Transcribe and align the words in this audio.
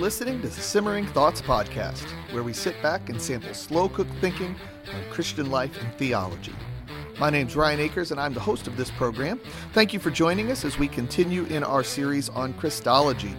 listening 0.00 0.40
to 0.40 0.48
the 0.48 0.62
Simmering 0.62 1.06
Thoughts 1.08 1.42
Podcast, 1.42 2.06
where 2.32 2.42
we 2.42 2.54
sit 2.54 2.80
back 2.80 3.10
and 3.10 3.20
sample 3.20 3.52
slow 3.52 3.86
cooked 3.86 4.14
thinking 4.22 4.56
on 4.94 5.10
Christian 5.10 5.50
life 5.50 5.78
and 5.82 5.92
theology. 5.96 6.54
My 7.18 7.28
name's 7.28 7.54
Ryan 7.54 7.80
Akers, 7.80 8.10
and 8.10 8.18
I'm 8.18 8.32
the 8.32 8.40
host 8.40 8.66
of 8.66 8.78
this 8.78 8.90
program. 8.90 9.38
Thank 9.74 9.92
you 9.92 10.00
for 10.00 10.10
joining 10.10 10.50
us 10.50 10.64
as 10.64 10.78
we 10.78 10.88
continue 10.88 11.44
in 11.44 11.62
our 11.62 11.84
series 11.84 12.30
on 12.30 12.54
Christology. 12.54 13.34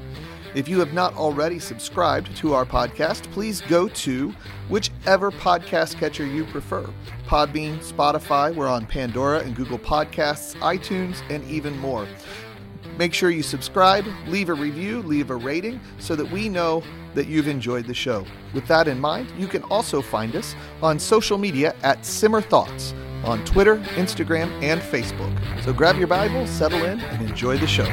If 0.53 0.67
you 0.67 0.77
have 0.77 0.93
not 0.93 1.15
already 1.15 1.57
subscribed 1.57 2.35
to 2.37 2.53
our 2.53 2.65
podcast, 2.65 3.23
please 3.31 3.61
go 3.61 3.87
to 3.87 4.29
whichever 4.69 5.31
podcast 5.31 5.97
catcher 5.97 6.27
you 6.27 6.45
prefer 6.45 6.87
Podbean, 7.25 7.79
Spotify, 7.79 8.53
we're 8.53 8.67
on 8.67 8.85
Pandora 8.85 9.39
and 9.39 9.55
Google 9.55 9.79
Podcasts, 9.79 10.55
iTunes, 10.57 11.23
and 11.31 11.43
even 11.49 11.75
more. 11.79 12.07
Make 13.01 13.15
sure 13.15 13.31
you 13.31 13.41
subscribe, 13.41 14.05
leave 14.27 14.49
a 14.49 14.53
review, 14.53 15.01
leave 15.01 15.31
a 15.31 15.35
rating 15.35 15.79
so 15.97 16.15
that 16.15 16.29
we 16.29 16.47
know 16.47 16.83
that 17.15 17.25
you've 17.25 17.47
enjoyed 17.47 17.87
the 17.87 17.95
show. 17.95 18.27
With 18.53 18.67
that 18.67 18.87
in 18.87 18.99
mind, 18.99 19.33
you 19.39 19.47
can 19.47 19.63
also 19.63 20.03
find 20.03 20.35
us 20.35 20.55
on 20.83 20.99
social 20.99 21.39
media 21.39 21.73
at 21.81 22.05
Simmer 22.05 22.41
Thoughts 22.41 22.93
on 23.23 23.43
Twitter, 23.43 23.77
Instagram, 23.95 24.51
and 24.61 24.79
Facebook. 24.79 25.35
So 25.63 25.73
grab 25.73 25.97
your 25.97 26.05
Bible, 26.05 26.45
settle 26.45 26.85
in, 26.85 26.99
and 26.99 27.27
enjoy 27.27 27.57
the 27.57 27.65
show. 27.65 27.87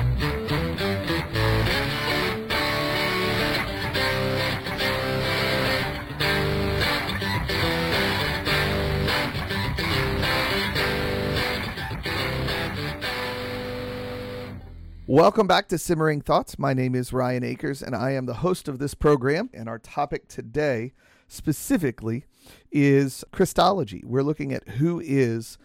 Welcome 15.10 15.46
back 15.46 15.68
to 15.68 15.78
Simmering 15.78 16.20
Thoughts. 16.20 16.58
My 16.58 16.74
name 16.74 16.94
is 16.94 17.14
Ryan 17.14 17.42
Akers, 17.42 17.82
and 17.82 17.96
I 17.96 18.10
am 18.10 18.26
the 18.26 18.34
host 18.34 18.68
of 18.68 18.78
this 18.78 18.92
program. 18.92 19.48
And 19.54 19.66
our 19.66 19.78
topic 19.78 20.28
today, 20.28 20.92
specifically, 21.28 22.26
is 22.70 23.24
Christology. 23.32 24.02
We're 24.04 24.20
looking 24.22 24.52
at 24.52 24.68
who 24.68 25.00
is 25.00 25.56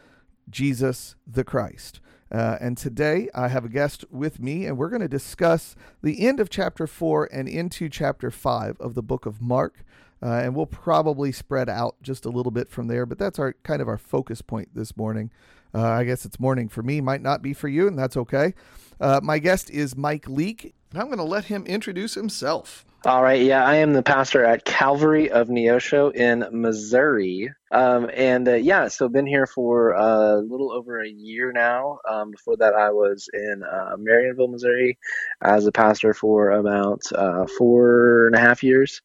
Jesus 0.49 1.17
the 1.27 1.43
Christ. 1.43 1.99
Uh, 2.31 2.57
and 2.61 2.77
today 2.77 3.27
I 3.35 3.49
have 3.49 3.65
a 3.65 3.69
guest 3.69 4.05
with 4.09 4.39
me, 4.39 4.65
and 4.65 4.77
we're 4.77 4.87
going 4.87 5.01
to 5.01 5.09
discuss 5.09 5.75
the 6.01 6.25
end 6.25 6.39
of 6.39 6.49
chapter 6.49 6.87
4 6.87 7.27
and 7.29 7.49
into 7.49 7.89
chapter 7.89 8.31
5 8.31 8.77
of 8.79 8.93
the 8.93 9.03
book 9.03 9.25
of 9.25 9.41
Mark. 9.41 9.83
Uh, 10.23 10.39
and 10.41 10.55
we'll 10.55 10.65
probably 10.65 11.33
spread 11.33 11.67
out 11.67 11.97
just 12.01 12.23
a 12.23 12.29
little 12.29 12.49
bit 12.49 12.69
from 12.69 12.87
there, 12.87 13.05
but 13.05 13.17
that's 13.17 13.39
our 13.39 13.57
kind 13.63 13.81
of 13.81 13.89
our 13.89 13.97
focus 13.97 14.41
point 14.41 14.69
this 14.73 14.95
morning. 14.95 15.31
Uh, 15.75 15.81
I 15.81 16.05
guess 16.05 16.23
it's 16.23 16.39
morning 16.39 16.69
for 16.69 16.81
me, 16.81 17.01
might 17.01 17.21
not 17.21 17.41
be 17.41 17.51
for 17.51 17.67
you, 17.67 17.89
and 17.89 17.99
that's 17.99 18.15
okay. 18.15 18.53
Uh, 18.99 19.19
my 19.23 19.39
guest 19.39 19.69
is 19.69 19.95
Mike 19.95 20.27
Leake, 20.27 20.73
and 20.91 21.01
I'm 21.01 21.07
going 21.07 21.17
to 21.17 21.23
let 21.23 21.45
him 21.45 21.65
introduce 21.65 22.15
himself. 22.15 22.85
All 23.05 23.21
right, 23.21 23.41
yeah, 23.41 23.65
I 23.65 23.75
am 23.75 23.91
the 23.91 24.01
pastor 24.01 24.45
at 24.45 24.63
Calvary 24.63 25.29
of 25.29 25.49
Neosho 25.49 26.15
in 26.15 26.45
Missouri, 26.53 27.51
um, 27.69 28.09
and 28.13 28.47
uh, 28.47 28.53
yeah, 28.53 28.87
so 28.87 29.09
been 29.09 29.25
here 29.25 29.45
for 29.45 29.91
a 29.91 30.37
little 30.37 30.71
over 30.71 31.01
a 31.01 31.09
year 31.09 31.51
now. 31.51 31.99
Um, 32.09 32.31
before 32.31 32.55
that, 32.57 32.75
I 32.75 32.91
was 32.91 33.27
in 33.33 33.61
uh, 33.61 33.97
Marionville, 33.97 34.51
Missouri, 34.51 34.97
as 35.41 35.65
a 35.65 35.73
pastor 35.73 36.13
for 36.13 36.51
about 36.51 37.01
uh, 37.13 37.45
four 37.57 38.27
and 38.27 38.37
a 38.37 38.39
half 38.39 38.63
years, 38.63 39.01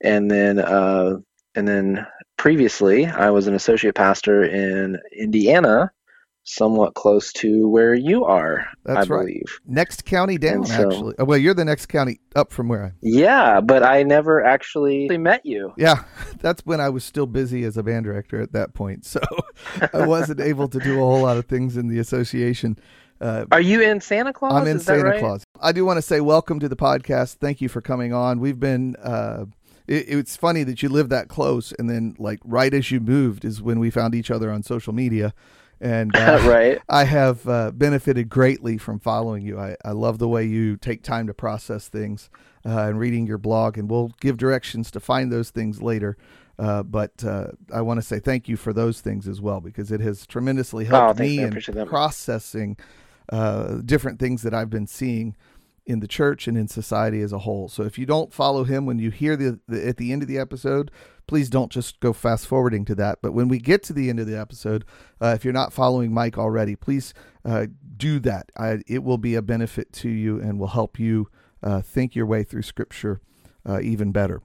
and 0.00 0.30
then 0.30 0.58
uh, 0.58 1.18
and 1.54 1.68
then 1.68 2.06
previously, 2.38 3.04
I 3.04 3.30
was 3.30 3.48
an 3.48 3.54
associate 3.54 3.94
pastor 3.94 4.42
in 4.44 4.98
Indiana 5.14 5.92
somewhat 6.44 6.94
close 6.94 7.32
to 7.32 7.68
where 7.68 7.94
you 7.94 8.24
are. 8.24 8.66
That's 8.84 9.06
I 9.06 9.08
believe. 9.08 9.44
Next 9.66 10.04
county 10.04 10.38
down, 10.38 10.64
so, 10.64 10.90
actually. 10.90 11.14
Oh, 11.18 11.24
well, 11.24 11.38
you're 11.38 11.54
the 11.54 11.64
next 11.64 11.86
county 11.86 12.20
up 12.34 12.52
from 12.52 12.68
where 12.68 12.84
I. 12.84 12.92
Yeah, 13.00 13.60
but 13.60 13.82
I 13.82 14.02
never 14.02 14.44
actually 14.44 15.08
met 15.18 15.44
you. 15.46 15.72
Yeah, 15.76 16.04
that's 16.40 16.64
when 16.66 16.80
I 16.80 16.88
was 16.88 17.04
still 17.04 17.26
busy 17.26 17.64
as 17.64 17.76
a 17.76 17.82
band 17.82 18.04
director 18.04 18.40
at 18.40 18.52
that 18.52 18.74
point, 18.74 19.04
so 19.04 19.20
I 19.92 20.06
wasn't 20.06 20.40
able 20.40 20.68
to 20.68 20.78
do 20.78 20.94
a 20.94 21.04
whole 21.04 21.22
lot 21.22 21.36
of 21.36 21.46
things 21.46 21.76
in 21.76 21.88
the 21.88 21.98
association. 21.98 22.78
Uh, 23.20 23.44
Are 23.52 23.60
you 23.60 23.80
in 23.80 24.00
Santa 24.00 24.32
Claus? 24.32 24.52
I'm 24.52 24.66
in 24.66 24.78
Is 24.78 24.84
Santa 24.84 25.04
right? 25.04 25.20
Claus. 25.20 25.44
I 25.60 25.70
do 25.70 25.84
want 25.84 25.98
to 25.98 26.02
say 26.02 26.20
welcome 26.20 26.58
to 26.58 26.68
the 26.68 26.76
podcast. 26.76 27.36
Thank 27.36 27.60
you 27.60 27.68
for 27.68 27.80
coming 27.80 28.12
on. 28.12 28.40
We've 28.40 28.58
been. 28.58 28.96
Uh, 28.96 29.46
it, 29.86 30.06
it's 30.08 30.36
funny 30.36 30.64
that 30.64 30.82
you 30.82 30.88
live 30.88 31.08
that 31.10 31.28
close, 31.28 31.72
and 31.78 31.88
then 31.88 32.16
like 32.18 32.40
right 32.44 32.74
as 32.74 32.90
you 32.90 32.98
moved 32.98 33.44
is 33.44 33.62
when 33.62 33.78
we 33.78 33.90
found 33.90 34.16
each 34.16 34.30
other 34.30 34.50
on 34.50 34.64
social 34.64 34.92
media 34.92 35.34
and 35.82 36.14
uh, 36.16 36.38
right. 36.46 36.80
I 36.88 37.04
have 37.04 37.46
uh, 37.46 37.72
benefited 37.72 38.30
greatly 38.30 38.78
from 38.78 39.00
following 39.00 39.42
you. 39.42 39.58
I, 39.58 39.76
I 39.84 39.90
love 39.90 40.18
the 40.18 40.28
way 40.28 40.44
you 40.44 40.76
take 40.76 41.02
time 41.02 41.26
to 41.26 41.34
process 41.34 41.88
things 41.88 42.30
uh, 42.64 42.86
and 42.86 42.98
reading 42.98 43.26
your 43.26 43.38
blog, 43.38 43.76
and 43.76 43.90
we'll 43.90 44.12
give 44.20 44.38
directions 44.38 44.90
to 44.92 45.00
find 45.00 45.30
those 45.30 45.50
things 45.50 45.82
later. 45.82 46.16
Uh, 46.58 46.82
but 46.82 47.24
uh, 47.24 47.48
I 47.74 47.80
want 47.80 47.98
to 47.98 48.02
say 48.02 48.20
thank 48.20 48.48
you 48.48 48.56
for 48.56 48.72
those 48.72 49.00
things 49.00 49.26
as 49.26 49.40
well 49.40 49.60
because 49.60 49.90
it 49.90 50.00
has 50.00 50.26
tremendously 50.26 50.84
helped 50.84 51.18
oh, 51.18 51.22
me 51.22 51.40
in 51.40 51.60
processing 51.86 52.76
uh, 53.30 53.78
different 53.84 54.20
things 54.20 54.42
that 54.42 54.54
I've 54.54 54.70
been 54.70 54.86
seeing 54.86 55.34
in 55.84 56.00
the 56.00 56.08
church 56.08 56.46
and 56.46 56.56
in 56.56 56.68
society 56.68 57.20
as 57.20 57.32
a 57.32 57.40
whole. 57.40 57.68
So 57.68 57.82
if 57.82 57.98
you 57.98 58.06
don't 58.06 58.32
follow 58.32 58.64
him 58.64 58.86
when 58.86 58.98
you 58.98 59.10
hear 59.10 59.36
the, 59.36 59.58
the, 59.66 59.86
at 59.86 59.96
the 59.96 60.12
end 60.12 60.22
of 60.22 60.28
the 60.28 60.38
episode, 60.38 60.90
please 61.26 61.50
don't 61.50 61.72
just 61.72 61.98
go 62.00 62.12
fast 62.12 62.46
forwarding 62.46 62.84
to 62.86 62.94
that. 62.96 63.18
But 63.22 63.32
when 63.32 63.48
we 63.48 63.58
get 63.58 63.82
to 63.84 63.92
the 63.92 64.08
end 64.08 64.20
of 64.20 64.26
the 64.26 64.38
episode, 64.38 64.84
uh, 65.20 65.32
if 65.34 65.44
you're 65.44 65.52
not 65.52 65.72
following 65.72 66.12
Mike 66.12 66.38
already, 66.38 66.76
please 66.76 67.14
uh, 67.44 67.66
do 67.96 68.20
that. 68.20 68.50
I, 68.56 68.82
it 68.86 69.02
will 69.02 69.18
be 69.18 69.34
a 69.34 69.42
benefit 69.42 69.92
to 69.94 70.08
you 70.08 70.40
and 70.40 70.58
will 70.58 70.68
help 70.68 70.98
you 70.98 71.28
uh, 71.62 71.80
think 71.80 72.14
your 72.14 72.26
way 72.26 72.44
through 72.44 72.62
Scripture 72.62 73.20
uh, 73.68 73.80
even 73.80 74.12
better. 74.12 74.42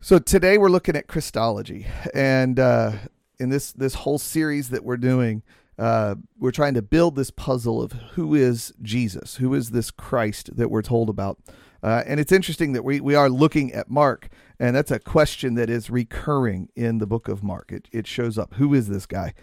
So 0.00 0.18
today 0.18 0.58
we're 0.58 0.68
looking 0.68 0.94
at 0.94 1.08
Christology, 1.08 1.86
and 2.14 2.60
uh, 2.60 2.92
in 3.40 3.48
this 3.48 3.72
this 3.72 3.94
whole 3.94 4.18
series 4.18 4.68
that 4.68 4.84
we're 4.84 4.96
doing, 4.96 5.42
uh, 5.78 6.14
we're 6.38 6.50
trying 6.50 6.74
to 6.74 6.82
build 6.82 7.16
this 7.16 7.30
puzzle 7.30 7.82
of 7.82 7.92
who 8.12 8.34
is 8.34 8.72
Jesus, 8.82 9.36
who 9.36 9.54
is 9.54 9.70
this 9.70 9.90
Christ 9.90 10.56
that 10.56 10.70
we're 10.70 10.82
told 10.82 11.08
about. 11.08 11.38
Uh, 11.82 12.02
and 12.06 12.18
it's 12.18 12.32
interesting 12.32 12.72
that 12.72 12.84
we, 12.84 13.00
we 13.00 13.14
are 13.14 13.28
looking 13.28 13.72
at 13.72 13.90
Mark, 13.90 14.28
and 14.58 14.74
that's 14.74 14.90
a 14.90 14.98
question 14.98 15.54
that 15.54 15.68
is 15.68 15.90
recurring 15.90 16.68
in 16.74 16.98
the 16.98 17.06
book 17.06 17.28
of 17.28 17.42
Mark. 17.42 17.70
It, 17.70 17.88
it 17.92 18.06
shows 18.06 18.38
up. 18.38 18.54
Who 18.54 18.72
is 18.74 18.88
this 18.88 19.06
guy? 19.06 19.34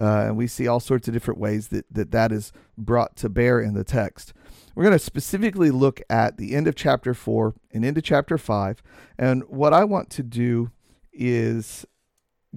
Uh, 0.00 0.24
and 0.26 0.36
we 0.36 0.46
see 0.46 0.66
all 0.66 0.80
sorts 0.80 1.06
of 1.06 1.14
different 1.14 1.38
ways 1.38 1.68
that, 1.68 1.84
that 1.90 2.10
that 2.12 2.32
is 2.32 2.52
brought 2.78 3.14
to 3.16 3.28
bear 3.28 3.60
in 3.60 3.74
the 3.74 3.84
text. 3.84 4.32
We're 4.74 4.84
going 4.84 4.94
to 4.94 4.98
specifically 4.98 5.70
look 5.70 6.00
at 6.08 6.38
the 6.38 6.54
end 6.54 6.66
of 6.66 6.74
chapter 6.74 7.12
4 7.12 7.54
and 7.72 7.84
into 7.84 8.00
chapter 8.00 8.38
5. 8.38 8.82
And 9.18 9.42
what 9.44 9.74
I 9.74 9.84
want 9.84 10.08
to 10.10 10.22
do 10.22 10.70
is 11.12 11.84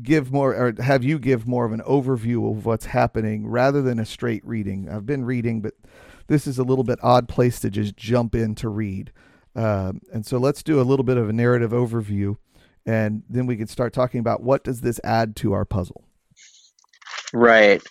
give 0.01 0.31
more 0.31 0.53
or 0.53 0.73
have 0.81 1.03
you 1.03 1.17
give 1.19 1.47
more 1.47 1.65
of 1.65 1.71
an 1.71 1.81
overview 1.81 2.51
of 2.51 2.65
what's 2.65 2.85
happening 2.85 3.47
rather 3.47 3.81
than 3.81 3.99
a 3.99 4.05
straight 4.05 4.45
reading. 4.45 4.89
I've 4.89 5.05
been 5.05 5.25
reading, 5.25 5.61
but 5.61 5.73
this 6.27 6.47
is 6.47 6.57
a 6.57 6.63
little 6.63 6.83
bit 6.83 6.99
odd 7.01 7.27
place 7.27 7.59
to 7.61 7.69
just 7.69 7.95
jump 7.95 8.35
in 8.35 8.55
to 8.55 8.69
read. 8.69 9.11
Um, 9.55 10.01
and 10.11 10.25
so 10.25 10.37
let's 10.37 10.63
do 10.63 10.81
a 10.81 10.83
little 10.83 11.05
bit 11.05 11.17
of 11.17 11.29
a 11.29 11.33
narrative 11.33 11.71
overview, 11.71 12.35
and 12.85 13.23
then 13.29 13.45
we 13.45 13.55
can 13.55 13.67
start 13.67 13.93
talking 13.93 14.19
about 14.19 14.43
what 14.43 14.63
does 14.65 14.81
this 14.81 14.99
add 15.03 15.35
to 15.37 15.53
our 15.53 15.63
puzzle. 15.63 16.03
Right. 17.33 17.81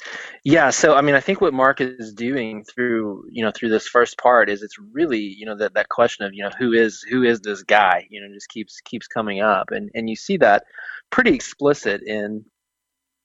Yeah. 0.44 0.70
So 0.70 0.94
I 0.94 1.00
mean, 1.00 1.14
I 1.14 1.20
think 1.20 1.40
what 1.40 1.54
Mark 1.54 1.80
is 1.80 2.12
doing 2.12 2.64
through 2.64 3.24
you 3.30 3.42
know 3.42 3.50
through 3.50 3.70
this 3.70 3.86
first 3.86 4.18
part 4.18 4.50
is 4.50 4.62
it's 4.62 4.78
really 4.78 5.20
you 5.20 5.46
know 5.46 5.56
that 5.56 5.74
that 5.74 5.88
question 5.88 6.26
of 6.26 6.34
you 6.34 6.42
know 6.42 6.50
who 6.58 6.72
is 6.72 7.02
who 7.08 7.22
is 7.22 7.40
this 7.40 7.62
guy 7.62 8.06
you 8.10 8.20
know 8.20 8.32
just 8.32 8.48
keeps 8.48 8.80
keeps 8.82 9.06
coming 9.06 9.40
up, 9.40 9.70
and 9.70 9.90
and 9.94 10.08
you 10.08 10.16
see 10.16 10.36
that 10.38 10.64
pretty 11.14 11.32
explicit 11.32 12.02
in 12.02 12.44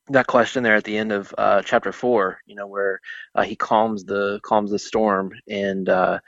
that 0.09 0.27
question 0.27 0.61
there 0.61 0.75
at 0.75 0.83
the 0.83 0.95
end 0.95 1.11
of 1.11 1.33
uh, 1.35 1.63
chapter 1.63 1.91
four, 1.91 2.39
you 2.45 2.53
know, 2.53 2.67
where 2.67 3.01
uh, 3.33 3.41
he 3.41 3.55
calms 3.55 4.03
the 4.03 4.39
calms 4.43 4.69
the 4.69 4.77
storm, 4.77 5.31
and 5.47 5.89
uh, 5.89 6.19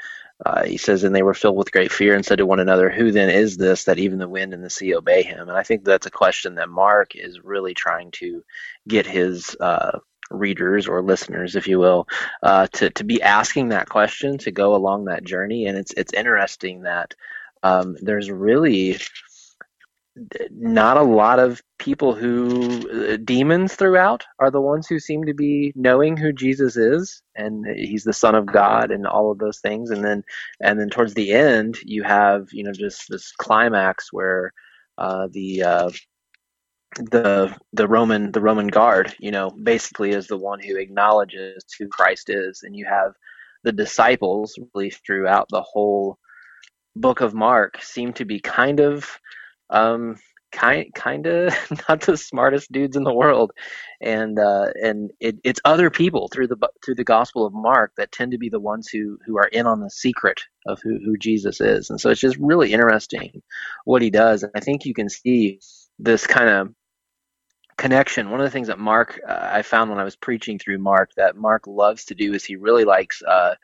uh, 0.43 0.63
he 0.63 0.77
says, 0.77 1.03
"And 1.03 1.13
they 1.13 1.21
were 1.21 1.35
filled 1.35 1.55
with 1.55 1.71
great 1.71 1.91
fear, 1.91 2.15
and 2.15 2.25
said 2.25 2.39
to 2.39 2.47
one 2.47 2.59
another, 2.59 2.89
Who 2.89 3.11
then 3.11 3.29
is 3.29 3.57
this 3.57 3.83
that 3.83 3.99
even 3.99 4.17
the 4.17 4.27
wind 4.27 4.55
and 4.55 4.63
the 4.63 4.71
sea 4.71 4.95
obey 4.95 5.21
him?" 5.21 5.49
And 5.49 5.57
I 5.57 5.61
think 5.61 5.83
that's 5.83 6.07
a 6.07 6.11
question 6.11 6.55
that 6.55 6.67
Mark 6.67 7.15
is 7.15 7.39
really 7.43 7.75
trying 7.75 8.09
to 8.13 8.43
get 8.87 9.05
his 9.05 9.55
uh, 9.59 9.99
readers 10.31 10.87
or 10.87 11.03
listeners, 11.03 11.55
if 11.55 11.67
you 11.67 11.77
will, 11.77 12.07
uh, 12.41 12.65
to 12.73 12.89
to 12.89 13.03
be 13.03 13.21
asking 13.21 13.69
that 13.69 13.87
question, 13.87 14.39
to 14.39 14.51
go 14.51 14.73
along 14.73 15.05
that 15.05 15.23
journey. 15.23 15.67
And 15.67 15.77
it's 15.77 15.93
it's 15.95 16.13
interesting 16.13 16.81
that 16.83 17.13
um, 17.61 17.97
there's 18.01 18.31
really 18.31 18.97
not 20.51 20.97
a 20.97 21.03
lot 21.03 21.39
of 21.39 21.61
people 21.79 22.13
who 22.13 23.13
uh, 23.13 23.17
demons 23.23 23.75
throughout 23.75 24.25
are 24.39 24.51
the 24.51 24.61
ones 24.61 24.87
who 24.87 24.99
seem 24.99 25.23
to 25.25 25.33
be 25.33 25.71
knowing 25.75 26.17
who 26.17 26.33
Jesus 26.33 26.75
is 26.75 27.21
and 27.35 27.65
he's 27.75 28.03
the 28.03 28.13
son 28.13 28.35
of 28.35 28.45
God 28.45 28.91
and 28.91 29.07
all 29.07 29.31
of 29.31 29.39
those 29.39 29.59
things. 29.59 29.89
And 29.89 30.03
then 30.03 30.23
and 30.61 30.79
then 30.79 30.89
towards 30.89 31.13
the 31.13 31.31
end 31.31 31.77
you 31.85 32.03
have 32.03 32.47
you 32.51 32.63
know 32.63 32.73
just 32.73 33.05
this 33.09 33.31
climax 33.37 34.11
where 34.11 34.51
uh, 34.97 35.27
the 35.31 35.63
uh, 35.63 35.91
the 36.97 37.55
the 37.71 37.87
Roman 37.87 38.31
the 38.31 38.41
Roman 38.41 38.67
guard 38.67 39.15
you 39.19 39.31
know 39.31 39.49
basically 39.49 40.11
is 40.11 40.27
the 40.27 40.37
one 40.37 40.59
who 40.59 40.75
acknowledges 40.77 41.63
who 41.79 41.87
Christ 41.87 42.29
is. 42.29 42.63
And 42.63 42.75
you 42.75 42.85
have 42.85 43.13
the 43.63 43.71
disciples 43.71 44.59
really 44.73 44.89
throughout 44.89 45.47
the 45.49 45.61
whole 45.61 46.17
book 46.97 47.21
of 47.21 47.33
Mark 47.33 47.81
seem 47.81 48.11
to 48.13 48.25
be 48.25 48.41
kind 48.41 48.81
of 48.81 49.19
um, 49.71 50.17
kind 50.51 50.93
kind 50.93 51.25
of 51.25 51.55
not 51.89 52.01
the 52.01 52.17
smartest 52.17 52.71
dudes 52.71 52.95
in 52.95 53.03
the 53.03 53.13
world, 53.13 53.51
and 54.01 54.37
uh, 54.37 54.67
and 54.81 55.11
it, 55.19 55.37
it's 55.43 55.61
other 55.65 55.89
people 55.89 56.27
through 56.27 56.47
the 56.47 56.57
through 56.83 56.95
the 56.95 57.03
Gospel 57.03 57.45
of 57.45 57.53
Mark 57.53 57.93
that 57.97 58.11
tend 58.11 58.33
to 58.33 58.37
be 58.37 58.49
the 58.49 58.59
ones 58.59 58.87
who 58.89 59.17
who 59.25 59.37
are 59.37 59.47
in 59.47 59.65
on 59.65 59.79
the 59.79 59.89
secret 59.89 60.41
of 60.67 60.79
who 60.83 60.99
who 61.03 61.17
Jesus 61.17 61.61
is, 61.61 61.89
and 61.89 61.99
so 61.99 62.09
it's 62.09 62.21
just 62.21 62.37
really 62.37 62.73
interesting 62.73 63.41
what 63.85 64.01
he 64.01 64.09
does, 64.09 64.43
and 64.43 64.51
I 64.55 64.59
think 64.59 64.85
you 64.85 64.93
can 64.93 65.09
see 65.09 65.59
this 65.97 66.27
kind 66.27 66.49
of 66.49 66.73
connection. 67.77 68.29
One 68.29 68.39
of 68.39 68.45
the 68.45 68.51
things 68.51 68.67
that 68.67 68.79
Mark 68.79 69.19
uh, 69.27 69.49
I 69.51 69.61
found 69.63 69.89
when 69.89 69.99
I 69.99 70.03
was 70.03 70.15
preaching 70.15 70.59
through 70.59 70.79
Mark 70.79 71.11
that 71.17 71.35
Mark 71.35 71.65
loves 71.65 72.05
to 72.05 72.15
do 72.15 72.33
is 72.33 72.43
he 72.43 72.55
really 72.57 72.83
likes. 72.83 73.21
Uh, 73.23 73.55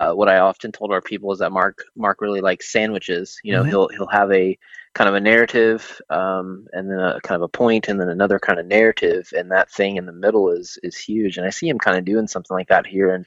uh, 0.00 0.12
what 0.12 0.28
I 0.28 0.38
often 0.38 0.72
told 0.72 0.92
our 0.92 1.00
people 1.00 1.32
is 1.32 1.38
that 1.38 1.52
Mark 1.52 1.84
Mark 1.94 2.20
really 2.20 2.40
likes 2.40 2.70
sandwiches. 2.70 3.38
You 3.42 3.52
know, 3.52 3.60
mm-hmm. 3.60 3.70
he'll 3.70 3.88
he'll 3.88 4.06
have 4.08 4.32
a 4.32 4.58
kind 4.94 5.08
of 5.08 5.14
a 5.14 5.20
narrative, 5.20 6.00
um, 6.10 6.66
and 6.72 6.90
then 6.90 6.98
a 6.98 7.20
kind 7.20 7.36
of 7.36 7.42
a 7.42 7.48
point, 7.48 7.88
and 7.88 8.00
then 8.00 8.08
another 8.08 8.38
kind 8.38 8.58
of 8.58 8.66
narrative, 8.66 9.30
and 9.36 9.50
that 9.50 9.70
thing 9.70 9.96
in 9.96 10.06
the 10.06 10.12
middle 10.12 10.50
is 10.50 10.78
is 10.82 10.96
huge. 10.96 11.36
And 11.36 11.46
I 11.46 11.50
see 11.50 11.68
him 11.68 11.78
kind 11.78 11.98
of 11.98 12.04
doing 12.04 12.26
something 12.26 12.54
like 12.54 12.68
that 12.68 12.86
here. 12.86 13.14
And 13.14 13.26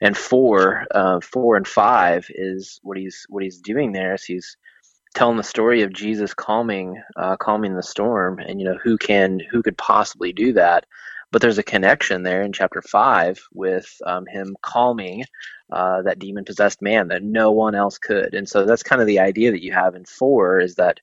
and 0.00 0.16
four, 0.16 0.86
uh, 0.90 1.20
four 1.20 1.56
and 1.56 1.66
five 1.66 2.26
is 2.30 2.80
what 2.82 2.96
he's 2.96 3.26
what 3.28 3.42
he's 3.42 3.58
doing 3.58 3.92
there 3.92 4.14
is 4.14 4.24
he's 4.24 4.56
telling 5.14 5.38
the 5.38 5.42
story 5.42 5.82
of 5.82 5.92
Jesus 5.92 6.34
calming 6.34 7.02
uh, 7.16 7.36
calming 7.36 7.74
the 7.74 7.82
storm, 7.82 8.38
and 8.38 8.60
you 8.60 8.66
know 8.66 8.78
who 8.82 8.96
can 8.96 9.40
who 9.50 9.62
could 9.62 9.76
possibly 9.76 10.32
do 10.32 10.52
that 10.52 10.86
but 11.32 11.42
there's 11.42 11.58
a 11.58 11.62
connection 11.62 12.22
there 12.22 12.42
in 12.42 12.52
chapter 12.52 12.82
five 12.82 13.40
with 13.52 13.92
um, 14.06 14.26
him 14.26 14.56
calming 14.62 15.24
uh, 15.72 16.02
that 16.02 16.18
demon 16.18 16.44
possessed 16.44 16.80
man 16.80 17.08
that 17.08 17.22
no 17.22 17.52
one 17.52 17.74
else 17.74 17.98
could. 17.98 18.34
And 18.34 18.48
so 18.48 18.64
that's 18.64 18.82
kind 18.82 19.00
of 19.00 19.06
the 19.06 19.20
idea 19.20 19.50
that 19.50 19.62
you 19.62 19.72
have 19.72 19.94
in 19.94 20.04
four 20.04 20.60
is 20.60 20.76
that 20.76 21.00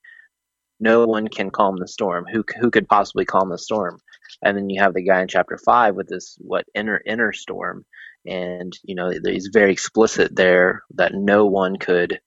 no 0.79 1.05
one 1.05 1.27
can 1.27 1.49
calm 1.49 1.77
the 1.77 1.87
storm. 1.87 2.25
Who 2.31 2.43
who 2.59 2.71
could 2.71 2.87
possibly 2.87 3.25
calm 3.25 3.49
the 3.49 3.57
storm? 3.57 3.99
And 4.41 4.57
then 4.57 4.69
you 4.69 4.81
have 4.81 4.93
the 4.93 5.03
guy 5.03 5.21
in 5.21 5.27
chapter 5.27 5.57
five 5.57 5.95
with 5.95 6.07
this 6.07 6.37
what 6.39 6.65
inner 6.73 7.01
inner 7.05 7.31
storm, 7.33 7.85
and 8.25 8.77
you 8.83 8.95
know 8.95 9.11
he's 9.23 9.49
very 9.53 9.71
explicit 9.71 10.35
there 10.35 10.83
that 10.95 11.13
no 11.13 11.45
one 11.45 11.77
could 11.77 12.19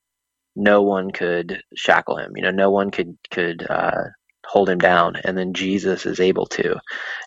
no 0.56 0.82
one 0.82 1.10
could 1.10 1.62
shackle 1.75 2.16
him. 2.16 2.32
You 2.37 2.42
know, 2.42 2.50
no 2.50 2.70
one 2.70 2.90
could 2.90 3.16
could 3.31 3.66
uh, 3.69 4.04
hold 4.46 4.70
him 4.70 4.78
down 4.78 5.16
and 5.16 5.38
then 5.38 5.54
jesus 5.54 6.06
is 6.06 6.20
able 6.20 6.46
to. 6.46 6.76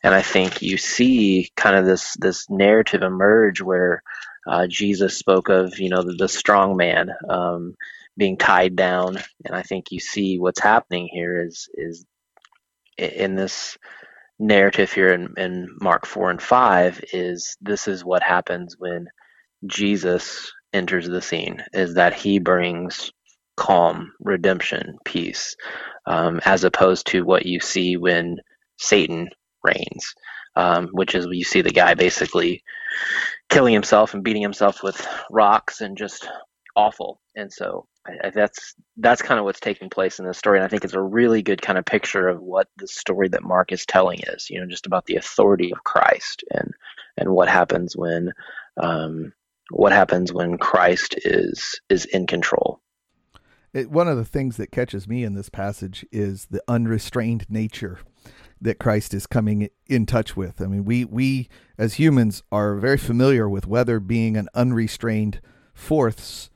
And 0.04 0.13
i 0.16 0.24
think 0.24 0.62
you 0.63 0.77
see 0.77 1.51
kind 1.57 1.75
of 1.77 1.86
this 1.86 2.16
this 2.19 2.50
narrative 2.50 3.04
emerge 3.04 3.62
where 3.62 4.04
uh, 4.48 4.68
jesus 4.68 5.18
spoke 5.18 5.50
of 5.50 5.80
you 5.80 5.89
know 5.89 6.04
the, 6.04 6.16
the 6.18 6.30
strong 6.30 6.77
man 6.77 7.12
um, 7.30 7.75
being 8.18 8.38
tied 8.38 8.75
down. 8.75 9.18
And 9.45 9.56
i 9.56 9.63
think 9.63 9.92
you 9.92 10.00
see 10.01 10.39
what's 10.39 10.62
happening 10.62 11.10
here 11.12 11.44
is 11.45 11.69
is 11.75 12.06
in 12.98 13.36
this 13.36 13.77
narrative 14.39 14.92
here 14.92 15.13
in, 15.13 15.33
in 15.38 15.69
mark 15.81 16.06
4 16.06 16.31
and 16.31 16.42
5 16.42 17.04
is 17.13 17.57
this 17.62 17.88
is 17.88 18.04
what 18.06 18.24
happens 18.24 18.75
when 18.77 19.07
jesus 19.68 20.51
enters 20.74 21.07
the 21.07 21.22
scene 21.22 21.63
is 21.74 21.95
that 21.95 22.13
he 22.13 22.39
brings 22.39 23.12
calm 23.60 24.14
redemption 24.22 24.98
peace 25.04 25.58
um, 26.06 26.40
as 26.46 26.64
opposed 26.64 27.08
to 27.08 27.26
what 27.26 27.46
you 27.46 27.60
see 27.60 27.98
when 27.98 28.38
Satan 28.78 29.30
reigns, 29.64 30.16
um, 30.56 30.88
which 30.94 31.14
is 31.14 31.28
you 31.30 31.44
see 31.44 31.62
the 31.62 31.70
guy 31.70 31.94
basically 31.94 32.64
killing 33.50 33.74
himself 33.74 34.14
and 34.14 34.24
beating 34.24 34.42
himself 34.42 34.82
with 34.82 35.06
rocks 35.30 35.82
and 35.82 35.98
just 35.98 36.26
awful. 36.74 37.20
And 37.36 37.52
so 37.52 37.86
I, 38.08 38.28
I, 38.28 38.30
that's 38.30 38.76
that's 38.96 39.22
kind 39.22 39.40
of 39.40 39.44
what's 39.46 39.60
taking 39.60 39.90
place 39.90 40.20
in 40.20 40.26
this 40.26 40.38
story, 40.38 40.58
and 40.58 40.66
I 40.66 40.70
think 40.70 40.86
it's 40.86 40.94
a 40.94 41.02
really 41.02 41.42
good 41.42 41.62
kind 41.62 41.78
of 41.78 41.84
picture 41.84 42.30
of 42.30 42.42
what 42.42 42.68
the 42.78 42.88
story 42.88 43.28
that 43.28 43.44
Mark 43.44 43.74
is 43.74 43.86
telling 43.86 44.22
is. 44.34 44.50
You 44.50 44.62
know, 44.62 44.68
just 44.68 44.86
about 44.86 45.06
the 45.06 45.18
authority 45.18 45.74
of 45.74 45.84
Christ 45.84 46.46
and 46.50 46.72
and 47.18 47.30
what 47.30 47.50
happens 47.50 47.94
when 47.98 48.32
um, 48.82 49.34
what 49.70 49.92
happens 49.92 50.32
when 50.32 50.58
Christ 50.58 51.16
is 51.26 51.82
is 51.90 52.06
in 52.06 52.26
control. 52.26 52.82
It, 53.74 53.92
one 53.92 54.07
of 54.07 54.18
the 54.18 54.25
things 54.25 54.57
that 54.57 54.71
catches 54.71 55.07
me 55.07 55.24
in 55.24 55.36
this 55.36 55.50
passage 55.50 56.06
is 56.12 56.48
the 56.50 56.63
unrestrained 56.68 57.45
nature 57.50 58.00
that 58.62 58.80
Christ 58.80 59.13
is 59.13 59.27
coming 59.27 59.69
in 59.88 60.06
touch 60.06 60.36
with. 60.36 60.62
I 60.62 60.66
mean, 60.66 60.86
we 60.86 61.06
we 61.06 61.50
as 61.77 61.95
humans 61.95 62.44
are 62.51 62.75
very 62.75 62.98
familiar 62.98 63.48
with 63.48 63.68
weather 63.68 64.00
being 64.00 64.36
an 64.36 64.50
unrestrained 64.54 65.39
force, 65.74 66.50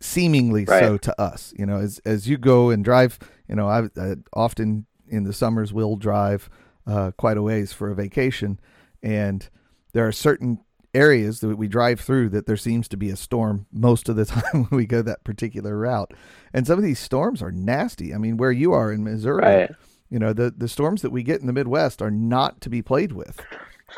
seemingly 0.00 0.64
right. 0.64 0.80
so 0.80 0.96
to 0.98 1.20
us. 1.20 1.52
You 1.58 1.66
know, 1.66 1.78
as 1.78 2.00
as 2.04 2.28
you 2.28 2.38
go 2.38 2.70
and 2.70 2.84
drive, 2.84 3.18
you 3.48 3.56
know, 3.56 3.68
I, 3.68 3.88
I 4.00 4.14
often 4.32 4.86
in 5.08 5.24
the 5.24 5.32
summers 5.32 5.72
will 5.72 5.96
drive 5.96 6.48
uh, 6.86 7.10
quite 7.16 7.36
a 7.36 7.42
ways 7.42 7.72
for 7.72 7.90
a 7.90 7.94
vacation, 7.94 8.58
and 9.02 9.48
there 9.92 10.06
are 10.06 10.12
certain 10.12 10.60
areas 10.94 11.40
that 11.40 11.56
we 11.56 11.68
drive 11.68 12.00
through 12.00 12.28
that 12.30 12.46
there 12.46 12.56
seems 12.56 12.88
to 12.88 12.96
be 12.96 13.10
a 13.10 13.16
storm 13.16 13.66
most 13.72 14.08
of 14.08 14.16
the 14.16 14.24
time 14.26 14.64
when 14.64 14.76
we 14.76 14.86
go 14.86 15.02
that 15.02 15.24
particular 15.24 15.76
route. 15.76 16.12
And 16.52 16.66
some 16.66 16.78
of 16.78 16.84
these 16.84 16.98
storms 16.98 17.42
are 17.42 17.52
nasty. 17.52 18.14
I 18.14 18.18
mean, 18.18 18.36
where 18.36 18.52
you 18.52 18.72
are 18.72 18.92
in 18.92 19.04
Missouri, 19.04 19.42
right. 19.42 19.70
you 20.10 20.18
know, 20.18 20.32
the, 20.32 20.52
the 20.56 20.68
storms 20.68 21.02
that 21.02 21.10
we 21.10 21.22
get 21.22 21.40
in 21.40 21.46
the 21.46 21.52
Midwest 21.52 22.02
are 22.02 22.10
not 22.10 22.60
to 22.62 22.70
be 22.70 22.82
played 22.82 23.12
with. 23.12 23.40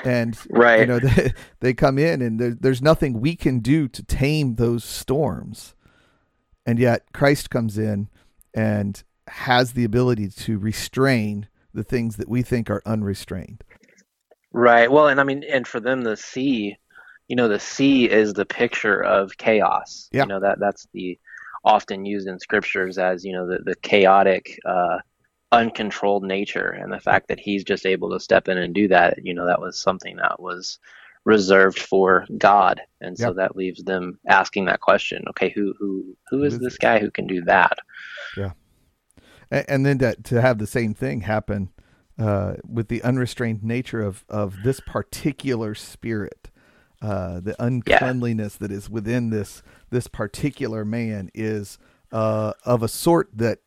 And, 0.04 0.38
right. 0.50 0.80
you 0.80 0.86
know, 0.86 0.98
they, 1.00 1.32
they 1.60 1.74
come 1.74 1.98
in 1.98 2.22
and 2.22 2.40
there, 2.40 2.54
there's 2.58 2.82
nothing 2.82 3.20
we 3.20 3.36
can 3.36 3.60
do 3.60 3.88
to 3.88 4.02
tame 4.02 4.54
those 4.54 4.84
storms. 4.84 5.74
And 6.66 6.78
yet 6.78 7.12
Christ 7.12 7.50
comes 7.50 7.76
in 7.76 8.08
and 8.54 9.02
has 9.28 9.72
the 9.72 9.84
ability 9.84 10.28
to 10.28 10.58
restrain 10.58 11.48
the 11.72 11.82
things 11.82 12.16
that 12.16 12.28
we 12.28 12.42
think 12.42 12.70
are 12.70 12.82
unrestrained. 12.86 13.64
Right. 14.52 14.90
Well, 14.90 15.08
and 15.08 15.20
I 15.20 15.24
mean, 15.24 15.42
and 15.42 15.66
for 15.66 15.80
them 15.80 16.04
to 16.04 16.16
see 16.16 16.76
you 17.28 17.36
know 17.36 17.48
the 17.48 17.60
sea 17.60 18.08
is 18.08 18.32
the 18.32 18.44
picture 18.44 19.02
of 19.02 19.36
chaos. 19.36 20.08
Yeah. 20.12 20.22
you 20.22 20.28
know 20.28 20.40
that 20.40 20.58
that's 20.60 20.86
the 20.92 21.18
often 21.64 22.04
used 22.04 22.28
in 22.28 22.38
scriptures 22.38 22.98
as 22.98 23.24
you 23.24 23.32
know 23.32 23.46
the, 23.46 23.58
the 23.64 23.76
chaotic 23.76 24.58
uh, 24.66 24.98
uncontrolled 25.52 26.24
nature. 26.24 26.68
And 26.68 26.92
the 26.92 27.00
fact 27.00 27.28
that 27.28 27.40
he's 27.40 27.64
just 27.64 27.86
able 27.86 28.10
to 28.10 28.20
step 28.20 28.48
in 28.48 28.58
and 28.58 28.74
do 28.74 28.88
that 28.88 29.18
you 29.22 29.34
know 29.34 29.46
that 29.46 29.60
was 29.60 29.78
something 29.78 30.16
that 30.16 30.40
was 30.40 30.78
reserved 31.24 31.78
for 31.78 32.26
god. 32.36 32.82
And 33.00 33.18
so 33.18 33.32
that 33.32 33.56
leaves 33.56 33.82
them 33.82 34.18
asking 34.28 34.66
that 34.66 34.80
question 34.80 35.24
okay 35.30 35.50
who 35.50 35.74
who 35.78 36.16
who 36.28 36.44
is 36.44 36.58
this 36.58 36.76
guy 36.76 36.98
who 36.98 37.10
can 37.10 37.26
do 37.26 37.42
that? 37.42 37.78
Yeah. 38.36 38.52
And, 39.50 39.64
and 39.68 39.86
then 39.86 39.98
to, 40.00 40.16
to 40.24 40.40
have 40.40 40.58
the 40.58 40.66
same 40.66 40.92
thing 40.92 41.22
happen 41.22 41.70
uh, 42.18 42.54
with 42.68 42.88
the 42.88 43.02
unrestrained 43.02 43.62
nature 43.64 44.02
of 44.02 44.24
of 44.28 44.56
this 44.62 44.80
particular 44.80 45.74
spirit 45.74 46.50
uh, 47.04 47.38
the 47.40 47.54
uncleanliness 47.62 48.56
yeah. 48.58 48.66
that 48.66 48.74
is 48.74 48.88
within 48.88 49.28
this 49.28 49.62
this 49.90 50.08
particular 50.08 50.86
man 50.86 51.30
is 51.34 51.76
uh, 52.12 52.54
of 52.64 52.82
a 52.82 52.88
sort 52.88 53.28
that 53.34 53.58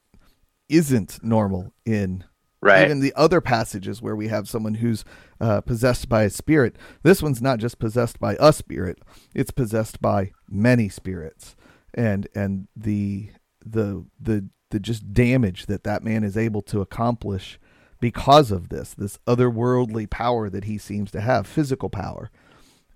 isn't 0.70 1.24
normal 1.24 1.72
in 1.86 2.24
right. 2.62 2.84
even 2.84 3.00
the 3.00 3.14
other 3.16 3.40
passages 3.40 4.02
where 4.02 4.16
we 4.16 4.30
have 4.30 4.50
someone 4.50 4.74
who's 4.74 5.06
uh, 5.40 5.62
possessed 5.62 6.10
by 6.10 6.24
a 6.24 6.32
spirit. 6.32 6.78
This 7.04 7.22
one's 7.22 7.40
not 7.40 7.60
just 7.60 7.78
possessed 7.78 8.20
by 8.20 8.36
a 8.40 8.52
spirit; 8.52 9.04
it's 9.36 9.52
possessed 9.52 10.02
by 10.02 10.32
many 10.50 10.90
spirits, 10.90 11.56
and 11.94 12.28
and 12.34 12.68
the 12.76 13.30
the 13.64 14.04
the 14.20 14.50
the 14.72 14.80
just 14.80 15.14
damage 15.14 15.68
that 15.68 15.84
that 15.84 16.04
man 16.04 16.24
is 16.24 16.38
able 16.38 16.64
to 16.64 16.82
accomplish 16.82 17.60
because 18.00 18.50
of 18.50 18.70
this 18.70 18.96
this 18.96 19.20
otherworldly 19.28 20.10
power 20.10 20.50
that 20.50 20.64
he 20.64 20.80
seems 20.80 21.12
to 21.12 21.22
have, 21.22 21.46
physical 21.46 21.92
power. 21.92 22.32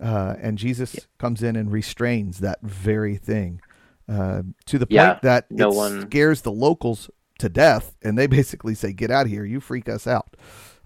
Uh, 0.02 0.36
and 0.42 0.58
Jesus 0.58 0.96
yeah. 0.96 1.02
comes 1.20 1.44
in 1.44 1.56
and 1.56 1.72
restrains 1.72 2.40
that 2.40 2.60
very 2.62 3.18
thing 3.18 3.62
uh, 4.10 4.42
to 4.66 4.80
the 4.80 4.88
point 4.88 4.96
yeah, 4.96 5.20
that 5.22 5.50
no 5.52 5.72
it 5.72 5.76
one... 5.76 6.02
scares 6.02 6.42
the 6.42 6.52
locals 6.52 7.10
to 7.40 7.50
death, 7.50 7.96
and 8.02 8.18
they 8.18 8.28
basically 8.40 8.76
say, 8.76 8.94
"Get 8.94 9.12
out 9.12 9.26
of 9.26 9.32
here! 9.32 9.46
You 9.46 9.60
freak 9.60 9.88
us 9.88 10.08
out." 10.08 10.36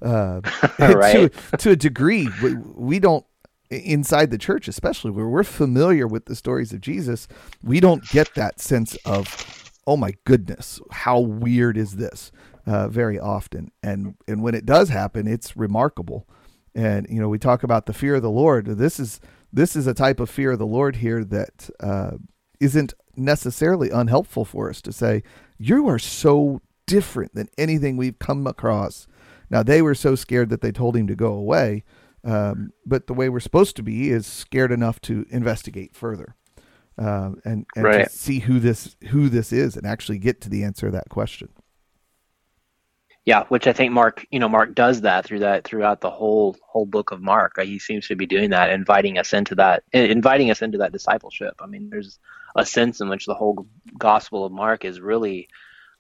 Uh, 0.02 0.42
right. 0.80 1.32
to, 1.34 1.58
to 1.58 1.72
a 1.72 1.76
degree, 1.76 2.28
we, 2.44 2.56
we 2.56 3.00
don't 3.00 3.26
inside 3.70 4.30
the 4.30 4.38
church, 4.38 4.68
especially 4.68 5.12
where 5.12 5.28
we're 5.28 5.44
familiar 5.44 6.08
with 6.08 6.26
the 6.26 6.36
stories 6.36 6.72
of 6.74 6.82
Jesus, 6.82 7.28
we 7.64 7.80
don't 7.80 8.08
get 8.10 8.34
that 8.36 8.60
sense 8.60 8.96
of, 9.06 9.72
"Oh 9.88 9.98
my 9.98 10.14
goodness, 10.26 10.80
how 10.92 11.20
weird 11.20 11.78
is 11.78 11.96
this?" 11.96 12.32
Uh, 12.68 12.88
very 12.88 13.20
often, 13.20 13.72
and 13.82 14.16
and 14.28 14.42
when 14.42 14.56
it 14.56 14.66
does 14.66 14.90
happen, 14.90 15.28
it's 15.28 15.56
remarkable. 15.56 16.28
And 16.75 17.08
you 17.10 17.22
know, 17.22 17.29
we 17.29 17.39
talk 17.39 17.63
about 17.63 17.86
the 17.86 17.94
fear 17.94 18.15
of 18.15 18.22
the 18.22 18.29
Lord. 18.29 18.65
This 18.65 19.00
is 19.00 19.20
this 19.53 19.75
is 19.75 19.88
a 19.88 19.94
type 19.94 20.20
of 20.20 20.29
fear 20.29 20.51
of 20.51 20.60
the 20.60 20.65
Lord 20.65 20.98
here 20.98 21.24
that 21.24 21.70
uh, 21.79 22.17
not 22.60 22.94
necessarily 23.15 23.89
unhelpful 23.89 24.46
for 24.46 24.70
us 24.70 24.82
to 24.82 24.91
say, 24.91 25.24
"You 25.58 25.88
are 25.88 26.00
so 26.00 26.62
different 26.86 27.34
than 27.34 27.48
anything 27.58 27.96
we've 27.98 28.20
come 28.20 28.46
across." 28.46 29.08
Now 29.50 29.63
they 29.63 29.82
were 29.82 29.96
so 29.96 30.15
scared 30.15 30.50
that 30.50 30.62
they 30.62 30.72
told 30.72 30.98
him 30.98 31.08
to 31.08 31.15
go 31.15 31.32
away, 31.34 31.84
um, 32.24 32.72
but 32.86 33.08
the 33.08 33.13
way 33.13 33.29
we're 33.29 33.39
supposed 33.39 33.75
to 33.77 33.84
be 33.84 34.10
is 34.10 34.27
scared 34.27 34.72
enough 34.72 35.00
to 35.01 35.25
investigate 35.29 35.96
further. 35.96 36.36
uh, 36.98 37.32
and 37.44 37.65
and 37.75 37.84
Right. 37.86 38.05
to 38.05 38.10
see 38.10 38.39
who 38.39 38.58
this 38.60 38.96
who 39.10 39.27
this 39.29 39.51
is 39.51 39.75
and 39.77 39.86
actually 39.86 40.17
get 40.17 40.39
to 40.41 40.50
the 40.50 40.63
answer 40.63 40.88
of 40.88 40.94
that 40.94 41.10
question. 41.10 41.50
Yeah, 43.25 43.46
which 43.46 43.65
I 43.65 43.74
think 43.74 43.91
Mark, 43.91 44.25
you 44.29 44.39
know, 44.39 44.48
Mark 44.48 44.75
does 44.75 45.01
that 45.01 45.25
through 45.25 45.39
that 45.39 45.63
throughout 45.63 46.00
the 46.00 46.12
whole 46.12 46.55
whole 46.63 46.86
book 46.86 47.12
of 47.12 47.22
Mark. 47.22 47.60
He 47.60 47.79
seems 47.79 48.08
to 48.08 48.15
be 48.15 48.27
doing 48.27 48.51
that, 48.51 48.70
inviting 48.70 49.17
us 49.17 49.34
into 49.34 49.55
that, 49.55 49.84
inviting 49.94 50.51
us 50.51 50.62
into 50.62 50.77
that 50.77 50.91
discipleship. 50.91 51.55
I 51.60 51.65
mean, 51.65 51.89
there's 51.89 52.20
a 52.55 52.63
sense 52.65 53.01
in 53.01 53.10
which 53.10 53.25
the 53.25 53.34
whole 53.34 53.67
Gospel 53.98 54.46
of 54.46 54.51
Mark 54.51 54.86
is 54.86 55.01
really 55.01 55.50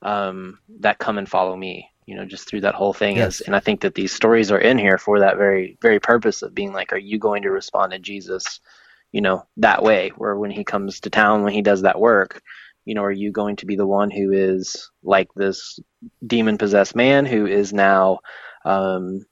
um, 0.03 0.59
that 0.81 0.99
come 0.99 1.17
and 1.17 1.27
follow 1.27 1.55
me. 1.55 1.89
You 2.05 2.15
know, 2.15 2.25
just 2.25 2.47
through 2.47 2.61
that 2.61 2.75
whole 2.75 2.93
thing 2.93 3.17
Yes. 3.17 3.41
is, 3.41 3.41
and 3.41 3.55
I 3.55 3.59
think 3.59 3.81
that 3.81 3.95
these 3.95 4.13
stories 4.13 4.51
are 4.51 4.59
in 4.59 4.77
here 4.77 4.99
for 4.99 5.19
that 5.21 5.37
very 5.37 5.79
very 5.81 5.99
purpose 5.99 6.43
of 6.43 6.53
being 6.53 6.73
like, 6.73 6.93
are 6.93 6.97
you 6.97 7.17
going 7.17 7.41
to 7.41 7.49
respond 7.49 7.91
to 7.93 7.99
Jesus? 7.99 8.59
You 9.11 9.21
know, 9.21 9.47
that 9.57 9.81
way, 9.81 10.09
where 10.15 10.35
when 10.35 10.51
he 10.51 10.63
comes 10.63 10.99
to 10.99 11.09
town, 11.09 11.41
when 11.43 11.53
he 11.53 11.63
does 11.63 11.81
that 11.81 11.99
work, 11.99 12.43
you 12.85 12.93
know, 12.93 13.03
are 13.03 13.11
you 13.11 13.31
going 13.31 13.57
to 13.57 13.65
be 13.65 13.75
the 13.75 13.87
one 13.87 14.11
who 14.11 14.31
is 14.31 14.91
like 15.03 15.33
this 15.35 15.79
demon 16.25 16.57
possessed 16.57 16.95
man 16.95 17.25
who 17.25 17.47
is 17.47 17.73
now 17.73 18.19
um, 18.63 19.25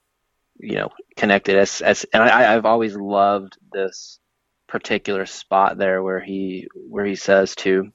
you 0.57 0.75
know 0.75 0.89
connected 1.15 1.55
as, 1.55 1.81
as 1.81 2.05
and 2.13 2.24
I, 2.24 2.55
I've 2.55 2.65
always 2.65 2.95
loved 2.95 3.57
this 3.72 4.19
particular 4.67 5.25
spot 5.25 5.77
there 5.77 6.01
where 6.01 6.19
he 6.19 6.67
where 6.89 7.05
he 7.05 7.15
says 7.15 7.55
to 7.57 7.91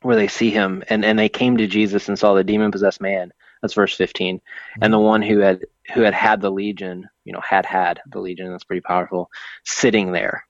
where 0.00 0.16
they 0.16 0.28
see 0.28 0.50
him 0.50 0.82
and 0.88 1.04
and 1.04 1.18
they 1.18 1.28
came 1.28 1.58
to 1.58 1.66
Jesus 1.66 2.08
and 2.08 2.18
saw 2.18 2.34
the 2.34 2.44
demon 2.44 2.70
possessed 2.70 3.00
man. 3.00 3.32
That's 3.60 3.74
verse 3.74 3.94
15 3.94 4.40
and 4.80 4.92
the 4.92 4.98
one 4.98 5.22
who 5.22 5.38
had 5.38 5.60
who 5.94 6.00
had 6.00 6.14
had 6.14 6.40
the 6.40 6.50
legion 6.50 7.08
you 7.24 7.32
know 7.32 7.40
had 7.40 7.64
had 7.64 8.00
the 8.06 8.18
legion 8.18 8.50
that's 8.50 8.64
pretty 8.64 8.80
powerful 8.80 9.30
sitting 9.64 10.10
there 10.10 10.46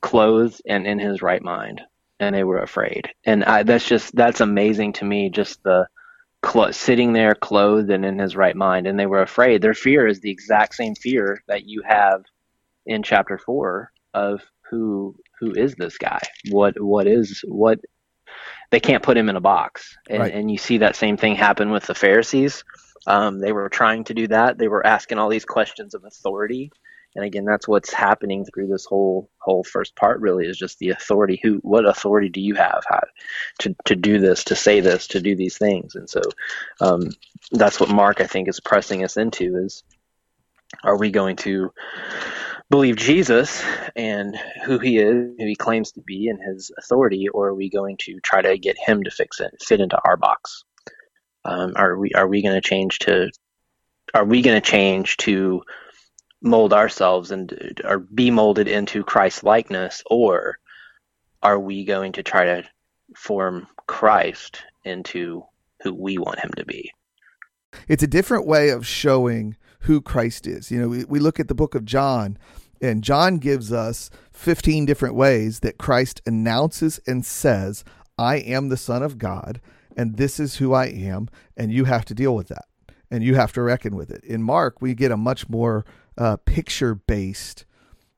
clothed 0.00 0.62
and 0.64 0.86
in 0.86 1.00
his 1.00 1.22
right 1.22 1.42
mind 1.42 1.80
and 2.20 2.34
they 2.34 2.44
were 2.44 2.58
afraid. 2.58 3.10
And 3.24 3.44
I, 3.44 3.62
that's 3.62 3.86
just 3.86 4.14
that's 4.14 4.40
amazing 4.40 4.94
to 4.94 5.04
me 5.04 5.30
just 5.30 5.62
the 5.62 5.86
clo- 6.42 6.70
sitting 6.70 7.12
there 7.12 7.34
clothed 7.34 7.90
and 7.90 8.04
in 8.04 8.18
his 8.18 8.36
right 8.36 8.56
mind 8.56 8.86
and 8.86 8.98
they 8.98 9.06
were 9.06 9.22
afraid. 9.22 9.62
Their 9.62 9.74
fear 9.74 10.06
is 10.06 10.20
the 10.20 10.30
exact 10.30 10.74
same 10.74 10.94
fear 10.94 11.42
that 11.48 11.64
you 11.64 11.82
have 11.86 12.22
in 12.86 13.02
chapter 13.02 13.38
4 13.38 13.90
of 14.14 14.42
who 14.70 15.16
who 15.40 15.52
is 15.52 15.74
this 15.74 15.98
guy? 15.98 16.20
What 16.50 16.80
what 16.80 17.06
is 17.06 17.42
what 17.46 17.80
they 18.70 18.80
can't 18.80 19.02
put 19.02 19.16
him 19.16 19.28
in 19.28 19.36
a 19.36 19.40
box. 19.40 19.96
And, 20.08 20.20
Right. 20.22 20.34
and 20.34 20.50
you 20.50 20.58
see 20.58 20.78
that 20.78 20.96
same 20.96 21.16
thing 21.16 21.36
happen 21.36 21.70
with 21.70 21.84
the 21.86 21.94
pharisees. 21.94 22.64
Um, 23.06 23.38
they 23.38 23.52
were 23.52 23.68
trying 23.68 24.04
to 24.04 24.14
do 24.14 24.26
that. 24.28 24.58
They 24.58 24.68
were 24.68 24.84
asking 24.84 25.18
all 25.18 25.28
these 25.28 25.44
questions 25.44 25.94
of 25.94 26.04
authority 26.04 26.72
and 27.16 27.24
again 27.24 27.44
that's 27.44 27.66
what's 27.66 27.92
happening 27.92 28.44
through 28.44 28.68
this 28.68 28.84
whole 28.84 29.30
whole 29.38 29.64
first 29.64 29.96
part 29.96 30.20
really 30.20 30.46
is 30.46 30.56
just 30.56 30.78
the 30.78 30.90
authority. 30.90 31.40
Who 31.42 31.56
what 31.62 31.86
authority 31.86 32.28
do 32.28 32.40
you 32.40 32.54
have 32.54 32.84
how, 32.88 33.00
to, 33.60 33.74
to 33.86 33.96
do 33.96 34.20
this 34.20 34.44
to 34.44 34.54
say 34.54 34.80
this 34.80 35.08
to 35.08 35.20
do 35.20 35.34
these 35.34 35.58
things? 35.58 35.94
And 35.94 36.08
so 36.08 36.20
um, 36.80 37.10
that's 37.52 37.78
what 37.80 37.88
mark 37.88 38.20
i 38.20 38.26
think 38.26 38.48
is 38.48 38.60
pressing 38.60 39.04
us 39.04 39.16
into 39.16 39.56
is 39.56 39.84
are 40.82 40.98
we 40.98 41.10
going 41.10 41.36
to 41.36 41.72
believe 42.70 42.96
jesus 42.96 43.62
and 43.94 44.36
who 44.64 44.78
he 44.78 44.98
is 44.98 45.32
who 45.38 45.46
he 45.46 45.54
claims 45.54 45.92
to 45.92 46.00
be 46.00 46.28
and 46.28 46.40
his 46.42 46.72
authority 46.76 47.28
or 47.28 47.48
are 47.48 47.54
we 47.54 47.70
going 47.70 47.96
to 47.98 48.18
try 48.20 48.42
to 48.42 48.58
get 48.58 48.76
him 48.78 49.02
to 49.04 49.10
fix 49.10 49.40
it 49.40 49.54
fit 49.62 49.80
into 49.80 49.98
our 50.04 50.16
box? 50.16 50.64
Um, 51.44 51.74
are 51.76 51.96
we 51.96 52.10
are 52.14 52.26
we 52.26 52.42
going 52.42 52.60
to 52.60 52.68
change 52.68 52.98
to 53.00 53.30
are 54.14 54.24
we 54.24 54.42
going 54.42 54.60
to 54.60 54.70
change 54.70 55.16
to 55.18 55.62
mold 56.46 56.72
ourselves 56.72 57.30
and 57.30 57.52
uh, 57.52 57.88
or 57.88 57.98
be 57.98 58.30
molded 58.30 58.68
into 58.68 59.04
Christ 59.04 59.44
likeness 59.44 60.02
or 60.06 60.58
are 61.42 61.58
we 61.58 61.84
going 61.84 62.12
to 62.12 62.22
try 62.22 62.44
to 62.44 62.64
form 63.14 63.66
Christ 63.86 64.62
into 64.84 65.44
who 65.82 65.94
we 65.94 66.18
want 66.18 66.40
him 66.40 66.50
to 66.56 66.64
be 66.64 66.90
It's 67.88 68.02
a 68.02 68.08
different 68.08 68.46
way 68.46 68.70
of 68.70 68.86
showing 68.86 69.56
who 69.80 70.00
Christ 70.00 70.46
is. 70.46 70.70
You 70.70 70.80
know, 70.80 70.88
we, 70.88 71.04
we 71.04 71.18
look 71.18 71.38
at 71.38 71.48
the 71.48 71.54
book 71.54 71.74
of 71.74 71.84
John, 71.84 72.38
and 72.80 73.04
John 73.04 73.38
gives 73.38 73.72
us 73.72 74.10
15 74.32 74.84
different 74.84 75.14
ways 75.14 75.60
that 75.60 75.78
Christ 75.78 76.20
announces 76.26 77.00
and 77.06 77.24
says, 77.24 77.84
I 78.18 78.36
am 78.36 78.68
the 78.68 78.76
Son 78.76 79.02
of 79.02 79.18
God, 79.18 79.60
and 79.96 80.16
this 80.16 80.40
is 80.40 80.56
who 80.56 80.74
I 80.74 80.86
am, 80.86 81.28
and 81.56 81.72
you 81.72 81.84
have 81.84 82.04
to 82.06 82.14
deal 82.14 82.34
with 82.34 82.48
that, 82.48 82.64
and 83.10 83.22
you 83.22 83.34
have 83.36 83.52
to 83.54 83.62
reckon 83.62 83.96
with 83.96 84.10
it. 84.10 84.24
In 84.24 84.42
Mark, 84.42 84.80
we 84.80 84.94
get 84.94 85.12
a 85.12 85.16
much 85.16 85.48
more 85.48 85.84
uh, 86.18 86.36
picture 86.44 86.94
based 86.94 87.64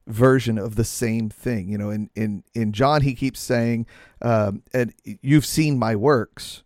version 0.06 0.58
of 0.58 0.76
the 0.76 0.84
same 0.84 1.28
thing. 1.28 1.68
You 1.68 1.78
know, 1.78 1.90
in 1.90 2.10
in 2.14 2.44
in 2.54 2.72
John, 2.72 3.02
he 3.02 3.14
keeps 3.14 3.40
saying, 3.40 3.86
um, 4.22 4.62
"And 4.72 4.92
you've 5.04 5.46
seen 5.46 5.78
my 5.78 5.94
works, 5.96 6.62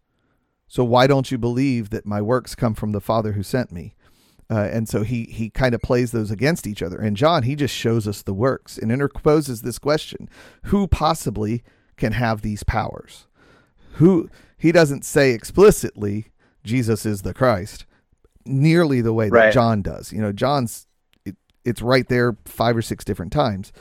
so 0.69 0.85
why 0.85 1.07
don't 1.07 1.31
you 1.31 1.39
believe 1.39 1.91
that 1.91 2.07
my 2.07 2.23
works 2.23 2.55
come 2.55 2.75
from 2.75 2.93
the 2.93 3.01
Father 3.01 3.33
who 3.33 3.43
sent 3.43 3.73
me?" 3.73 3.95
Uh, 4.51 4.69
and 4.71 4.89
so 4.89 5.03
he 5.03 5.25
he 5.25 5.49
kind 5.49 5.75
of 5.75 5.81
plays 5.81 6.13
those 6.13 6.31
against 6.31 6.67
each 6.67 6.83
other. 6.83 6.99
And 6.99 7.17
John, 7.17 7.45
he 7.45 7.57
just 7.57 7.75
shows 7.75 8.07
us 8.07 8.23
the 8.23 8.35
works 8.35 8.77
and 8.77 8.93
interposes 8.93 9.63
this 9.63 9.79
question: 9.79 10.29
Who 10.65 10.87
possibly 10.87 11.63
can 11.97 12.13
have 12.13 12.43
these 12.43 12.63
powers? 12.63 13.27
Who 13.95 14.29
he 14.59 14.71
doesn't 14.73 15.05
say 15.05 15.33
explicitly 15.33 16.27
Jesus 16.65 17.05
is 17.07 17.23
the 17.23 17.35
Christ, 17.35 17.85
nearly 18.45 19.01
the 19.01 19.13
way 19.13 19.29
that 19.29 19.35
Right. 19.35 19.53
John 19.53 19.83
does. 19.83 20.13
You 20.13 20.21
know, 20.21 20.33
John's 20.33 20.87
it's 21.65 21.83
right 21.83 22.09
there 22.09 22.37
five 22.45 22.77
or 22.77 22.83
six 22.83 23.05
different 23.05 23.33
times, 23.33 23.73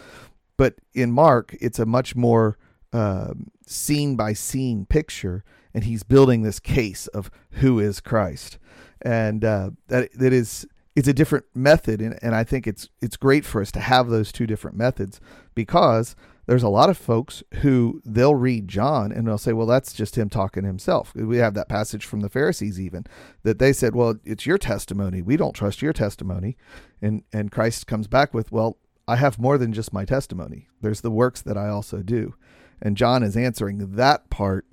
but 0.58 0.76
in 0.94 1.12
Mark, 1.12 1.56
it's 1.60 1.80
a 1.80 1.86
much 1.86 2.16
more 2.16 2.58
um, 2.94 3.50
scene 3.66 4.16
by 4.16 4.34
scene 4.34 4.86
picture, 4.86 5.44
and 5.74 5.84
he's 5.84 6.04
building 6.04 6.42
this 6.42 6.60
case 6.60 7.08
of 7.08 7.32
who 7.52 7.80
is 7.80 8.00
Christ, 8.00 8.58
and 9.02 9.44
uh, 9.44 9.72
that 9.88 10.12
that 10.14 10.34
is 10.34 10.68
it's 10.96 11.08
a 11.08 11.14
different 11.14 11.46
method, 11.56 12.02
and, 12.02 12.20
and 12.22 12.36
I 12.36 12.44
think 12.44 12.68
it's 12.68 12.90
it's 13.02 13.18
great 13.18 13.46
for 13.46 13.62
us 13.62 13.72
to 13.72 13.80
have 13.80 14.10
those 14.10 14.32
two 14.32 14.46
different 14.46 14.78
methods 14.78 15.20
because 15.56 16.16
there's 16.52 16.64
a 16.64 16.68
lot 16.68 16.90
of 16.90 16.98
folks 16.98 17.44
who 17.62 18.02
they'll 18.04 18.36
read 18.36 18.68
John 18.68 19.14
and 19.14 19.26
they'll 19.26 19.38
say, 19.38 19.54
well, 19.54 19.66
that's 19.66 19.94
just 19.94 20.18
him 20.18 20.28
talking 20.28 20.66
himself. 20.66 21.16
We 21.16 21.38
have 21.38 21.54
that 21.54 21.70
passage 21.70 22.06
from 22.06 22.20
the 22.20 22.28
Pharisees 22.28 22.78
even 22.78 23.06
that 23.44 23.58
they 23.58 23.72
said, 23.72 23.96
well, 23.96 24.16
it's 24.26 24.46
your 24.46 24.58
testimony. 24.58 25.22
We 25.22 25.38
don't 25.38 25.54
trust 25.54 25.82
your 25.82 25.94
testimony. 25.94 26.58
And 27.02 27.24
and 27.32 27.54
Christ 27.54 27.88
comes 27.88 28.08
back 28.08 28.34
with, 28.34 28.52
well, 28.52 28.76
I 29.08 29.16
have 29.16 29.40
more 29.40 29.58
than 29.58 29.72
just 29.72 29.94
my 29.94 30.04
testimony. 30.04 30.68
There's 30.82 31.00
the 31.00 31.10
works 31.10 31.42
that 31.42 31.58
I 31.58 31.70
also 31.70 32.04
do. 32.04 32.36
And 32.82 32.98
John 32.98 33.24
is 33.24 33.38
answering 33.38 33.96
that 33.96 34.30
part 34.30 34.66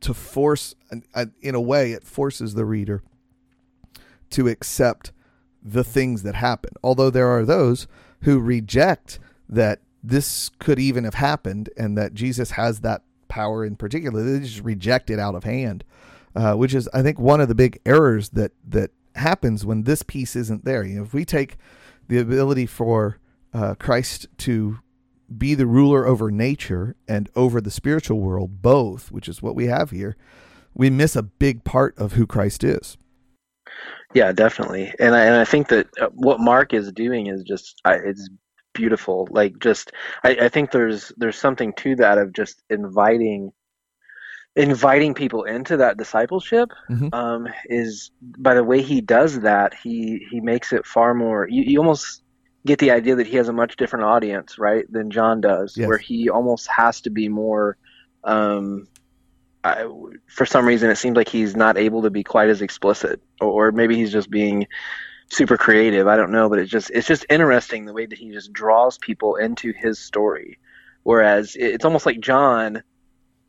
to 0.00 0.14
force 0.14 0.74
in 1.42 1.54
a 1.54 1.60
way 1.60 1.92
it 1.92 2.02
forces 2.02 2.54
the 2.54 2.64
reader 2.64 3.02
to 4.30 4.48
accept 4.48 5.12
the 5.62 5.84
things 5.84 6.22
that 6.22 6.36
happen. 6.36 6.72
Although 6.82 7.10
there 7.10 7.28
are 7.28 7.44
those 7.44 7.86
who 8.22 8.40
reject 8.40 9.18
that 9.50 9.82
this 10.02 10.50
could 10.58 10.78
even 10.78 11.04
have 11.04 11.14
happened 11.14 11.70
and 11.76 11.96
that 11.96 12.14
Jesus 12.14 12.52
has 12.52 12.80
that 12.80 13.02
power 13.28 13.64
in 13.64 13.76
particular. 13.76 14.22
They 14.22 14.40
just 14.40 14.62
reject 14.62 15.10
it 15.10 15.18
out 15.18 15.34
of 15.34 15.44
hand, 15.44 15.84
uh, 16.34 16.54
which 16.54 16.74
is, 16.74 16.88
I 16.92 17.02
think, 17.02 17.18
one 17.18 17.40
of 17.40 17.48
the 17.48 17.54
big 17.54 17.80
errors 17.86 18.30
that 18.30 18.52
that 18.68 18.90
happens 19.14 19.64
when 19.64 19.82
this 19.82 20.02
piece 20.02 20.34
isn't 20.36 20.64
there. 20.64 20.84
You 20.84 20.96
know, 20.96 21.02
if 21.04 21.14
we 21.14 21.24
take 21.24 21.56
the 22.08 22.18
ability 22.18 22.66
for 22.66 23.18
uh, 23.54 23.74
Christ 23.74 24.26
to 24.38 24.78
be 25.36 25.54
the 25.54 25.66
ruler 25.66 26.06
over 26.06 26.30
nature 26.30 26.96
and 27.08 27.30
over 27.34 27.60
the 27.60 27.70
spiritual 27.70 28.20
world, 28.20 28.60
both, 28.62 29.10
which 29.10 29.28
is 29.28 29.42
what 29.42 29.54
we 29.54 29.66
have 29.66 29.90
here, 29.90 30.16
we 30.74 30.90
miss 30.90 31.16
a 31.16 31.22
big 31.22 31.64
part 31.64 31.96
of 31.98 32.12
who 32.12 32.26
Christ 32.26 32.64
is. 32.64 32.96
Yeah, 34.14 34.32
definitely. 34.32 34.92
And 35.00 35.14
I, 35.14 35.24
and 35.24 35.36
I 35.36 35.44
think 35.44 35.68
that 35.68 35.86
uh, 36.00 36.08
what 36.12 36.40
Mark 36.40 36.74
is 36.74 36.92
doing 36.92 37.28
is 37.28 37.42
just 37.44 37.80
it's 37.86 38.28
beautiful. 38.72 39.28
Like 39.30 39.58
just 39.58 39.92
I, 40.22 40.30
I 40.42 40.48
think 40.48 40.70
there's 40.70 41.12
there's 41.16 41.38
something 41.38 41.72
to 41.74 41.96
that 41.96 42.18
of 42.18 42.32
just 42.32 42.62
inviting 42.70 43.52
inviting 44.54 45.14
people 45.14 45.44
into 45.44 45.78
that 45.78 45.96
discipleship 45.96 46.70
mm-hmm. 46.90 47.08
um, 47.14 47.48
is 47.66 48.10
by 48.20 48.54
the 48.54 48.64
way 48.64 48.82
he 48.82 49.00
does 49.00 49.40
that 49.40 49.72
he 49.72 50.26
he 50.30 50.40
makes 50.40 50.72
it 50.72 50.84
far 50.84 51.14
more 51.14 51.48
you, 51.48 51.62
you 51.62 51.78
almost 51.78 52.22
get 52.66 52.78
the 52.78 52.90
idea 52.90 53.16
that 53.16 53.26
he 53.26 53.36
has 53.36 53.48
a 53.48 53.52
much 53.52 53.76
different 53.76 54.04
audience 54.04 54.58
right 54.58 54.84
than 54.92 55.10
john 55.10 55.40
does 55.40 55.74
Yes. 55.74 55.88
where 55.88 55.96
he 55.96 56.28
almost 56.28 56.68
has 56.68 57.00
to 57.02 57.10
be 57.10 57.28
more 57.28 57.78
um, 58.24 58.86
I, 59.64 59.86
for 60.28 60.44
some 60.44 60.66
reason 60.66 60.90
it 60.90 60.96
seems 60.96 61.16
like 61.16 61.28
he's 61.28 61.56
not 61.56 61.78
able 61.78 62.02
to 62.02 62.10
be 62.10 62.22
quite 62.22 62.50
as 62.50 62.60
explicit 62.60 63.22
or, 63.40 63.68
or 63.68 63.72
maybe 63.72 63.96
he's 63.96 64.12
just 64.12 64.30
being 64.30 64.66
super 65.36 65.56
creative. 65.56 66.06
I 66.06 66.16
don't 66.16 66.32
know 66.32 66.48
but 66.48 66.58
it's 66.58 66.70
just 66.70 66.90
it's 66.90 67.06
just 67.06 67.26
interesting 67.30 67.84
the 67.84 67.92
way 67.92 68.06
that 68.06 68.18
he 68.18 68.30
just 68.30 68.52
draws 68.52 68.98
people 68.98 69.36
into 69.36 69.72
his 69.72 69.98
story. 69.98 70.58
Whereas 71.02 71.56
it's 71.58 71.84
almost 71.84 72.06
like 72.06 72.20
john 72.20 72.82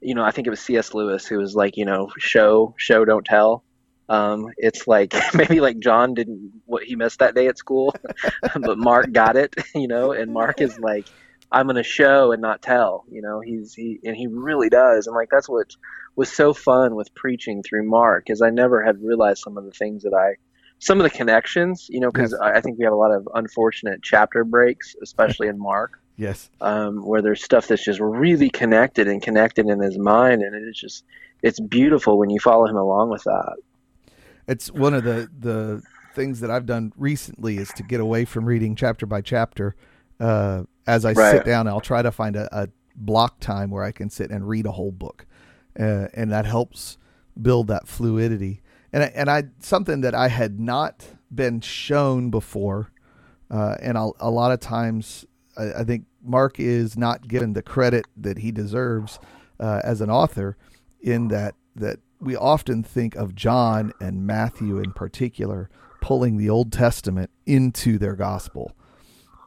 you 0.02 0.16
know 0.16 0.24
i 0.24 0.32
think 0.32 0.48
it 0.48 0.50
was 0.50 0.60
cs 0.60 0.94
lewis 0.94 1.26
who 1.26 1.38
was 1.38 1.56
like 1.56 1.78
you 1.78 1.86
know 1.86 2.10
show 2.18 2.74
show 2.78 3.06
don't 3.06 3.26
tell. 3.26 3.64
Um, 4.10 4.50
it's 4.58 4.86
like 4.86 5.14
maybe 5.34 5.60
like 5.62 5.80
john 5.80 6.14
didn't 6.14 6.62
what 6.66 6.84
he 6.84 6.96
missed 6.96 7.20
that 7.20 7.36
day 7.36 7.48
at 7.48 7.58
school 7.58 7.96
but 8.60 8.78
mark 8.78 9.12
got 9.12 9.38
it 9.38 9.56
you 9.76 9.88
know 9.88 10.12
and 10.12 10.34
mark 10.34 10.60
is 10.62 10.78
like 10.78 11.08
I'm 11.54 11.68
to 11.68 11.84
show 11.84 12.32
and 12.32 12.42
not 12.42 12.64
tell. 12.64 13.06
You 13.12 13.22
know, 13.22 13.40
he's 13.40 13.76
he 13.76 14.00
and 14.04 14.16
he 14.16 14.26
really 14.26 14.70
does, 14.70 15.06
and 15.06 15.16
like 15.16 15.30
that's 15.30 15.48
what 15.48 15.68
was 16.16 16.32
so 16.32 16.54
fun 16.54 16.96
with 16.96 17.14
preaching 17.14 17.62
through 17.62 17.88
Mark 17.88 18.30
is 18.30 18.42
I 18.42 18.50
never 18.50 18.84
had 18.84 19.04
realized 19.04 19.44
some 19.44 19.58
of 19.58 19.64
the 19.64 19.72
things 19.72 20.04
that 20.04 20.14
I 20.14 20.38
some 20.84 21.00
of 21.00 21.04
the 21.04 21.10
connections, 21.10 21.88
you 21.90 22.00
know, 22.00 22.12
because 22.12 22.32
yes. 22.32 22.42
I, 22.42 22.58
I, 22.58 22.62
think 22.62 22.78
we 22.78 22.84
have 22.84 22.94
a 22.94 22.98
lot 22.98 23.12
of 23.12 23.28
unfortunate 23.36 24.02
chapter 24.04 24.44
breaks, 24.44 24.96
especially 25.02 25.48
in 25.48 25.58
Mark. 25.58 26.00
Yes. 26.18 26.50
Um, 26.62 27.06
where 27.06 27.22
there's 27.22 27.44
stuff 27.44 27.68
that's 27.68 27.84
just 27.84 28.00
really 28.00 28.50
connected 28.50 29.08
and 29.08 29.22
connected 29.22 29.68
in 29.68 29.80
his 29.80 29.98
mind, 29.98 30.42
and 30.44 30.56
it's 30.68 30.80
just 30.80 31.06
it's 31.42 31.60
beautiful 31.60 32.18
when 32.20 32.30
you 32.30 32.40
follow 32.40 32.68
him 32.68 32.76
along 32.76 33.10
with 33.10 33.24
that. 33.24 33.56
It's 34.48 34.72
one 34.72 34.94
of 34.94 35.04
the 35.04 35.30
the 35.40 35.82
things 36.14 36.42
that 36.42 36.52
I've 36.52 36.66
done 36.66 36.94
recently 36.98 37.58
is 37.58 37.70
to 37.70 37.84
get 37.84 38.00
away 38.00 38.26
from 38.26 38.46
reading 38.46 38.76
chapter 38.76 39.06
by 39.06 39.22
chapter. 39.22 39.76
Uh, 40.20 40.64
as 40.86 41.06
I 41.06 41.14
right. 41.14 41.32
sit 41.32 41.46
down, 41.46 41.68
I'll 41.68 41.82
try 41.82 42.02
to 42.02 42.12
find 42.12 42.36
a, 42.36 42.48
a, 42.52 42.68
block 42.96 43.40
time 43.40 43.72
where 43.72 43.84
I 43.84 43.92
can 43.92 44.08
sit 44.12 44.30
and 44.30 44.48
read 44.48 44.68
a 44.68 44.72
whole 44.72 44.92
book, 44.92 45.26
uh, 45.80 46.08
and 46.14 46.32
that 46.32 46.46
helps 46.46 47.00
build 47.42 47.68
that 47.68 47.88
fluidity. 47.88 48.62
And 48.94 49.04
I, 49.04 49.12
and 49.16 49.30
I 49.30 49.44
something 49.60 50.02
that 50.02 50.14
I 50.14 50.28
had 50.28 50.60
not 50.60 51.06
been 51.34 51.60
shown 51.62 52.30
before, 52.30 52.92
uh, 53.50 53.76
and 53.82 53.98
a 53.98 54.30
lot 54.30 54.52
of 54.52 54.60
times 54.60 55.26
I, 55.58 55.82
I, 55.82 55.84
think 55.84 56.06
Mark 56.24 56.60
is 56.60 56.96
not 56.96 57.28
given 57.28 57.54
the 57.54 57.64
credit 57.64 58.06
that 58.16 58.38
he 58.38 58.52
deserves 58.52 59.20
uh, 59.60 59.82
as 59.84 60.00
an 60.00 60.12
author, 60.12 60.58
in 61.02 61.30
that 61.30 61.56
that 61.76 62.00
we 62.20 62.36
often 62.36 62.84
think 62.84 63.16
of 63.16 63.36
John 63.36 63.94
and 64.00 64.26
Matthew 64.26 64.78
in 64.78 64.94
particular 64.94 65.70
pulling 66.02 66.38
the 66.38 66.50
Old 66.50 66.72
Testament 66.72 67.30
into 67.46 67.98
their 67.98 68.16
gospel. 68.16 68.76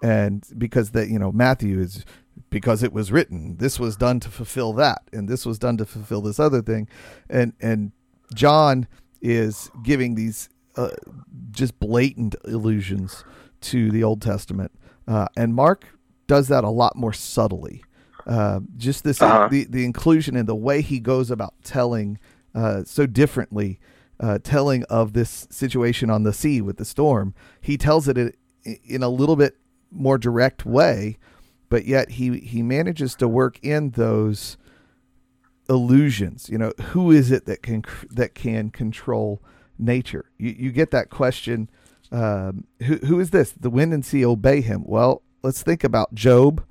And 0.02 0.46
because 0.56 0.90
that, 0.90 1.08
you 1.08 1.18
know, 1.18 1.30
Matthew 1.30 1.78
is 1.78 2.04
because 2.50 2.82
it 2.82 2.92
was 2.92 3.12
written, 3.12 3.56
this 3.56 3.78
was 3.78 3.96
done 3.96 4.20
to 4.20 4.28
fulfill 4.28 4.72
that, 4.74 5.02
and 5.12 5.28
this 5.28 5.46
was 5.46 5.58
done 5.58 5.76
to 5.78 5.86
fulfill 5.86 6.20
this 6.20 6.40
other 6.40 6.62
thing. 6.62 6.88
And 7.28 7.54
and 7.60 7.92
John 8.34 8.88
is 9.20 9.70
giving 9.82 10.14
these 10.14 10.48
uh, 10.76 10.90
just 11.50 11.78
blatant 11.78 12.36
allusions 12.44 13.24
to 13.62 13.90
the 13.90 14.04
Old 14.04 14.22
Testament. 14.22 14.72
Uh, 15.08 15.26
and 15.36 15.54
Mark 15.54 15.86
does 16.26 16.48
that 16.48 16.64
a 16.64 16.70
lot 16.70 16.96
more 16.96 17.12
subtly. 17.12 17.82
Uh, 18.26 18.60
just 18.76 19.04
this 19.04 19.22
uh-huh. 19.22 19.48
the 19.48 19.64
the 19.64 19.84
inclusion 19.84 20.36
and 20.36 20.48
the 20.48 20.54
way 20.54 20.82
he 20.82 20.98
goes 20.98 21.30
about 21.30 21.54
telling 21.62 22.18
uh, 22.54 22.82
so 22.84 23.06
differently 23.06 23.78
uh, 24.18 24.38
telling 24.42 24.82
of 24.84 25.12
this 25.12 25.46
situation 25.50 26.10
on 26.10 26.22
the 26.24 26.32
sea 26.32 26.60
with 26.60 26.76
the 26.76 26.84
storm. 26.84 27.34
He 27.60 27.76
tells 27.76 28.08
it 28.08 28.36
in 28.64 29.02
a 29.02 29.08
little 29.08 29.36
bit 29.36 29.56
more 29.90 30.18
direct 30.18 30.66
way, 30.66 31.18
but 31.68 31.84
yet 31.84 32.12
he 32.12 32.38
he 32.40 32.62
manages 32.62 33.14
to 33.16 33.28
work 33.28 33.58
in 33.62 33.90
those 33.90 34.56
illusions. 35.68 36.48
You 36.48 36.58
know, 36.58 36.72
who 36.90 37.10
is 37.10 37.30
it 37.30 37.46
that 37.46 37.62
can 37.62 37.84
that 38.10 38.34
can 38.34 38.70
control 38.70 39.42
nature? 39.78 40.26
You 40.38 40.54
you 40.56 40.72
get 40.72 40.90
that 40.90 41.10
question. 41.10 41.70
Um, 42.12 42.64
who 42.82 42.96
who 42.96 43.20
is 43.20 43.30
this? 43.30 43.52
The 43.52 43.70
wind 43.70 43.92
and 43.92 44.04
sea 44.04 44.24
obey 44.24 44.60
him. 44.60 44.82
Well, 44.84 45.22
let's 45.42 45.62
think 45.62 45.84
about 45.84 46.14
Job, 46.14 46.64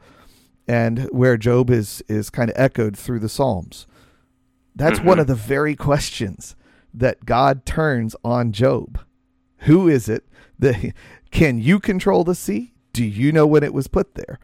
and 0.67 1.03
where 1.11 1.37
Job 1.37 1.69
is 1.69 2.03
is 2.07 2.29
kind 2.29 2.49
of 2.49 2.55
echoed 2.57 2.97
through 2.97 3.19
the 3.19 3.29
Psalms. 3.29 3.87
That's 4.75 4.99
mm-hmm. 4.99 5.07
one 5.07 5.19
of 5.19 5.27
the 5.27 5.35
very 5.35 5.75
questions 5.75 6.55
that 6.93 7.25
God 7.25 7.65
turns 7.65 8.15
on 8.23 8.51
Job. 8.51 8.99
Who 9.59 9.87
is 9.87 10.09
it 10.09 10.25
that 10.59 10.93
can 11.31 11.59
you 11.59 11.79
control 11.79 12.23
the 12.23 12.35
sea? 12.35 12.73
Do 12.93 13.03
you 13.03 13.31
know 13.31 13.45
when 13.45 13.63
it 13.63 13.73
was 13.73 13.87
put 13.87 14.15
there? 14.15 14.39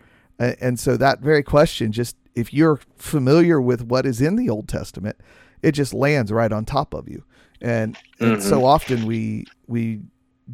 And 0.60 0.80
so 0.80 0.98
that 0.98 1.20
very 1.20 1.44
question, 1.44 1.92
just 1.92 2.16
if 2.34 2.54
you're 2.54 2.80
familiar 2.96 3.62
with 3.62 3.84
what 3.84 4.06
is 4.06 4.22
in 4.22 4.36
the 4.36 4.50
Old 4.50 4.68
Testament, 4.68 5.18
it 5.62 5.74
just 5.74 5.94
lands 5.94 6.32
right 6.32 6.52
on 6.52 6.66
top 6.66 6.94
of 6.94 7.08
you. 7.08 7.24
And, 7.62 7.96
mm-hmm. 7.96 8.34
and 8.34 8.44
so 8.44 8.58
mm-hmm. 8.58 8.66
often 8.66 9.06
we 9.06 9.46
we 9.68 10.02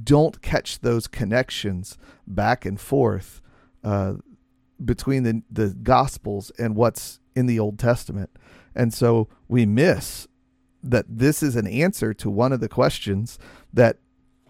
don't 0.04 0.42
catch 0.42 0.80
those 0.80 1.08
connections 1.08 1.98
back 2.28 2.66
and 2.66 2.80
forth 2.80 3.42
uh, 3.84 4.16
between 4.84 5.24
the 5.24 5.42
the 5.50 5.70
Gospels 5.70 6.52
and 6.60 6.76
what's 6.76 7.20
in 7.36 7.46
the 7.46 7.60
Old 7.60 7.80
Testament, 7.80 8.30
and 8.76 8.94
so 8.94 9.30
we 9.48 9.66
miss 9.66 10.28
that 10.84 11.06
this 11.08 11.42
is 11.42 11.56
an 11.56 11.68
answer 11.68 12.14
to 12.14 12.30
one 12.30 12.52
of 12.52 12.60
the 12.60 12.70
questions 12.70 13.40
that 13.74 13.98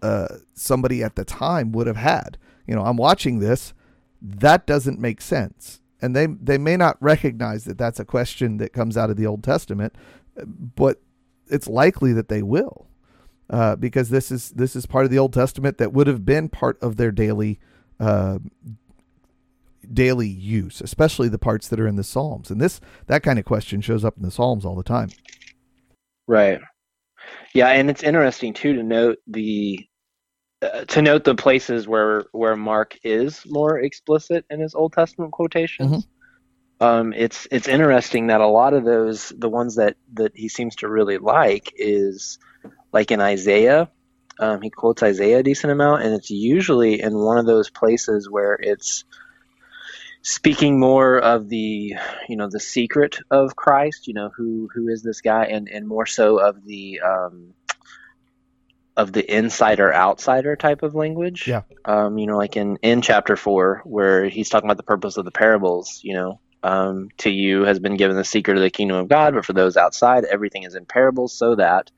uh, 0.01 0.27
somebody 0.53 1.03
at 1.03 1.15
the 1.15 1.25
time 1.25 1.71
would 1.71 1.87
have 1.87 1.97
had. 1.97 2.37
You 2.65 2.75
know, 2.75 2.83
I'm 2.83 2.97
watching 2.97 3.39
this. 3.39 3.73
That 4.21 4.65
doesn't 4.65 4.99
make 4.99 5.21
sense. 5.21 5.81
And 6.01 6.15
they, 6.15 6.27
they 6.27 6.57
may 6.57 6.77
not 6.77 6.97
recognize 7.01 7.65
that 7.65 7.77
that's 7.77 7.99
a 7.99 8.05
question 8.05 8.57
that 8.57 8.73
comes 8.73 8.97
out 8.97 9.09
of 9.09 9.17
the 9.17 9.25
Old 9.25 9.43
Testament, 9.43 9.95
but 10.35 11.01
it's 11.47 11.67
likely 11.67 12.13
that 12.13 12.29
they 12.29 12.43
will. 12.43 12.87
Uh, 13.49 13.77
because 13.77 14.09
this 14.09 14.29
is 14.29 14.49
this 14.49 14.75
is 14.75 14.85
part 14.85 15.05
of 15.05 15.11
the 15.11 15.17
Old 15.17 15.31
Testament 15.31 15.77
that 15.77 15.93
would 15.93 16.05
have 16.05 16.25
been 16.25 16.49
part 16.49 16.77
of 16.81 16.97
their 16.97 17.13
daily 17.13 17.59
uh, 17.97 18.39
daily 19.93 20.27
use, 20.27 20.81
especially 20.81 21.29
the 21.29 21.39
parts 21.39 21.69
that 21.69 21.79
are 21.79 21.87
in 21.87 21.95
the 21.95 22.03
Psalms. 22.03 22.51
And 22.51 22.59
this 22.59 22.81
that 23.05 23.23
kind 23.23 23.39
of 23.39 23.45
question 23.45 23.79
shows 23.79 24.03
up 24.03 24.17
in 24.17 24.23
the 24.23 24.31
Psalms 24.31 24.65
all 24.65 24.75
the 24.75 24.83
time. 24.83 25.09
Right. 26.27 26.59
Yeah, 27.53 27.69
and 27.69 27.89
it's 27.89 28.03
interesting 28.03 28.53
too 28.53 28.73
to 28.73 28.83
note 28.83 29.17
the 29.27 29.86
uh, 30.61 30.85
to 30.85 31.01
note 31.01 31.23
the 31.23 31.35
places 31.35 31.87
where 31.87 32.25
where 32.31 32.55
Mark 32.55 32.97
is 33.03 33.43
more 33.45 33.77
explicit 33.77 34.45
in 34.49 34.59
his 34.59 34.73
Old 34.73 34.93
Testament 34.93 35.31
quotations. 35.31 35.91
Mm-hmm. 35.91 36.83
Um, 36.83 37.13
it's 37.13 37.47
it's 37.51 37.67
interesting 37.67 38.27
that 38.27 38.41
a 38.41 38.47
lot 38.47 38.73
of 38.73 38.83
those 38.83 39.29
the 39.35 39.49
ones 39.49 39.75
that 39.75 39.97
that 40.13 40.35
he 40.35 40.49
seems 40.49 40.75
to 40.77 40.87
really 40.87 41.17
like 41.17 41.73
is 41.75 42.39
like 42.91 43.11
in 43.11 43.21
Isaiah. 43.21 43.89
Um, 44.39 44.61
he 44.61 44.69
quotes 44.69 45.01
Isaiah 45.01 45.39
a 45.39 45.43
decent 45.43 45.71
amount, 45.71 46.03
and 46.03 46.13
it's 46.13 46.29
usually 46.29 47.01
in 47.01 47.17
one 47.17 47.37
of 47.39 47.47
those 47.47 47.69
places 47.69 48.29
where 48.29 48.53
it's 48.53 49.03
speaking 50.21 50.79
more 50.79 51.17
of 51.17 51.49
the 51.49 51.95
you 52.27 52.35
know 52.35 52.49
the 52.49 52.59
secret 52.59 53.17
of 53.31 53.55
Christ, 53.55 54.07
you 54.07 54.13
know 54.13 54.29
who 54.35 54.69
who 54.73 54.87
is 54.87 55.01
this 55.01 55.21
guy, 55.21 55.45
and 55.45 55.67
and 55.67 55.87
more 55.87 56.05
so 56.05 56.39
of 56.39 56.63
the 56.63 56.99
um, 56.99 57.53
of 58.97 59.13
the 59.13 59.37
insider 59.37 59.93
outsider 59.93 60.55
type 60.55 60.81
of 60.81 60.95
language. 60.95 61.47
Yeah. 61.47 61.61
Um, 61.85 62.17
you 62.17 62.25
know, 62.25 62.35
like 62.35 62.57
in 62.57 62.77
in 62.81 63.01
chapter 63.01 63.37
four, 63.37 63.81
where 63.85 64.27
he's 64.27 64.49
talking 64.49 64.67
about 64.67 64.77
the 64.77 64.83
purpose 64.83 65.17
of 65.17 65.23
the 65.23 65.31
parables. 65.31 66.01
You 66.03 66.15
know, 66.15 66.39
um, 66.63 67.09
to 67.19 67.29
you 67.29 67.63
has 67.63 67.79
been 67.79 67.95
given 67.95 68.17
the 68.17 68.25
secret 68.25 68.57
of 68.57 68.63
the 68.63 68.71
kingdom 68.71 68.97
of 68.97 69.07
God, 69.07 69.35
but 69.35 69.45
for 69.45 69.53
those 69.53 69.77
outside, 69.77 70.25
everything 70.25 70.63
is 70.63 70.75
in 70.75 70.85
parables, 70.85 71.31
so 71.33 71.55
that. 71.55 71.91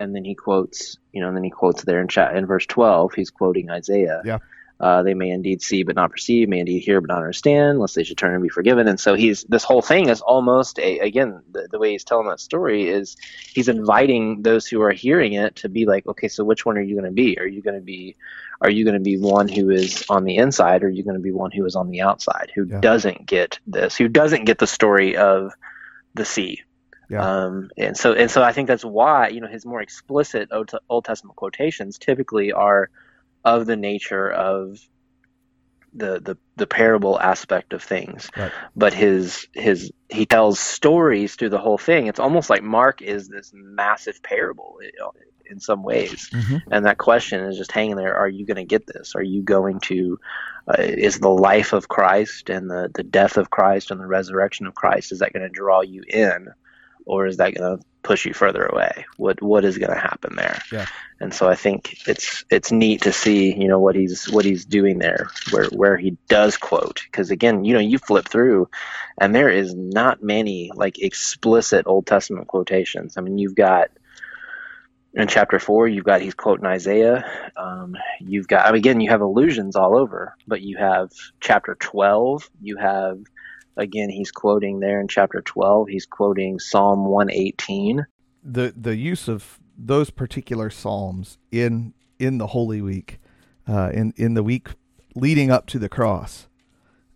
And 0.00 0.14
then 0.14 0.24
he 0.24 0.34
quotes, 0.34 0.96
you 1.12 1.20
know, 1.20 1.28
and 1.28 1.36
then 1.36 1.44
he 1.44 1.50
quotes 1.50 1.84
there 1.84 2.00
in 2.00 2.08
chat 2.08 2.36
in 2.36 2.46
verse 2.46 2.66
twelve. 2.66 3.14
He's 3.14 3.30
quoting 3.30 3.70
Isaiah. 3.70 4.22
Yeah. 4.24 4.38
Uh, 4.84 5.02
they 5.02 5.14
may 5.14 5.30
indeed 5.30 5.62
see 5.62 5.82
but 5.82 5.96
not 5.96 6.10
perceive, 6.10 6.46
may 6.46 6.58
indeed 6.58 6.80
hear 6.80 7.00
but 7.00 7.08
not 7.08 7.16
understand, 7.16 7.78
lest 7.78 7.94
they 7.94 8.04
should 8.04 8.18
turn 8.18 8.34
and 8.34 8.42
be 8.42 8.50
forgiven. 8.50 8.86
And 8.86 9.00
so 9.00 9.14
he's 9.14 9.42
this 9.44 9.64
whole 9.64 9.80
thing 9.80 10.10
is 10.10 10.20
almost 10.20 10.78
a 10.78 10.98
again 10.98 11.40
the, 11.50 11.66
the 11.70 11.78
way 11.78 11.92
he's 11.92 12.04
telling 12.04 12.28
that 12.28 12.38
story 12.38 12.90
is 12.90 13.16
he's 13.50 13.68
inviting 13.68 14.42
those 14.42 14.66
who 14.66 14.82
are 14.82 14.92
hearing 14.92 15.32
it 15.32 15.56
to 15.56 15.70
be 15.70 15.86
like, 15.86 16.06
okay, 16.06 16.28
so 16.28 16.44
which 16.44 16.66
one 16.66 16.76
are 16.76 16.82
you 16.82 16.96
going 16.96 17.06
to 17.06 17.12
be? 17.12 17.38
Are 17.38 17.46
you 17.46 17.62
going 17.62 17.76
to 17.76 17.82
be 17.82 18.16
are 18.60 18.68
you 18.68 18.84
going 18.84 18.98
to 18.98 19.00
be 19.00 19.16
one 19.16 19.48
who 19.48 19.70
is 19.70 20.04
on 20.10 20.24
the 20.24 20.36
inside, 20.36 20.82
or 20.82 20.88
are 20.88 20.90
you 20.90 21.02
going 21.02 21.16
to 21.16 21.22
be 21.22 21.32
one 21.32 21.50
who 21.50 21.64
is 21.64 21.76
on 21.76 21.88
the 21.88 22.02
outside, 22.02 22.52
who 22.54 22.66
yeah. 22.66 22.80
doesn't 22.80 23.24
get 23.24 23.60
this, 23.66 23.96
who 23.96 24.08
doesn't 24.08 24.44
get 24.44 24.58
the 24.58 24.66
story 24.66 25.16
of 25.16 25.54
the 26.12 26.26
sea? 26.26 26.60
Yeah. 27.08 27.24
Um, 27.26 27.70
and 27.78 27.96
so 27.96 28.12
and 28.12 28.30
so 28.30 28.42
I 28.42 28.52
think 28.52 28.68
that's 28.68 28.84
why 28.84 29.28
you 29.28 29.40
know 29.40 29.48
his 29.48 29.64
more 29.64 29.80
explicit 29.80 30.50
Old 30.90 31.04
Testament 31.06 31.36
quotations 31.36 31.96
typically 31.96 32.52
are 32.52 32.90
of 33.44 33.66
the 33.66 33.76
nature 33.76 34.30
of 34.30 34.78
the 35.94 36.20
the, 36.20 36.36
the 36.56 36.66
parable 36.66 37.18
aspect 37.20 37.72
of 37.72 37.82
things. 37.82 38.28
Right. 38.36 38.52
but 38.74 38.92
his 38.92 39.46
his 39.52 39.92
he 40.08 40.26
tells 40.26 40.58
stories 40.58 41.36
through 41.36 41.50
the 41.50 41.58
whole 41.58 41.78
thing. 41.78 42.06
It's 42.06 42.20
almost 42.20 42.50
like 42.50 42.62
mark 42.62 43.00
is 43.00 43.28
this 43.28 43.52
massive 43.54 44.22
parable 44.22 44.78
in 45.46 45.60
some 45.60 45.82
ways. 45.82 46.30
Mm-hmm. 46.32 46.72
and 46.72 46.86
that 46.86 46.98
question 46.98 47.44
is 47.44 47.56
just 47.56 47.72
hanging 47.72 47.96
there. 47.96 48.16
Are 48.16 48.28
you 48.28 48.46
going 48.46 48.56
to 48.56 48.64
get 48.64 48.86
this? 48.86 49.14
Are 49.14 49.22
you 49.22 49.42
going 49.42 49.80
to 49.80 50.18
uh, 50.66 50.82
is 50.82 51.18
the 51.18 51.28
life 51.28 51.72
of 51.72 51.88
christ 51.88 52.50
and 52.50 52.70
the 52.70 52.90
the 52.94 53.02
death 53.02 53.36
of 53.36 53.50
christ 53.50 53.90
and 53.90 54.00
the 54.00 54.06
resurrection 54.06 54.66
of 54.66 54.74
christ 54.74 55.12
is 55.12 55.18
that 55.18 55.32
going 55.32 55.42
to 55.42 55.48
draw 55.48 55.82
you 55.82 56.02
in? 56.08 56.48
Or 57.06 57.26
is 57.26 57.36
that 57.36 57.54
going 57.54 57.78
to 57.78 57.84
push 58.04 58.24
you 58.26 58.34
further 58.34 58.64
away? 58.64 59.06
What 59.16 59.42
what 59.42 59.64
is 59.64 59.78
going 59.78 59.92
to 59.92 59.98
happen 59.98 60.36
there? 60.36 60.62
Yeah. 60.70 60.86
And 61.18 61.34
so 61.34 61.48
I 61.48 61.56
think 61.56 62.06
it's 62.06 62.44
it's 62.50 62.70
neat 62.70 63.02
to 63.02 63.12
see 63.12 63.52
you 63.52 63.66
know 63.66 63.80
what 63.80 63.96
he's 63.96 64.30
what 64.30 64.44
he's 64.44 64.64
doing 64.64 64.98
there, 64.98 65.30
where 65.50 65.66
where 65.66 65.96
he 65.96 66.16
does 66.28 66.56
quote 66.56 67.00
because 67.04 67.30
again 67.30 67.64
you 67.64 67.74
know 67.74 67.80
you 67.80 67.98
flip 67.98 68.28
through, 68.28 68.68
and 69.18 69.34
there 69.34 69.50
is 69.50 69.74
not 69.74 70.22
many 70.22 70.70
like 70.74 71.00
explicit 71.00 71.86
Old 71.86 72.06
Testament 72.06 72.46
quotations. 72.46 73.16
I 73.16 73.22
mean 73.22 73.38
you've 73.38 73.56
got 73.56 73.90
in 75.14 75.28
chapter 75.28 75.58
four, 75.58 75.86
you've 75.86 76.04
got 76.04 76.20
he's 76.20 76.34
quoting 76.34 76.66
Isaiah. 76.66 77.24
Um, 77.56 77.96
you've 78.20 78.48
got 78.48 78.74
again, 78.74 79.00
you 79.00 79.10
have 79.10 79.20
allusions 79.20 79.76
all 79.76 79.96
over, 79.96 80.36
but 80.46 80.60
you 80.60 80.76
have 80.76 81.10
chapter 81.40 81.74
twelve. 81.76 82.48
You 82.60 82.76
have 82.76 83.18
again, 83.76 84.10
he's 84.10 84.30
quoting 84.30 84.80
there 84.80 85.00
in 85.00 85.08
chapter 85.08 85.40
12, 85.40 85.88
he's 85.88 86.06
quoting 86.06 86.58
Psalm 86.58 87.06
118. 87.06 88.06
The 88.42 88.74
the 88.76 88.96
use 88.96 89.28
of 89.28 89.58
those 89.76 90.10
particular 90.10 90.70
psalms 90.70 91.38
in 91.50 91.94
in 92.18 92.38
the 92.38 92.48
Holy 92.48 92.80
Week, 92.80 93.18
uh, 93.66 93.90
in 93.92 94.12
in 94.16 94.34
the 94.34 94.42
week 94.42 94.68
leading 95.14 95.50
up 95.50 95.66
to 95.68 95.78
the 95.78 95.88
cross, 95.88 96.48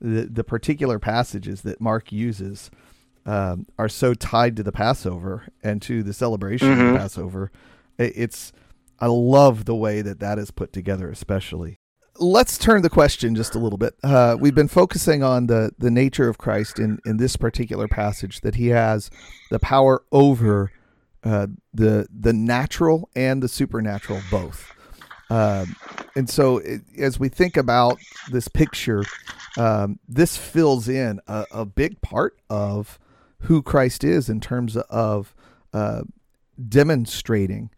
the 0.00 0.22
the 0.22 0.44
particular 0.44 0.98
passages 0.98 1.62
that 1.62 1.80
Mark 1.80 2.12
uses 2.12 2.70
um, 3.26 3.66
are 3.78 3.88
so 3.88 4.14
tied 4.14 4.56
to 4.56 4.62
the 4.62 4.72
Passover 4.72 5.48
and 5.62 5.82
to 5.82 6.02
the 6.02 6.14
celebration 6.14 6.68
mm-hmm. 6.68 6.80
of 6.80 6.92
the 6.92 6.98
Passover. 6.98 7.50
It's 7.98 8.52
I 9.00 9.06
love 9.06 9.64
the 9.64 9.74
way 9.74 10.02
that 10.02 10.20
that 10.20 10.38
is 10.38 10.50
put 10.50 10.72
together, 10.72 11.10
especially. 11.10 11.78
Let's 12.20 12.58
turn 12.58 12.82
the 12.82 12.90
question 12.90 13.34
just 13.34 13.54
a 13.54 13.58
little 13.58 13.78
bit. 13.78 13.94
Uh, 14.02 14.36
we've 14.38 14.54
been 14.54 14.68
focusing 14.68 15.22
on 15.22 15.46
the 15.46 15.72
the 15.78 15.90
nature 15.90 16.28
of 16.28 16.38
Christ 16.38 16.78
in 16.78 16.98
in 17.06 17.16
this 17.16 17.36
particular 17.36 17.86
passage 17.86 18.40
that 18.40 18.56
he 18.56 18.68
has 18.68 19.10
the 19.50 19.58
power 19.58 20.02
over 20.10 20.72
uh, 21.22 21.46
the 21.72 22.08
the 22.10 22.32
natural 22.32 23.08
and 23.14 23.42
the 23.42 23.48
supernatural 23.48 24.20
both. 24.30 24.72
Um, 25.30 25.76
and 26.16 26.28
so, 26.28 26.58
it, 26.58 26.82
as 26.98 27.20
we 27.20 27.28
think 27.28 27.56
about 27.56 27.98
this 28.30 28.48
picture, 28.48 29.04
um, 29.58 29.98
this 30.08 30.36
fills 30.36 30.88
in 30.88 31.20
a, 31.26 31.44
a, 31.50 31.64
big 31.66 32.00
part 32.00 32.38
of 32.48 32.98
who 33.40 33.62
Christ 33.62 34.04
is 34.04 34.30
in 34.30 34.40
terms 34.40 34.76
of 34.76 35.34
uh, 35.74 36.02
demonstrating 36.68 37.70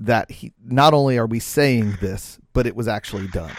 that 0.00 0.30
he 0.30 0.52
not 0.64 0.94
only 0.94 1.18
are 1.18 1.26
we 1.26 1.38
saying 1.38 1.98
this, 2.00 2.38
but 2.52 2.66
it 2.66 2.74
was 2.74 2.88
actually 2.88 3.28
done. 3.28 3.52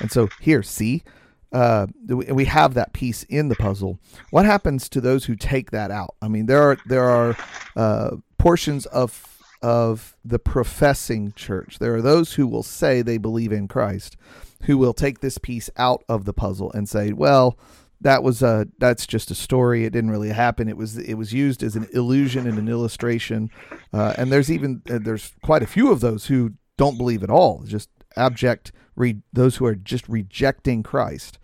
And 0.00 0.10
so, 0.10 0.28
here, 0.40 0.62
see, 0.62 1.04
uh, 1.52 1.86
we 2.08 2.46
have 2.46 2.74
that 2.74 2.92
piece 2.92 3.22
in 3.24 3.48
the 3.48 3.54
puzzle. 3.54 4.00
What 4.30 4.44
happens 4.44 4.88
to 4.88 5.00
those 5.00 5.26
who 5.26 5.36
take 5.36 5.70
that 5.70 5.90
out? 5.90 6.16
I 6.20 6.28
mean, 6.28 6.46
there 6.46 6.62
are 6.62 6.78
there 6.86 7.04
are 7.04 7.36
uh, 7.76 8.16
portions 8.38 8.86
of 8.86 9.38
of 9.62 10.16
the 10.24 10.38
professing 10.38 11.32
church. 11.36 11.78
There 11.78 11.94
are 11.94 12.02
those 12.02 12.34
who 12.34 12.46
will 12.46 12.62
say 12.62 13.02
they 13.02 13.18
believe 13.18 13.52
in 13.52 13.68
Christ, 13.68 14.16
who 14.62 14.78
will 14.78 14.94
take 14.94 15.20
this 15.20 15.38
piece 15.38 15.70
out 15.76 16.02
of 16.08 16.24
the 16.24 16.32
puzzle 16.32 16.72
and 16.72 16.88
say, 16.88 17.12
"Well, 17.12 17.58
that 18.00 18.22
was 18.22 18.42
a 18.42 18.66
that's 18.78 19.06
just 19.06 19.30
a 19.30 19.34
story. 19.34 19.84
It 19.84 19.92
didn't 19.92 20.10
really 20.10 20.30
happen. 20.30 20.68
It 20.68 20.76
was 20.76 20.98
it 20.98 21.14
was 21.14 21.32
used 21.32 21.62
as 21.62 21.76
an 21.76 21.88
illusion 21.92 22.46
and 22.46 22.58
an 22.58 22.68
illustration." 22.68 23.50
Uh, 23.92 24.14
and 24.18 24.30
there's 24.32 24.50
even 24.50 24.82
uh, 24.90 24.98
there's 25.00 25.32
quite 25.42 25.62
a 25.62 25.66
few 25.66 25.90
of 25.90 26.00
those 26.00 26.26
who 26.26 26.54
don't 26.76 26.98
believe 26.98 27.22
at 27.22 27.30
all. 27.30 27.62
Just 27.64 27.88
abject 28.16 28.72
re- 28.96 29.22
those 29.32 29.56
who 29.56 29.66
are 29.66 29.74
just 29.74 30.08
rejecting 30.08 30.82
Christ. 30.82 31.38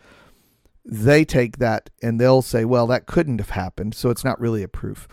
They 0.85 1.25
take 1.25 1.59
that 1.59 1.91
and 2.03 2.21
they'll 2.21 2.43
say, 2.43 2.65
"Well, 2.65 2.87
that 2.89 3.07
couldn't 3.07 3.39
have 3.39 3.51
happened, 3.51 3.95
so 3.95 4.11
it's 4.11 4.25
not 4.25 4.41
really 4.41 4.63
a 4.63 4.69
proof." 4.69 5.09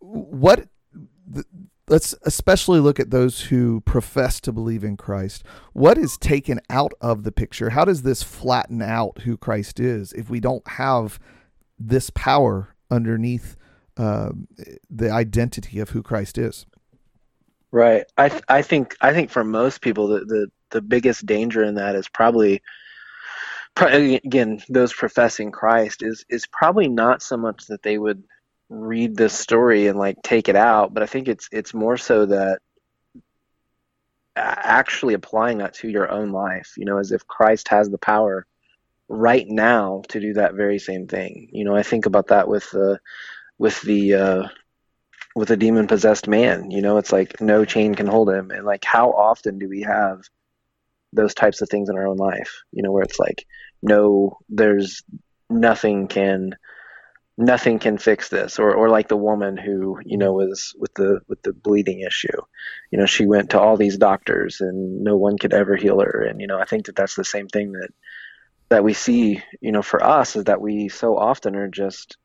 What 0.00 0.68
let's 1.88 2.14
especially 2.22 2.80
look 2.80 2.98
at 2.98 3.10
those 3.10 3.42
who 3.42 3.80
profess 3.82 4.40
to 4.40 4.52
believe 4.52 4.84
in 4.84 4.96
Christ. 4.96 5.44
What 5.72 5.98
is 5.98 6.16
taken 6.16 6.60
out 6.70 6.92
of 7.00 7.24
the 7.24 7.32
picture? 7.32 7.70
How 7.70 7.84
does 7.84 8.02
this 8.02 8.22
flatten 8.22 8.82
out 8.82 9.18
who 9.24 9.36
Christ 9.36 9.80
is 9.80 10.12
if 10.12 10.30
we 10.30 10.40
don't 10.40 10.66
have 10.66 11.18
this 11.78 12.10
power 12.10 12.74
underneath 12.90 13.56
uh, 13.96 14.30
the 14.90 15.10
identity 15.10 15.78
of 15.78 15.90
who 15.90 16.02
Christ 16.02 16.38
is? 16.38 16.66
Right. 17.70 18.04
I 18.16 18.28
th- 18.28 18.44
I 18.48 18.62
think 18.62 18.96
I 19.00 19.12
think 19.12 19.30
for 19.30 19.42
most 19.42 19.80
people 19.80 20.06
the, 20.06 20.20
the 20.20 20.50
the 20.70 20.80
biggest 20.80 21.26
danger 21.26 21.62
in 21.62 21.74
that 21.74 21.96
is 21.96 22.08
probably 22.08 22.62
again 23.76 24.62
those 24.68 24.92
professing 24.92 25.50
Christ 25.50 26.02
is 26.02 26.24
is 26.28 26.46
probably 26.46 26.86
not 26.86 27.20
so 27.20 27.36
much 27.36 27.66
that 27.66 27.82
they 27.82 27.98
would 27.98 28.22
read 28.74 29.16
this 29.16 29.38
story 29.38 29.86
and 29.86 29.98
like 29.98 30.16
take 30.22 30.48
it 30.48 30.56
out, 30.56 30.92
but 30.92 31.02
I 31.02 31.06
think 31.06 31.28
it's 31.28 31.48
it's 31.52 31.74
more 31.74 31.96
so 31.96 32.26
that 32.26 32.60
actually 34.36 35.14
applying 35.14 35.58
that 35.58 35.74
to 35.74 35.88
your 35.88 36.10
own 36.10 36.30
life, 36.32 36.72
you 36.76 36.84
know, 36.84 36.98
as 36.98 37.12
if 37.12 37.26
Christ 37.26 37.68
has 37.68 37.88
the 37.88 37.98
power 37.98 38.46
right 39.08 39.46
now 39.46 40.02
to 40.08 40.20
do 40.20 40.34
that 40.34 40.54
very 40.54 40.78
same 40.78 41.06
thing. 41.06 41.48
You 41.52 41.64
know, 41.64 41.76
I 41.76 41.82
think 41.82 42.06
about 42.06 42.28
that 42.28 42.48
with 42.48 42.68
the 42.70 42.98
with 43.58 43.80
the 43.82 44.14
uh 44.14 44.48
with 45.36 45.50
a 45.50 45.56
demon 45.56 45.86
possessed 45.86 46.28
man, 46.28 46.70
you 46.70 46.82
know, 46.82 46.96
it's 46.98 47.12
like 47.12 47.40
no 47.40 47.64
chain 47.64 47.94
can 47.94 48.06
hold 48.06 48.30
him 48.30 48.50
and 48.50 48.64
like 48.64 48.84
how 48.84 49.10
often 49.10 49.58
do 49.58 49.68
we 49.68 49.82
have 49.82 50.22
those 51.12 51.34
types 51.34 51.60
of 51.60 51.68
things 51.68 51.88
in 51.88 51.96
our 51.96 52.06
own 52.06 52.16
life, 52.16 52.64
you 52.72 52.82
know, 52.82 52.90
where 52.90 53.04
it's 53.04 53.18
like 53.18 53.46
no 53.82 54.38
there's 54.48 55.02
nothing 55.50 56.08
can 56.08 56.54
nothing 57.36 57.78
can 57.80 57.98
fix 57.98 58.28
this 58.28 58.58
or 58.58 58.72
or 58.74 58.88
like 58.88 59.08
the 59.08 59.16
woman 59.16 59.56
who 59.56 59.98
you 60.04 60.16
know 60.16 60.34
was 60.34 60.74
with 60.78 60.94
the 60.94 61.20
with 61.28 61.42
the 61.42 61.52
bleeding 61.52 62.00
issue. 62.00 62.40
You 62.90 62.98
know 62.98 63.06
she 63.06 63.26
went 63.26 63.50
to 63.50 63.60
all 63.60 63.76
these 63.76 63.98
doctors 63.98 64.60
and 64.60 65.02
no 65.02 65.16
one 65.16 65.38
could 65.38 65.52
ever 65.52 65.76
heal 65.76 66.00
her. 66.00 66.22
And 66.22 66.40
you 66.40 66.46
know 66.46 66.58
i 66.58 66.64
think 66.64 66.86
that 66.86 66.96
that's 66.96 67.16
the 67.16 67.24
same 67.24 67.48
thing 67.48 67.72
that 67.72 67.90
that 68.68 68.84
we 68.84 68.92
see 68.92 69.42
you 69.60 69.72
know 69.72 69.82
for 69.82 70.02
us 70.04 70.36
is 70.36 70.44
that 70.44 70.60
we 70.60 70.88
so 70.88 71.16
often 71.16 71.54
are 71.54 71.68
just 71.68 72.16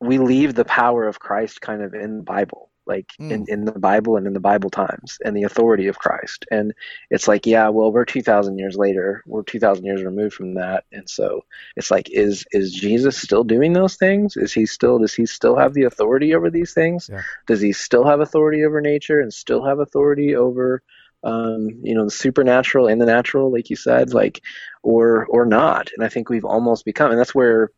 we 0.00 0.18
leave 0.18 0.54
the 0.54 0.64
power 0.64 1.06
of 1.06 1.20
christ 1.20 1.60
kind 1.60 1.82
of 1.82 1.94
in 1.94 2.18
the 2.18 2.22
bible 2.22 2.69
like 2.90 3.12
mm. 3.20 3.30
in, 3.30 3.46
in 3.48 3.64
the 3.64 3.78
Bible 3.78 4.16
and 4.16 4.26
in 4.26 4.32
the 4.32 4.40
Bible 4.40 4.68
times 4.68 5.18
and 5.24 5.36
the 5.36 5.44
authority 5.44 5.86
of 5.86 5.98
Christ. 5.98 6.44
And 6.50 6.74
it's 7.08 7.28
like, 7.28 7.46
yeah, 7.46 7.68
well, 7.68 7.92
we're 7.92 8.04
2,000 8.04 8.58
years 8.58 8.76
later. 8.76 9.22
We're 9.26 9.44
2,000 9.44 9.84
years 9.84 10.02
removed 10.02 10.34
from 10.34 10.54
that. 10.54 10.84
And 10.92 11.08
so 11.08 11.44
it's 11.76 11.90
like, 11.90 12.10
is 12.10 12.44
is 12.50 12.74
Jesus 12.74 13.16
still 13.16 13.44
doing 13.44 13.72
those 13.72 13.94
things? 13.94 14.36
Is 14.36 14.52
he 14.52 14.66
still, 14.66 14.98
does 14.98 15.14
he 15.14 15.24
still 15.24 15.56
have 15.56 15.72
the 15.72 15.84
authority 15.84 16.34
over 16.34 16.50
these 16.50 16.74
things? 16.74 17.08
Yeah. 17.10 17.22
Does 17.46 17.60
he 17.60 17.72
still 17.72 18.04
have 18.04 18.20
authority 18.20 18.64
over 18.64 18.80
nature 18.80 19.20
and 19.20 19.32
still 19.32 19.64
have 19.64 19.78
authority 19.78 20.34
over, 20.34 20.82
um, 21.22 21.68
you 21.82 21.94
know, 21.94 22.04
the 22.04 22.10
supernatural 22.10 22.88
and 22.88 23.00
the 23.00 23.06
natural, 23.06 23.52
like 23.52 23.70
you 23.70 23.76
said, 23.76 24.12
like, 24.12 24.42
or, 24.82 25.26
or 25.26 25.46
not? 25.46 25.90
And 25.94 26.04
I 26.04 26.08
think 26.08 26.28
we've 26.28 26.44
almost 26.44 26.84
become, 26.84 27.12
and 27.12 27.20
that's 27.20 27.34
where 27.34 27.70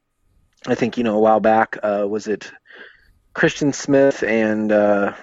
I 0.67 0.75
think, 0.75 0.97
you 0.97 1.05
know, 1.05 1.17
a 1.17 1.21
while 1.21 1.41
back, 1.41 1.77
uh, 1.83 2.07
was 2.09 2.29
it, 2.29 2.51
Christian 3.35 3.73
Smith 3.73 4.23
and 4.23 4.71
uh, 4.71 5.15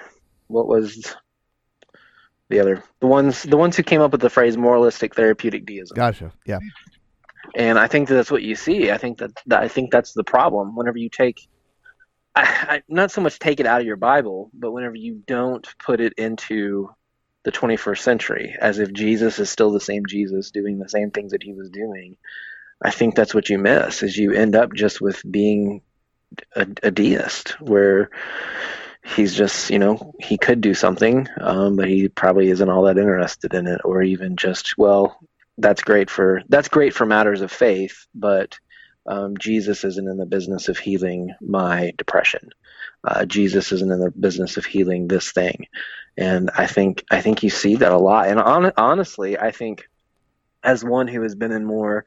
what 0.48 0.68
was 0.68 1.16
the 2.50 2.60
other 2.60 2.84
the 3.00 3.08
ones 3.08 3.44
the 3.44 3.58
ones 3.58 3.78
who 3.78 3.84
came 3.84 4.02
up 4.02 4.12
with 4.12 4.22
the 4.22 4.30
phrase 4.30 4.58
moralistic 4.58 5.16
therapeutic 5.16 5.66
deism. 5.66 5.96
Gotcha. 5.96 6.32
Yeah. 6.46 6.60
And 7.56 7.80
I 7.80 7.88
think 7.88 8.08
that 8.08 8.16
that's 8.16 8.32
what 8.32 8.44
you 8.44 8.56
see. 8.56 8.92
I 8.92 8.98
think 8.98 9.20
that, 9.20 9.32
that 9.48 9.62
I 9.62 9.68
think 9.68 9.92
that's 9.92 10.14
the 10.14 10.24
problem. 10.24 10.76
Whenever 10.76 10.98
you 10.98 11.10
take, 11.10 11.48
I, 12.36 12.42
I, 12.44 12.82
not 12.88 13.12
so 13.12 13.22
much 13.22 13.40
take 13.40 13.60
it 13.60 13.66
out 13.66 13.82
of 13.82 13.88
your 13.88 13.96
Bible, 13.96 14.52
but 14.54 14.72
whenever 14.72 14.96
you 14.96 15.24
don't 15.26 15.68
put 15.80 16.00
it 16.00 16.14
into 16.14 16.90
the 17.44 17.52
21st 17.52 18.00
century, 18.00 18.56
as 18.60 18.80
if 18.80 18.94
Jesus 18.94 19.40
is 19.40 19.50
still 19.50 19.72
the 19.72 19.80
same 19.80 20.06
Jesus 20.06 20.52
doing 20.52 20.78
the 20.78 20.90
same 20.90 21.12
things 21.12 21.32
that 21.32 21.44
he 21.44 21.54
was 21.54 21.70
doing, 21.70 22.18
I 22.84 22.92
think 22.92 23.16
that's 23.16 23.34
what 23.34 23.50
you 23.50 23.58
miss. 23.58 24.04
Is 24.04 24.18
you 24.18 24.34
end 24.34 24.56
up 24.56 24.74
just 24.74 25.02
with 25.02 25.22
being 25.30 25.82
a, 26.56 26.68
a 26.84 26.92
deist 26.92 27.52
where 27.62 28.10
he's 29.04 29.36
just 29.36 29.72
you 29.72 29.80
know 29.80 30.14
he 30.20 30.38
could 30.38 30.62
do 30.62 30.74
something 30.76 31.28
um, 31.42 31.78
but 31.78 31.90
he 31.90 32.10
probably 32.10 32.50
isn't 32.50 32.70
all 32.70 32.84
that 32.84 33.00
interested 33.00 33.54
in 33.56 33.68
it 33.68 33.82
or 33.86 34.04
even 34.04 34.38
just 34.38 34.78
well 34.78 35.20
that's 35.58 35.84
great 35.84 36.10
for 36.10 36.44
that's 36.50 36.70
great 36.70 36.94
for 36.94 37.08
matters 37.08 37.42
of 37.42 37.52
faith 37.52 38.08
but 38.16 38.60
um, 39.08 39.38
jesus 39.38 39.84
isn't 39.86 40.10
in 40.10 40.18
the 40.18 40.28
business 40.28 40.70
of 40.70 40.78
healing 40.80 41.34
my 41.42 41.94
depression. 41.98 42.52
Uh, 43.06 43.26
jesus 43.26 43.74
isn't 43.74 43.92
in 43.92 44.02
the 44.02 44.12
business 44.12 44.58
of 44.58 44.66
healing 44.66 45.08
this 45.10 45.34
thing. 45.34 45.68
And 46.18 46.52
i 46.58 46.68
think 46.68 47.06
i 47.12 47.22
think 47.22 47.44
you 47.44 47.52
see 47.52 47.78
that 47.78 47.94
a 47.94 48.00
lot. 48.00 48.30
And 48.30 48.40
on, 48.40 48.74
honestly 48.78 49.40
i 49.40 49.52
think 49.52 49.89
as 50.64 50.84
one 50.84 51.08
who 51.08 51.22
has 51.22 51.36
been 51.36 51.52
in 51.52 51.66
more 51.66 52.06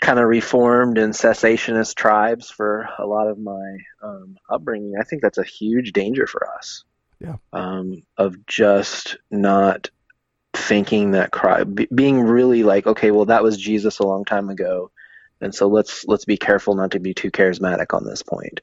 kind 0.00 0.18
of 0.18 0.26
reformed 0.26 0.98
and 0.98 1.12
cessationist 1.12 1.94
tribes 1.94 2.50
for 2.50 2.88
a 2.98 3.06
lot 3.06 3.28
of 3.28 3.38
my 3.38 3.78
um, 4.02 4.36
upbringing, 4.48 4.94
I 4.98 5.04
think 5.04 5.22
that's 5.22 5.38
a 5.38 5.44
huge 5.44 5.92
danger 5.92 6.26
for 6.26 6.48
us. 6.56 6.84
Yeah. 7.20 7.36
Um, 7.52 8.02
of 8.16 8.46
just 8.46 9.18
not 9.30 9.90
thinking 10.54 11.12
that 11.12 11.32
cry, 11.32 11.64
being 11.64 12.22
really 12.22 12.62
like, 12.62 12.86
okay, 12.86 13.10
well, 13.10 13.26
that 13.26 13.42
was 13.42 13.56
Jesus 13.56 13.98
a 13.98 14.06
long 14.06 14.24
time 14.24 14.48
ago, 14.48 14.90
and 15.40 15.54
so 15.54 15.68
let's 15.68 16.06
let's 16.06 16.24
be 16.24 16.38
careful 16.38 16.74
not 16.74 16.92
to 16.92 16.98
be 16.98 17.12
too 17.12 17.30
charismatic 17.30 17.94
on 17.94 18.04
this 18.04 18.22
point, 18.22 18.62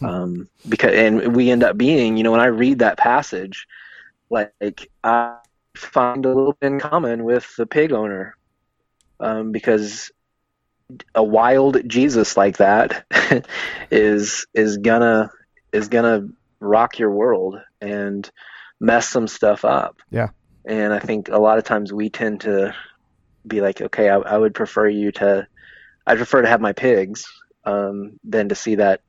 hmm. 0.00 0.04
um, 0.04 0.48
because 0.68 0.92
and 0.94 1.36
we 1.36 1.50
end 1.50 1.62
up 1.62 1.78
being, 1.78 2.16
you 2.16 2.24
know, 2.24 2.32
when 2.32 2.40
I 2.40 2.46
read 2.46 2.80
that 2.80 2.98
passage, 2.98 3.68
like 4.30 4.90
I 5.04 5.36
find 5.76 6.26
a 6.26 6.28
little 6.28 6.56
bit 6.60 6.72
in 6.72 6.80
common 6.80 7.22
with 7.22 7.54
the 7.56 7.66
pig 7.66 7.92
owner 7.92 8.36
um, 9.22 9.52
because 9.52 10.10
a 11.14 11.22
wild 11.22 11.88
Jesus 11.88 12.36
like 12.36 12.58
that 12.58 13.06
is 13.90 14.46
is 14.52 14.76
gonna 14.76 15.30
is 15.72 15.88
gonna 15.88 16.28
rock 16.60 16.98
your 16.98 17.10
world 17.10 17.58
and 17.80 18.30
mess 18.80 19.08
some 19.08 19.28
stuff 19.28 19.64
up. 19.64 19.96
Yeah. 20.10 20.28
And 20.64 20.92
I 20.92 20.98
think 20.98 21.28
a 21.28 21.38
lot 21.38 21.58
of 21.58 21.64
times 21.64 21.92
we 21.92 22.10
tend 22.10 22.42
to 22.42 22.74
be 23.46 23.60
like, 23.60 23.80
okay, 23.80 24.08
I, 24.08 24.16
I 24.16 24.38
would 24.38 24.54
prefer 24.54 24.88
you 24.88 25.10
to, 25.12 25.46
I'd 26.06 26.18
prefer 26.18 26.42
to 26.42 26.48
have 26.48 26.60
my 26.60 26.72
pigs 26.72 27.26
um, 27.64 28.20
than 28.24 28.48
to 28.50 28.54
see 28.54 28.76
that 28.76 29.00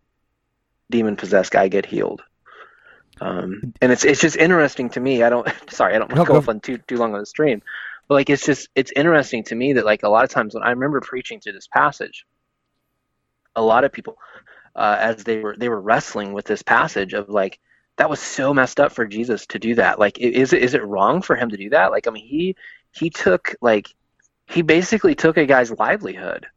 demon 0.89 1.15
possessed 1.15 1.51
guy 1.51 1.67
get 1.67 1.85
healed. 1.85 2.21
Um, 3.21 3.73
and 3.81 3.91
it's 3.91 4.03
it's 4.03 4.19
just 4.19 4.35
interesting 4.35 4.89
to 4.91 4.99
me. 4.99 5.21
I 5.23 5.29
don't 5.29 5.47
sorry, 5.69 5.95
I 5.95 5.99
don't 5.99 6.11
want 6.11 6.25
to 6.25 6.31
go 6.31 6.37
off 6.37 6.49
on 6.49 6.59
too 6.59 6.79
too 6.79 6.97
long 6.97 7.13
on 7.13 7.19
the 7.19 7.25
stream, 7.25 7.61
but 8.07 8.15
like 8.15 8.29
it's 8.29 8.45
just 8.45 8.69
it's 8.75 8.91
interesting 8.95 9.43
to 9.45 9.55
me 9.55 9.73
that 9.73 9.85
like 9.85 10.03
a 10.03 10.09
lot 10.09 10.23
of 10.23 10.29
times 10.29 10.53
when 10.53 10.63
I 10.63 10.71
remember 10.71 11.01
preaching 11.01 11.39
through 11.39 11.53
this 11.53 11.67
passage, 11.67 12.25
a 13.55 13.61
lot 13.61 13.83
of 13.83 13.91
people 13.91 14.17
uh, 14.75 14.97
as 14.99 15.23
they 15.23 15.39
were 15.39 15.55
they 15.57 15.69
were 15.69 15.81
wrestling 15.81 16.33
with 16.33 16.45
this 16.45 16.63
passage 16.63 17.13
of 17.13 17.29
like 17.29 17.59
that 17.97 18.09
was 18.09 18.19
so 18.19 18.53
messed 18.53 18.79
up 18.79 18.91
for 18.91 19.05
Jesus 19.05 19.45
to 19.47 19.59
do 19.59 19.75
that. 19.75 19.99
Like, 19.99 20.17
is 20.19 20.53
it 20.53 20.63
is 20.63 20.73
it 20.73 20.85
wrong 20.85 21.21
for 21.21 21.35
him 21.35 21.49
to 21.49 21.57
do 21.57 21.69
that? 21.69 21.91
Like, 21.91 22.07
I 22.07 22.11
mean, 22.11 22.25
he 22.25 22.55
he 22.91 23.09
took 23.09 23.55
like 23.61 23.87
he 24.47 24.61
basically 24.61 25.15
took 25.15 25.37
a 25.37 25.45
guy's 25.45 25.71
livelihood. 25.71 26.47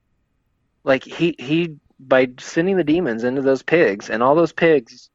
Like 0.85 1.05
he 1.05 1.35
he 1.39 1.77
by 1.99 2.29
sending 2.39 2.77
the 2.77 2.85
demons 2.85 3.25
into 3.25 3.43
those 3.43 3.63
pigs 3.63 4.11
and 4.11 4.23
all 4.23 4.35
those 4.35 4.53
pigs 4.53 5.11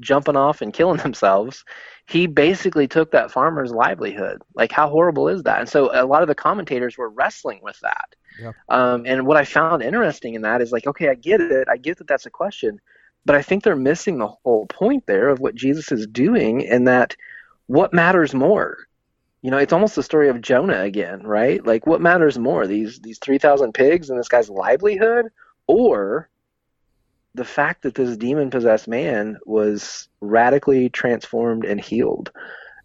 jumping 0.00 0.36
off 0.36 0.62
and 0.62 0.72
killing 0.72 0.96
themselves, 1.02 1.64
he 2.06 2.26
basically 2.26 2.88
took 2.88 3.12
that 3.12 3.30
farmer's 3.30 3.72
livelihood. 3.72 4.42
Like, 4.54 4.72
how 4.72 4.88
horrible 4.88 5.28
is 5.28 5.44
that? 5.44 5.60
And 5.60 5.68
so 5.68 5.90
a 5.92 6.04
lot 6.04 6.22
of 6.22 6.28
the 6.28 6.34
commentators 6.34 6.98
were 6.98 7.08
wrestling 7.08 7.60
with 7.62 7.78
that. 7.80 8.14
Yeah. 8.40 8.52
Um, 8.68 9.04
and 9.06 9.26
what 9.26 9.36
I 9.36 9.44
found 9.44 9.82
interesting 9.82 10.34
in 10.34 10.42
that 10.42 10.62
is 10.62 10.72
like, 10.72 10.86
okay, 10.86 11.08
I 11.08 11.14
get 11.14 11.40
it. 11.40 11.68
I 11.68 11.76
get 11.76 11.98
that 11.98 12.08
that's 12.08 12.26
a 12.26 12.30
question, 12.30 12.80
but 13.24 13.36
I 13.36 13.42
think 13.42 13.62
they're 13.62 13.76
missing 13.76 14.18
the 14.18 14.32
whole 14.44 14.66
point 14.66 15.06
there 15.06 15.28
of 15.28 15.40
what 15.40 15.54
Jesus 15.54 15.92
is 15.92 16.06
doing 16.06 16.66
and 16.66 16.88
that 16.88 17.16
what 17.66 17.94
matters 17.94 18.34
more. 18.34 18.78
You 19.42 19.50
know, 19.50 19.58
it's 19.58 19.72
almost 19.72 19.96
the 19.96 20.02
story 20.02 20.28
of 20.28 20.40
Jonah 20.40 20.82
again, 20.82 21.22
right? 21.22 21.64
Like, 21.64 21.86
what 21.86 22.00
matters 22.00 22.38
more, 22.38 22.66
these 22.66 23.00
these 23.00 23.18
three 23.18 23.38
thousand 23.38 23.74
pigs 23.74 24.08
and 24.08 24.18
this 24.18 24.28
guy's 24.28 24.48
livelihood, 24.48 25.26
or 25.66 26.28
the 27.34 27.44
fact 27.44 27.82
that 27.82 27.94
this 27.94 28.16
demon 28.16 28.50
possessed 28.50 28.88
man 28.88 29.38
was 29.46 30.08
radically 30.20 30.88
transformed 30.88 31.64
and 31.64 31.80
healed. 31.80 32.30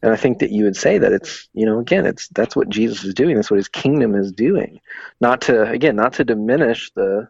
And 0.01 0.13
I 0.13 0.15
think 0.15 0.39
that 0.39 0.51
you 0.51 0.63
would 0.63 0.75
say 0.75 0.97
that 0.99 1.11
it's, 1.11 1.49
you 1.53 1.65
know, 1.65 1.79
again, 1.79 2.05
it's 2.05 2.27
that's 2.29 2.55
what 2.55 2.69
Jesus 2.69 3.03
is 3.03 3.13
doing. 3.13 3.35
That's 3.35 3.49
what 3.49 3.57
his 3.57 3.67
kingdom 3.67 4.15
is 4.15 4.31
doing. 4.31 4.79
Not 5.19 5.41
to 5.41 5.63
again, 5.63 5.95
not 5.95 6.13
to 6.13 6.23
diminish 6.23 6.91
the 6.95 7.27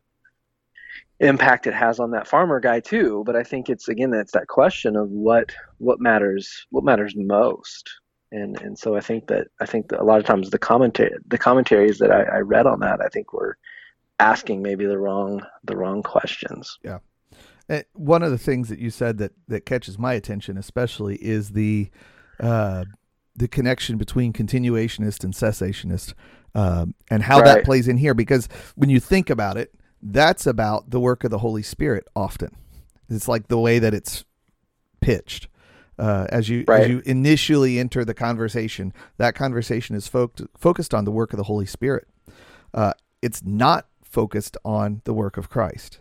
impact 1.20 1.66
it 1.66 1.74
has 1.74 2.00
on 2.00 2.12
that 2.12 2.28
farmer 2.28 2.60
guy 2.60 2.80
too, 2.80 3.24
but 3.26 3.36
I 3.36 3.44
think 3.44 3.70
it's 3.70 3.88
again 3.88 4.12
that's 4.12 4.34
that 4.34 4.48
question 4.48 4.96
of 4.96 5.10
what 5.10 5.52
what 5.78 6.00
matters 6.00 6.68
what 6.70 6.84
matters 6.84 7.16
most. 7.16 7.90
And 8.32 8.60
and 8.62 8.78
so 8.78 8.96
I 8.96 9.00
think 9.00 9.28
that 9.28 9.48
I 9.62 9.66
think 9.66 9.88
that 9.90 10.02
a 10.02 10.04
lot 10.04 10.20
of 10.20 10.26
times 10.26 10.50
the 10.50 10.60
commentary 10.60 11.16
the 11.28 11.38
commentaries 11.38 12.00
that 12.00 12.12
I, 12.12 12.24
I 12.24 12.38
read 12.40 12.68
on 12.68 12.82
that 12.82 13.00
I 13.02 13.08
think 13.08 13.32
were 13.32 13.58
asking 14.20 14.62
maybe 14.62 14.86
the 14.86 14.98
wrong 14.98 15.42
the 15.64 15.78
wrong 15.78 16.04
questions. 16.04 16.78
Yeah. 16.84 17.00
One 17.94 18.24
of 18.24 18.32
the 18.32 18.38
things 18.38 18.70
that 18.70 18.80
you 18.80 18.90
said 18.90 19.18
that 19.18 19.34
that 19.48 19.66
catches 19.66 20.00
my 20.00 20.14
attention 20.14 20.58
especially 20.58 21.16
is 21.18 21.52
the 21.52 21.90
uh, 22.40 22.86
the 23.36 23.48
connection 23.48 23.98
between 23.98 24.34
continuationist 24.34 25.24
and 25.24 25.34
cessationist 25.34 26.14
um, 26.56 26.96
and 27.10 27.24
how 27.24 27.40
right. 27.40 27.46
that 27.46 27.66
plays 27.66 27.88
in 27.88 27.98
here 27.98 28.14
because 28.14 28.48
when 28.76 28.90
you 28.90 29.00
think 29.00 29.30
about 29.30 29.58
it 29.58 29.74
that's 30.02 30.46
about 30.46 30.90
the 30.90 31.00
work 31.00 31.24
of 31.24 31.32
the 31.32 31.40
Holy 31.40 31.64
Spirit 31.64 32.08
often. 32.16 32.56
It's 33.10 33.28
like 33.28 33.48
the 33.48 33.60
way 33.60 33.80
that 33.80 33.94
it's 33.94 34.26
pitched. 35.02 35.48
Uh, 35.98 36.28
as 36.30 36.48
you 36.48 36.64
right. 36.68 36.84
as 36.84 36.90
you 36.90 37.02
initially 37.06 37.80
enter 37.80 38.06
the 38.06 38.14
conversation, 38.14 38.94
that 39.18 39.34
conversation 39.34 39.96
is 39.96 40.08
fo- 40.08 40.32
focused 40.56 40.94
on 40.94 41.06
the 41.06 41.12
work 41.12 41.34
of 41.34 41.38
the 41.38 41.44
Holy 41.44 41.66
Spirit. 41.66 42.08
Uh, 42.72 42.94
it's 43.24 43.44
not 43.44 43.88
focused 44.04 44.58
on 44.64 45.02
the 45.06 45.14
work 45.14 45.38
of 45.38 45.50
Christ. 45.50 46.00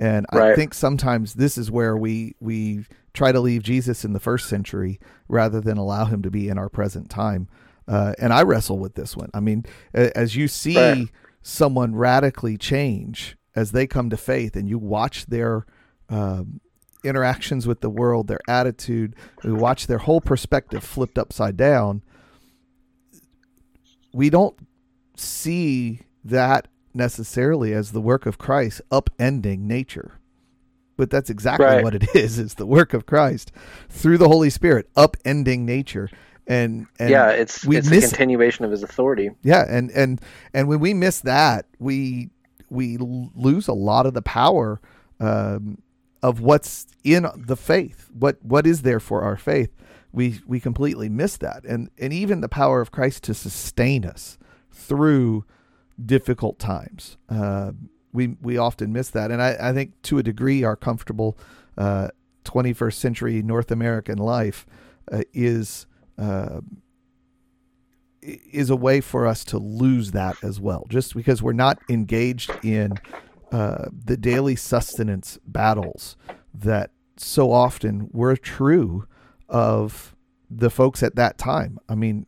And 0.00 0.24
right. 0.32 0.52
I 0.52 0.56
think 0.56 0.72
sometimes 0.72 1.34
this 1.34 1.58
is 1.58 1.70
where 1.70 1.96
we 1.96 2.34
we 2.40 2.86
try 3.12 3.32
to 3.32 3.40
leave 3.40 3.62
Jesus 3.62 4.04
in 4.04 4.14
the 4.14 4.20
first 4.20 4.48
century 4.48 4.98
rather 5.28 5.60
than 5.60 5.76
allow 5.76 6.06
him 6.06 6.22
to 6.22 6.30
be 6.30 6.48
in 6.48 6.56
our 6.56 6.70
present 6.70 7.10
time. 7.10 7.48
Uh, 7.86 8.14
and 8.18 8.32
I 8.32 8.42
wrestle 8.42 8.78
with 8.78 8.94
this 8.94 9.16
one. 9.16 9.30
I 9.34 9.40
mean, 9.40 9.66
as 9.92 10.36
you 10.36 10.48
see 10.48 10.76
right. 10.76 11.08
someone 11.42 11.94
radically 11.94 12.56
change 12.56 13.36
as 13.54 13.72
they 13.72 13.86
come 13.86 14.08
to 14.10 14.16
faith, 14.16 14.56
and 14.56 14.68
you 14.68 14.78
watch 14.78 15.26
their 15.26 15.66
um, 16.08 16.60
interactions 17.04 17.66
with 17.66 17.80
the 17.80 17.90
world, 17.90 18.28
their 18.28 18.40
attitude, 18.48 19.16
we 19.44 19.52
watch 19.52 19.86
their 19.86 19.98
whole 19.98 20.20
perspective 20.20 20.84
flipped 20.84 21.18
upside 21.18 21.56
down. 21.56 22.02
We 24.14 24.30
don't 24.30 24.56
see 25.16 26.02
that 26.24 26.68
necessarily 26.94 27.72
as 27.72 27.92
the 27.92 28.00
work 28.00 28.26
of 28.26 28.38
Christ 28.38 28.80
upending 28.90 29.60
nature. 29.60 30.18
But 30.96 31.10
that's 31.10 31.30
exactly 31.30 31.66
right. 31.66 31.82
what 31.82 31.94
it 31.94 32.08
is. 32.14 32.38
It's 32.38 32.54
the 32.54 32.66
work 32.66 32.92
of 32.92 33.06
Christ 33.06 33.52
through 33.88 34.18
the 34.18 34.28
Holy 34.28 34.50
Spirit 34.50 34.92
upending 34.94 35.60
nature. 35.60 36.10
And, 36.46 36.86
and 36.98 37.10
yeah, 37.10 37.30
it's 37.30 37.64
we 37.64 37.76
it's 37.76 37.88
miss, 37.88 38.06
a 38.06 38.16
continuation 38.16 38.64
of 38.64 38.70
his 38.70 38.82
authority. 38.82 39.30
Yeah, 39.42 39.64
and 39.68 39.90
and 39.92 40.20
and 40.52 40.68
when 40.68 40.80
we 40.80 40.94
miss 40.94 41.20
that, 41.20 41.66
we 41.78 42.30
we 42.70 42.96
lose 42.98 43.68
a 43.68 43.72
lot 43.72 44.06
of 44.06 44.14
the 44.14 44.22
power 44.22 44.80
um, 45.20 45.80
of 46.22 46.40
what's 46.40 46.86
in 47.04 47.28
the 47.36 47.56
faith. 47.56 48.10
What 48.12 48.38
what 48.42 48.66
is 48.66 48.82
there 48.82 49.00
for 49.00 49.22
our 49.22 49.36
faith? 49.36 49.70
We 50.12 50.40
we 50.46 50.58
completely 50.58 51.08
miss 51.08 51.36
that, 51.36 51.64
and 51.64 51.88
and 51.98 52.12
even 52.12 52.40
the 52.40 52.48
power 52.48 52.80
of 52.80 52.90
Christ 52.90 53.22
to 53.24 53.34
sustain 53.34 54.04
us 54.04 54.36
through 54.72 55.44
difficult 56.04 56.58
times. 56.58 57.16
Uh, 57.28 57.72
we 58.12 58.36
we 58.40 58.58
often 58.58 58.92
miss 58.92 59.10
that, 59.10 59.30
and 59.30 59.40
I, 59.40 59.56
I 59.60 59.72
think 59.72 60.00
to 60.02 60.18
a 60.18 60.22
degree 60.22 60.64
our 60.64 60.76
comfortable 60.76 61.38
uh, 61.78 62.08
21st 62.44 62.94
century 62.94 63.42
North 63.42 63.70
American 63.70 64.18
life 64.18 64.66
uh, 65.10 65.22
is 65.32 65.86
uh, 66.18 66.60
is 68.22 68.70
a 68.70 68.76
way 68.76 69.00
for 69.00 69.26
us 69.26 69.44
to 69.44 69.58
lose 69.58 70.12
that 70.12 70.42
as 70.42 70.60
well, 70.60 70.86
just 70.88 71.14
because 71.14 71.42
we're 71.42 71.52
not 71.52 71.78
engaged 71.88 72.52
in 72.62 72.98
uh, 73.52 73.86
the 73.92 74.16
daily 74.16 74.56
sustenance 74.56 75.38
battles 75.46 76.16
that 76.52 76.90
so 77.16 77.52
often 77.52 78.08
were 78.12 78.36
true 78.36 79.06
of 79.48 80.14
the 80.50 80.70
folks 80.70 81.02
at 81.02 81.16
that 81.16 81.38
time. 81.38 81.78
I 81.88 81.94
mean, 81.94 82.26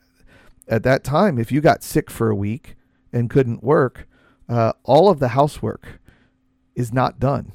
at 0.68 0.82
that 0.84 1.04
time, 1.04 1.38
if 1.38 1.50
you 1.50 1.60
got 1.60 1.82
sick 1.82 2.10
for 2.10 2.30
a 2.30 2.34
week, 2.34 2.76
and 3.12 3.30
couldn't 3.30 3.62
work, 3.62 4.08
uh, 4.48 4.72
all 4.84 5.08
of 5.08 5.18
the 5.18 5.28
housework 5.28 6.00
is 6.74 6.92
not 6.92 7.18
done. 7.18 7.52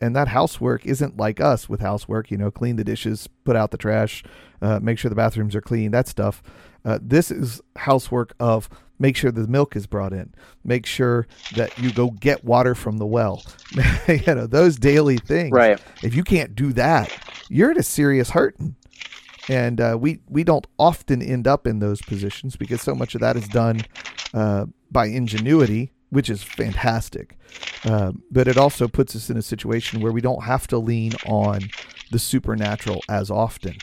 And 0.00 0.16
that 0.16 0.28
housework 0.28 0.84
isn't 0.84 1.16
like 1.16 1.40
us 1.40 1.68
with 1.68 1.80
housework, 1.80 2.30
you 2.30 2.36
know, 2.36 2.50
clean 2.50 2.76
the 2.76 2.84
dishes, 2.84 3.28
put 3.44 3.54
out 3.54 3.70
the 3.70 3.76
trash, 3.76 4.24
uh, 4.60 4.80
make 4.82 4.98
sure 4.98 5.08
the 5.08 5.14
bathrooms 5.14 5.54
are 5.54 5.60
clean, 5.60 5.92
that 5.92 6.08
stuff. 6.08 6.42
Uh, 6.84 6.98
this 7.00 7.30
is 7.30 7.60
housework 7.76 8.34
of 8.40 8.68
make 8.98 9.16
sure 9.16 9.30
the 9.30 9.46
milk 9.46 9.76
is 9.76 9.86
brought 9.86 10.12
in, 10.12 10.34
make 10.64 10.86
sure 10.86 11.26
that 11.54 11.76
you 11.78 11.92
go 11.92 12.10
get 12.10 12.44
water 12.44 12.74
from 12.74 12.98
the 12.98 13.06
well, 13.06 13.44
you 14.08 14.34
know, 14.34 14.46
those 14.46 14.76
daily 14.76 15.18
things. 15.18 15.52
Right. 15.52 15.80
If 16.02 16.14
you 16.14 16.24
can't 16.24 16.56
do 16.56 16.72
that, 16.72 17.16
you're 17.48 17.70
in 17.70 17.78
a 17.78 17.82
serious 17.84 18.30
hurting 18.30 18.74
and 19.48 19.80
uh, 19.80 19.96
we 19.98 20.20
we 20.28 20.44
don't 20.44 20.66
often 20.78 21.20
end 21.22 21.46
up 21.46 21.66
in 21.66 21.78
those 21.80 22.00
positions 22.02 22.56
because 22.56 22.80
so 22.80 22.94
much 22.94 23.14
of 23.14 23.20
that 23.20 23.36
is 23.36 23.48
done 23.48 23.80
uh, 24.34 24.66
by 24.90 25.06
ingenuity, 25.06 25.92
which 26.10 26.30
is 26.30 26.42
fantastic. 26.42 27.36
Uh, 27.84 28.12
but 28.30 28.46
it 28.46 28.56
also 28.56 28.86
puts 28.86 29.16
us 29.16 29.30
in 29.30 29.36
a 29.36 29.42
situation 29.42 30.00
where 30.00 30.12
we 30.12 30.20
don't 30.20 30.44
have 30.44 30.66
to 30.68 30.78
lean 30.78 31.12
on 31.26 31.60
the 32.10 32.18
supernatural 32.18 33.02
as 33.08 33.30
often. 33.30 33.76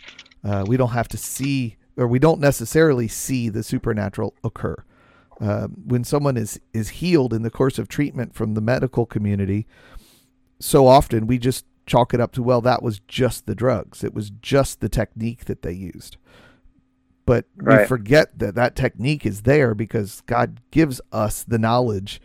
Uh, 0.43 0.63
we 0.67 0.77
don't 0.77 0.91
have 0.91 1.07
to 1.09 1.17
see, 1.17 1.75
or 1.97 2.07
we 2.07 2.19
don't 2.19 2.39
necessarily 2.39 3.07
see 3.07 3.49
the 3.49 3.63
supernatural 3.63 4.33
occur. 4.43 4.75
Uh, 5.41 5.67
when 5.67 6.03
someone 6.03 6.37
is 6.37 6.59
is 6.73 6.89
healed 6.89 7.33
in 7.33 7.43
the 7.43 7.49
course 7.49 7.77
of 7.77 7.87
treatment 7.87 8.33
from 8.33 8.53
the 8.53 8.61
medical 8.61 9.05
community, 9.05 9.65
so 10.59 10.87
often 10.87 11.27
we 11.27 11.37
just 11.37 11.65
chalk 11.89 12.13
it 12.13 12.21
up 12.21 12.31
to 12.33 12.43
well 12.43 12.61
that 12.61 12.83
was 12.83 12.99
just 13.07 13.45
the 13.45 13.55
drugs. 13.55 14.03
It 14.03 14.13
was 14.13 14.29
just 14.41 14.79
the 14.79 14.89
technique 14.89 15.45
that 15.45 15.63
they 15.63 15.73
used. 15.73 16.17
But 17.25 17.45
right. 17.57 17.81
we 17.81 17.87
forget 17.87 18.37
that 18.39 18.55
that 18.55 18.75
technique 18.75 19.25
is 19.25 19.41
there 19.41 19.73
because 19.73 20.21
god 20.25 20.61
gives 20.71 21.01
us 21.11 21.43
the 21.43 21.59
knowledge 21.59 22.21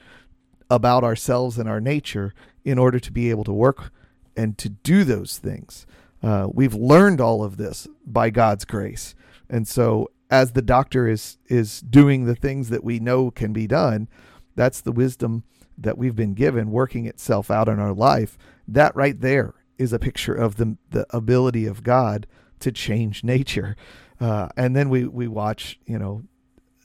about 0.71 1.05
ourselves 1.05 1.59
and 1.59 1.69
our 1.69 1.81
nature 1.81 2.35
in 2.65 2.79
order 2.79 2.99
to 2.99 3.13
be 3.13 3.31
able 3.31 3.45
to 3.45 3.53
work 3.53 3.93
and 4.37 4.59
to 4.59 4.69
do 4.69 5.05
those 5.05 5.39
things. 5.39 5.87
Uh, 6.23 6.49
we've 6.53 6.75
learned 6.75 7.21
all 7.21 7.45
of 7.45 7.57
this 7.57 7.87
by 8.07 8.31
god's 8.31 8.65
grace. 8.65 9.15
And 9.49 9.69
so 9.69 10.11
as 10.31 10.53
the 10.53 10.63
doctor 10.63 11.09
is 11.09 11.39
is 11.47 11.81
doing 11.81 12.25
the 12.25 12.35
things 12.35 12.69
that 12.69 12.85
we 12.85 12.99
know 12.99 13.31
can 13.31 13.53
be 13.53 13.67
done 13.67 14.09
that's 14.57 14.81
the 14.81 14.93
wisdom 14.93 15.45
that 15.77 15.99
we've 15.99 16.17
been 16.17 16.35
given 16.35 16.71
working 16.71 17.07
itself 17.07 17.51
out 17.51 17.69
in 17.69 17.79
our 17.79 17.93
life 17.93 18.39
that 18.69 18.95
right 18.97 19.21
there 19.21 19.55
is 19.79 19.93
a 19.93 19.99
picture 19.99 20.35
of 20.35 20.57
the 20.57 20.77
the 20.91 21.07
ability 21.11 21.67
of 21.67 21.83
God 21.83 22.27
to 22.61 22.73
change 22.73 23.25
nature. 23.25 23.77
Uh, 24.21 24.49
and 24.57 24.77
then 24.77 24.89
we 24.91 25.07
we 25.07 25.29
watch 25.29 25.79
you 25.87 25.99
know 25.99 26.23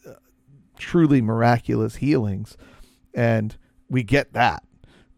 uh, 0.08 0.14
truly 0.78 1.22
miraculous 1.22 1.98
healings, 1.98 2.58
and 3.14 3.58
we 3.90 4.04
get 4.04 4.34
that. 4.34 4.64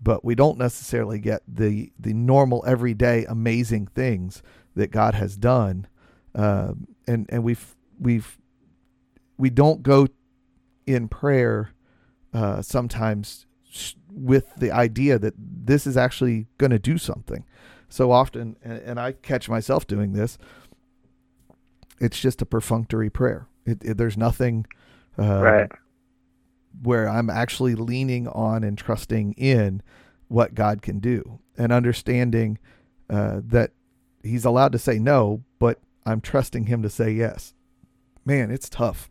but 0.02 0.26
we 0.26 0.36
don't 0.36 0.58
necessarily 0.58 1.20
get 1.20 1.42
the 1.48 1.92
the 2.00 2.14
normal 2.14 2.64
everyday 2.68 3.26
amazing 3.26 3.88
things 3.88 4.42
that 4.76 4.92
God 4.92 5.16
has 5.16 5.38
done, 5.38 5.88
uh, 6.36 6.74
and 7.08 7.28
and 7.30 7.44
we've 7.44 7.76
we've 8.00 8.38
we 9.38 9.50
don't 9.50 9.84
go 9.84 10.08
in 10.88 11.08
prayer 11.08 11.72
uh, 12.34 12.62
sometimes 12.62 13.46
with 14.14 14.54
the 14.58 14.72
idea 14.72 15.18
that 15.18 15.34
this 15.38 15.88
is 15.88 15.98
actually 15.98 16.48
going 16.58 16.72
to 16.72 16.80
do 16.80 16.98
something. 16.98 17.46
So 17.90 18.12
often, 18.12 18.56
and, 18.64 18.80
and, 18.80 19.00
I 19.00 19.12
catch 19.12 19.50
myself 19.50 19.86
doing 19.86 20.14
this. 20.14 20.38
It's 22.00 22.20
just 22.20 22.42
a 22.42 22.46
perfunctory 22.46 23.10
prayer. 23.10 23.48
It, 23.66 23.84
it, 23.84 23.98
there's 23.98 24.18
nothing 24.18 24.66
uh, 25.20 25.42
right. 25.42 25.72
where 26.82 27.10
I'm 27.10 27.30
actually 27.30 27.76
leaning 27.76 28.28
on 28.30 28.64
and 28.64 28.78
trusting 28.78 29.34
in 29.34 29.84
what 30.30 30.56
God 30.56 30.82
can 30.82 31.00
do 31.00 31.40
and 31.58 31.72
understanding 31.72 32.60
uh, 33.10 33.42
that 33.44 33.72
He's 34.24 34.46
allowed 34.46 34.72
to 34.72 34.80
say 34.80 35.00
no, 35.00 35.44
but 35.60 35.80
I'm 36.06 36.22
trusting 36.22 36.68
Him 36.68 36.82
to 36.84 36.90
say 36.90 37.12
yes. 37.12 37.54
Man, 38.24 38.52
it's 38.52 38.70
tough 38.70 39.10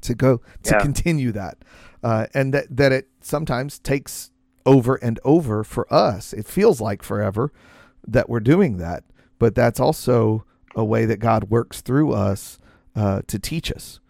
to 0.00 0.14
go 0.14 0.38
to 0.62 0.70
yeah. 0.72 0.80
continue 0.80 1.32
that, 1.32 1.58
uh, 2.02 2.26
and 2.34 2.54
that 2.54 2.76
that 2.76 2.92
it 2.92 3.08
sometimes 3.20 3.78
takes 3.78 4.30
over 4.66 4.96
and 4.96 5.18
over 5.24 5.64
for 5.64 5.92
us. 5.92 6.32
It 6.32 6.46
feels 6.46 6.80
like 6.80 7.02
forever 7.02 7.52
that 8.06 8.28
we're 8.28 8.40
doing 8.40 8.78
that, 8.78 9.04
but 9.38 9.54
that's 9.54 9.80
also 9.80 10.44
a 10.74 10.84
way 10.84 11.04
that 11.06 11.18
God 11.18 11.50
works 11.50 11.80
through 11.80 12.12
us 12.12 12.58
uh, 12.94 13.22
to 13.26 13.38
teach 13.38 13.72
us 13.72 14.00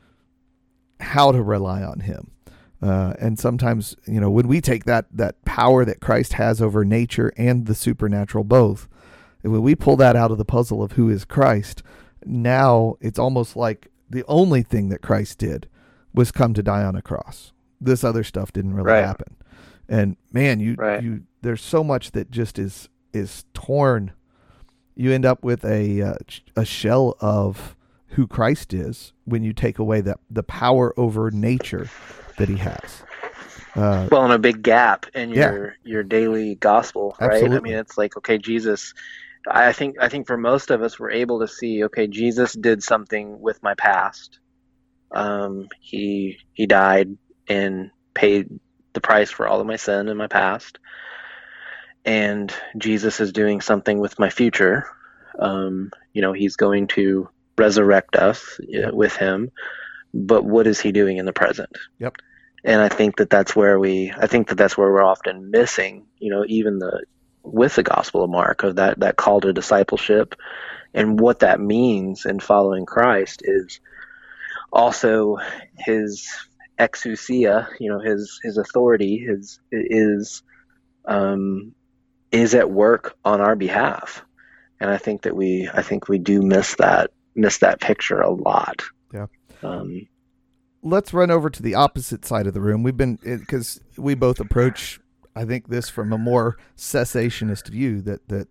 how 1.00 1.32
to 1.32 1.42
rely 1.42 1.82
on 1.82 2.00
Him. 2.00 2.32
Uh, 2.80 3.14
and 3.18 3.38
sometimes, 3.38 3.96
you 4.06 4.20
know, 4.20 4.30
when 4.30 4.46
we 4.46 4.60
take 4.60 4.84
that 4.84 5.06
that 5.12 5.44
power 5.44 5.84
that 5.84 6.00
Christ 6.00 6.34
has 6.34 6.62
over 6.62 6.84
nature 6.84 7.32
and 7.36 7.66
the 7.66 7.74
supernatural 7.74 8.44
both, 8.44 8.88
when 9.42 9.62
we 9.62 9.74
pull 9.74 9.96
that 9.96 10.16
out 10.16 10.30
of 10.30 10.38
the 10.38 10.44
puzzle 10.44 10.82
of 10.82 10.92
who 10.92 11.08
is 11.08 11.24
Christ, 11.24 11.82
now 12.24 12.96
it's 13.00 13.18
almost 13.18 13.56
like 13.56 13.90
the 14.08 14.24
only 14.26 14.62
thing 14.62 14.88
that 14.90 15.02
Christ 15.02 15.38
did 15.38 15.68
was 16.14 16.32
come 16.32 16.54
to 16.54 16.62
die 16.62 16.84
on 16.84 16.96
a 16.96 17.02
cross. 17.02 17.52
This 17.80 18.04
other 18.04 18.24
stuff 18.24 18.52
didn't 18.52 18.74
really 18.74 18.90
right. 18.90 19.04
happen. 19.04 19.36
And 19.88 20.16
man, 20.32 20.60
you 20.60 20.74
right. 20.74 21.02
you 21.02 21.22
there's 21.42 21.62
so 21.62 21.82
much 21.82 22.12
that 22.12 22.30
just 22.30 22.58
is 22.58 22.88
is 23.12 23.44
torn. 23.54 24.12
You 24.94 25.12
end 25.12 25.24
up 25.24 25.42
with 25.42 25.64
a 25.64 26.02
uh, 26.02 26.14
a 26.56 26.64
shell 26.64 27.16
of 27.20 27.76
who 28.08 28.26
Christ 28.26 28.74
is 28.74 29.12
when 29.24 29.42
you 29.42 29.52
take 29.52 29.78
away 29.78 30.00
that 30.02 30.18
the 30.30 30.42
power 30.42 30.92
over 30.98 31.30
nature 31.30 31.88
that 32.36 32.48
he 32.48 32.56
has. 32.56 33.02
Uh, 33.74 34.08
well, 34.10 34.24
and 34.24 34.32
a 34.32 34.38
big 34.38 34.62
gap 34.62 35.06
in 35.14 35.30
your 35.30 35.66
yeah. 35.66 35.70
your 35.84 36.02
daily 36.02 36.56
gospel, 36.56 37.16
right? 37.20 37.32
Absolutely. 37.32 37.56
I 37.56 37.60
mean, 37.60 37.74
it's 37.74 37.96
like 37.96 38.16
okay, 38.16 38.38
Jesus. 38.38 38.94
I 39.46 39.72
think 39.72 39.96
I 40.00 40.08
think 40.08 40.26
for 40.26 40.36
most 40.36 40.70
of 40.70 40.82
us, 40.82 40.98
we're 40.98 41.12
able 41.12 41.40
to 41.40 41.48
see 41.48 41.84
okay, 41.84 42.06
Jesus 42.06 42.54
did 42.54 42.82
something 42.82 43.40
with 43.40 43.62
my 43.62 43.74
past. 43.74 44.40
Um, 45.12 45.68
he 45.80 46.38
he 46.52 46.66
died 46.66 47.16
and 47.48 47.90
paid 48.14 48.48
the 48.92 49.00
price 49.00 49.30
for 49.30 49.46
all 49.46 49.60
of 49.60 49.66
my 49.66 49.76
sin 49.76 50.08
in 50.08 50.16
my 50.16 50.26
past, 50.26 50.78
and 52.04 52.52
Jesus 52.76 53.20
is 53.20 53.32
doing 53.32 53.60
something 53.60 53.98
with 53.98 54.18
my 54.18 54.30
future. 54.30 54.86
Um, 55.38 55.90
you 56.12 56.22
know, 56.22 56.32
he's 56.32 56.56
going 56.56 56.88
to 56.88 57.28
resurrect 57.56 58.16
us 58.16 58.58
yep. 58.60 58.92
with 58.92 59.14
him, 59.16 59.50
but 60.14 60.44
what 60.44 60.66
is 60.66 60.80
he 60.80 60.92
doing 60.92 61.18
in 61.18 61.26
the 61.26 61.32
present? 61.32 61.76
Yep. 61.98 62.16
And 62.64 62.80
I 62.80 62.88
think 62.88 63.16
that 63.18 63.30
that's 63.30 63.54
where 63.54 63.78
we, 63.78 64.12
I 64.16 64.26
think 64.26 64.48
that 64.48 64.56
that's 64.56 64.76
where 64.76 64.90
we're 64.90 65.04
often 65.04 65.50
missing, 65.50 66.06
you 66.18 66.30
know, 66.30 66.44
even 66.46 66.78
the 66.78 67.04
with 67.42 67.76
the 67.76 67.82
Gospel 67.82 68.24
of 68.24 68.30
Mark 68.30 68.62
of 68.62 68.76
that 68.76 69.00
that 69.00 69.16
call 69.16 69.40
to 69.40 69.52
discipleship, 69.52 70.34
and 70.92 71.20
what 71.20 71.40
that 71.40 71.60
means 71.60 72.26
in 72.26 72.40
following 72.40 72.84
Christ 72.84 73.42
is 73.44 73.80
also 74.72 75.38
his 75.78 76.28
exousia, 76.78 77.68
you 77.80 77.90
know, 77.90 78.00
his 78.00 78.40
his 78.42 78.58
authority, 78.58 79.18
his 79.18 79.60
is 79.72 80.42
um, 81.04 81.74
is 82.30 82.54
at 82.54 82.70
work 82.70 83.16
on 83.24 83.40
our 83.40 83.56
behalf, 83.56 84.22
and 84.80 84.90
I 84.90 84.98
think 84.98 85.22
that 85.22 85.36
we 85.36 85.68
I 85.72 85.82
think 85.82 86.08
we 86.08 86.18
do 86.18 86.42
miss 86.42 86.76
that 86.76 87.10
miss 87.34 87.58
that 87.58 87.80
picture 87.80 88.20
a 88.20 88.30
lot. 88.30 88.82
Yeah. 89.12 89.26
Um, 89.62 90.06
Let's 90.80 91.12
run 91.12 91.30
over 91.30 91.50
to 91.50 91.62
the 91.62 91.74
opposite 91.74 92.24
side 92.24 92.46
of 92.46 92.54
the 92.54 92.60
room. 92.60 92.84
We've 92.84 92.96
been 92.96 93.18
because 93.22 93.80
we 93.96 94.14
both 94.14 94.38
approach 94.38 95.00
I 95.38 95.44
think 95.44 95.68
this 95.68 95.88
from 95.88 96.12
a 96.12 96.18
more 96.18 96.56
cessationist 96.76 97.68
view 97.68 98.02
that 98.02 98.26
that 98.28 98.48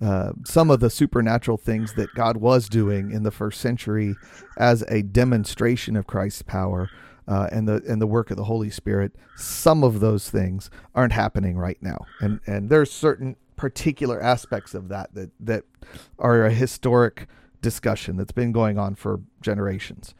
uh, 0.00 0.32
some 0.46 0.70
of 0.70 0.80
the 0.80 0.88
supernatural 0.88 1.58
things 1.58 1.92
that 1.94 2.14
God 2.14 2.38
was 2.38 2.70
doing 2.70 3.10
in 3.10 3.22
the 3.22 3.30
first 3.30 3.60
century 3.60 4.16
as 4.56 4.82
a 4.88 5.02
demonstration 5.02 5.96
of 5.96 6.06
Christ's 6.06 6.40
power 6.40 6.88
uh, 7.28 7.48
and 7.52 7.68
the 7.68 7.82
and 7.88 8.00
the 8.00 8.06
work 8.06 8.30
of 8.30 8.36
the 8.36 8.44
Holy 8.44 8.70
Spirit, 8.70 9.12
some 9.36 9.84
of 9.84 10.00
those 10.00 10.30
things 10.30 10.70
aren't 10.94 11.12
happening 11.12 11.56
right 11.56 11.78
now, 11.80 12.06
and 12.20 12.40
and 12.46 12.68
there's 12.68 12.90
certain 12.90 13.36
particular 13.56 14.22
aspects 14.22 14.74
of 14.74 14.88
that 14.88 15.14
that 15.14 15.30
that 15.38 15.64
are 16.18 16.44
a 16.44 16.52
historic 16.52 17.26
discussion 17.62 18.16
that's 18.16 18.32
been 18.32 18.52
going 18.52 18.78
on 18.78 18.94
for 18.94 19.20
generations. 19.42 20.14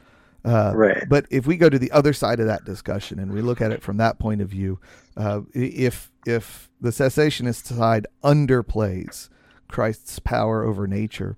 Uh, 0.44 0.72
right. 0.74 1.04
But 1.08 1.26
if 1.30 1.46
we 1.46 1.56
go 1.56 1.68
to 1.68 1.78
the 1.78 1.90
other 1.90 2.12
side 2.12 2.40
of 2.40 2.46
that 2.46 2.64
discussion 2.64 3.18
and 3.18 3.32
we 3.32 3.42
look 3.42 3.60
at 3.60 3.72
it 3.72 3.82
from 3.82 3.98
that 3.98 4.18
point 4.18 4.40
of 4.40 4.48
view, 4.48 4.80
uh, 5.16 5.42
if 5.52 6.10
if 6.26 6.70
the 6.80 6.90
cessationist 6.90 7.66
side 7.66 8.06
underplays 8.24 9.28
Christ's 9.68 10.18
power 10.18 10.64
over 10.64 10.86
nature, 10.86 11.36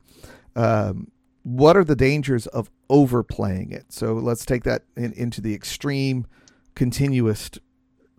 um, 0.54 1.10
what 1.42 1.76
are 1.76 1.84
the 1.84 1.96
dangers 1.96 2.46
of 2.48 2.70
overplaying 2.90 3.72
it? 3.72 3.86
So 3.92 4.14
let's 4.14 4.44
take 4.44 4.64
that 4.64 4.82
in, 4.96 5.12
into 5.12 5.40
the 5.40 5.54
extreme 5.54 6.26
continuist 6.74 7.58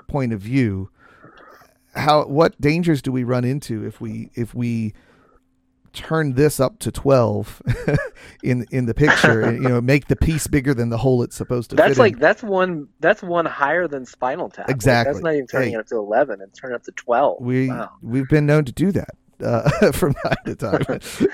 point 0.07 0.33
of 0.33 0.41
view. 0.41 0.89
How 1.95 2.25
what 2.25 2.59
dangers 2.59 3.01
do 3.01 3.11
we 3.11 3.23
run 3.23 3.43
into 3.43 3.85
if 3.85 4.01
we 4.01 4.31
if 4.33 4.55
we 4.55 4.93
turn 5.93 6.33
this 6.33 6.59
up 6.59 6.79
to 6.79 6.91
12 6.91 7.61
in 8.43 8.65
in 8.71 8.87
the 8.87 8.93
picture 8.95 9.41
and, 9.41 9.61
you 9.61 9.69
know 9.69 9.79
make 9.93 10.07
the 10.07 10.15
piece 10.15 10.47
bigger 10.47 10.73
than 10.73 10.89
the 10.89 10.97
hole 10.97 11.21
it's 11.21 11.35
supposed 11.35 11.69
to 11.69 11.75
that's 11.75 11.99
like 11.99 12.13
in. 12.13 12.19
that's 12.19 12.41
one 12.41 12.87
that's 12.99 13.21
one 13.21 13.45
higher 13.45 13.87
than 13.87 14.03
spinal 14.03 14.49
tap 14.49 14.69
exactly 14.69 15.13
like, 15.13 15.13
that's 15.13 15.23
not 15.23 15.33
even 15.33 15.47
turning 15.47 15.69
hey, 15.69 15.75
it 15.75 15.79
up 15.79 15.85
to 15.85 15.95
11 15.95 16.41
it's 16.41 16.59
turning 16.59 16.75
up 16.75 16.83
to 16.83 16.91
12 16.93 17.41
we 17.41 17.67
wow. 17.69 17.91
we've 18.01 18.27
been 18.27 18.47
known 18.47 18.65
to 18.65 18.71
do 18.71 18.91
that 18.91 19.15
uh, 19.43 19.91
from 19.91 20.13
time 20.15 20.35
to 20.45 20.55
time 20.55 20.81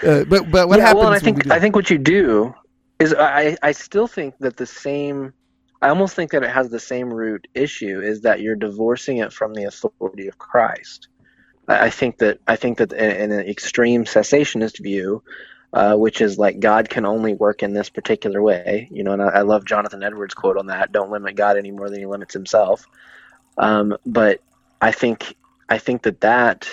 uh, 0.05 0.25
but 0.25 0.51
but 0.51 0.67
what 0.67 0.79
yeah, 0.79 0.87
happens 0.87 1.03
well, 1.03 1.13
I 1.13 1.19
think 1.19 1.49
I 1.49 1.59
think 1.59 1.75
what 1.75 1.89
you 1.89 1.97
do 1.97 2.53
is 2.99 3.13
I 3.13 3.57
I 3.61 3.71
still 3.71 4.07
think 4.07 4.37
that 4.39 4.57
the 4.57 4.65
same 4.65 5.33
I 5.81 5.89
almost 5.89 6.15
think 6.15 6.31
that 6.31 6.43
it 6.43 6.49
has 6.49 6.69
the 6.69 6.79
same 6.79 7.13
root 7.13 7.47
issue 7.53 8.01
is 8.01 8.21
that 8.21 8.41
you're 8.41 8.55
divorcing 8.55 9.17
it 9.17 9.31
from 9.31 9.53
the 9.53 9.63
authority 9.65 10.27
of 10.27 10.37
Christ 10.37 11.07
I 11.69 11.91
think 11.91 12.17
that 12.17 12.39
I 12.47 12.55
think 12.55 12.79
that 12.79 12.93
in 12.93 13.31
an 13.31 13.47
extreme 13.47 14.05
cessationist 14.05 14.81
view, 14.81 15.23
uh, 15.71 15.95
which 15.95 16.19
is 16.19 16.39
like 16.39 16.59
God 16.59 16.89
can 16.89 17.05
only 17.05 17.35
work 17.35 17.61
in 17.61 17.73
this 17.73 17.89
particular 17.89 18.41
way, 18.41 18.87
you 18.91 19.03
know, 19.03 19.11
and 19.11 19.21
I, 19.21 19.27
I, 19.27 19.41
love 19.41 19.65
Jonathan 19.65 20.01
Edwards' 20.01 20.33
quote 20.33 20.57
on 20.57 20.67
that: 20.67 20.91
"Don't 20.91 21.11
limit 21.11 21.35
God 21.35 21.57
any 21.57 21.69
more 21.69 21.89
than 21.89 21.99
He 21.99 22.07
limits 22.07 22.33
Himself." 22.33 22.85
Um, 23.55 23.95
but 24.03 24.41
I 24.81 24.91
think 24.91 25.35
I 25.69 25.77
think 25.77 26.01
that 26.03 26.21
that 26.21 26.67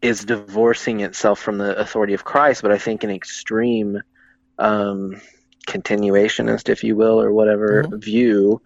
is 0.00 0.24
divorcing 0.24 1.00
itself 1.00 1.38
from 1.38 1.58
the 1.58 1.78
authority 1.78 2.14
of 2.14 2.24
Christ. 2.24 2.62
But 2.62 2.72
I 2.72 2.78
think 2.78 3.04
an 3.04 3.10
extreme 3.10 4.00
um, 4.60 5.20
continuationist, 5.66 6.68
if 6.68 6.84
you 6.84 6.96
will, 6.96 7.20
or 7.20 7.32
whatever 7.32 7.84
mm-hmm. 7.84 7.98
view 7.98 8.60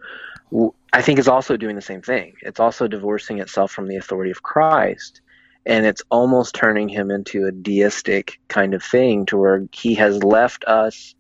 I 0.93 1.03
think 1.03 1.19
is 1.19 1.27
also 1.27 1.57
doing 1.57 1.75
the 1.75 1.83
same 1.83 2.03
thing. 2.03 2.35
It's 2.43 2.61
also 2.61 2.87
divorcing 2.87 3.41
itself 3.41 3.73
from 3.73 3.89
the 3.89 3.97
authority 3.97 4.31
of 4.31 4.43
Christ. 4.43 5.21
And 5.67 5.87
it's 5.87 6.03
almost 6.11 6.55
turning 6.55 6.89
him 6.89 7.11
into 7.11 7.47
a 7.47 7.53
deistic 7.53 8.39
kind 8.49 8.75
of 8.75 8.83
thing 8.83 9.27
to 9.27 9.37
where 9.37 9.67
he 9.73 9.95
has 9.95 10.23
left 10.23 10.65
us 10.65 11.15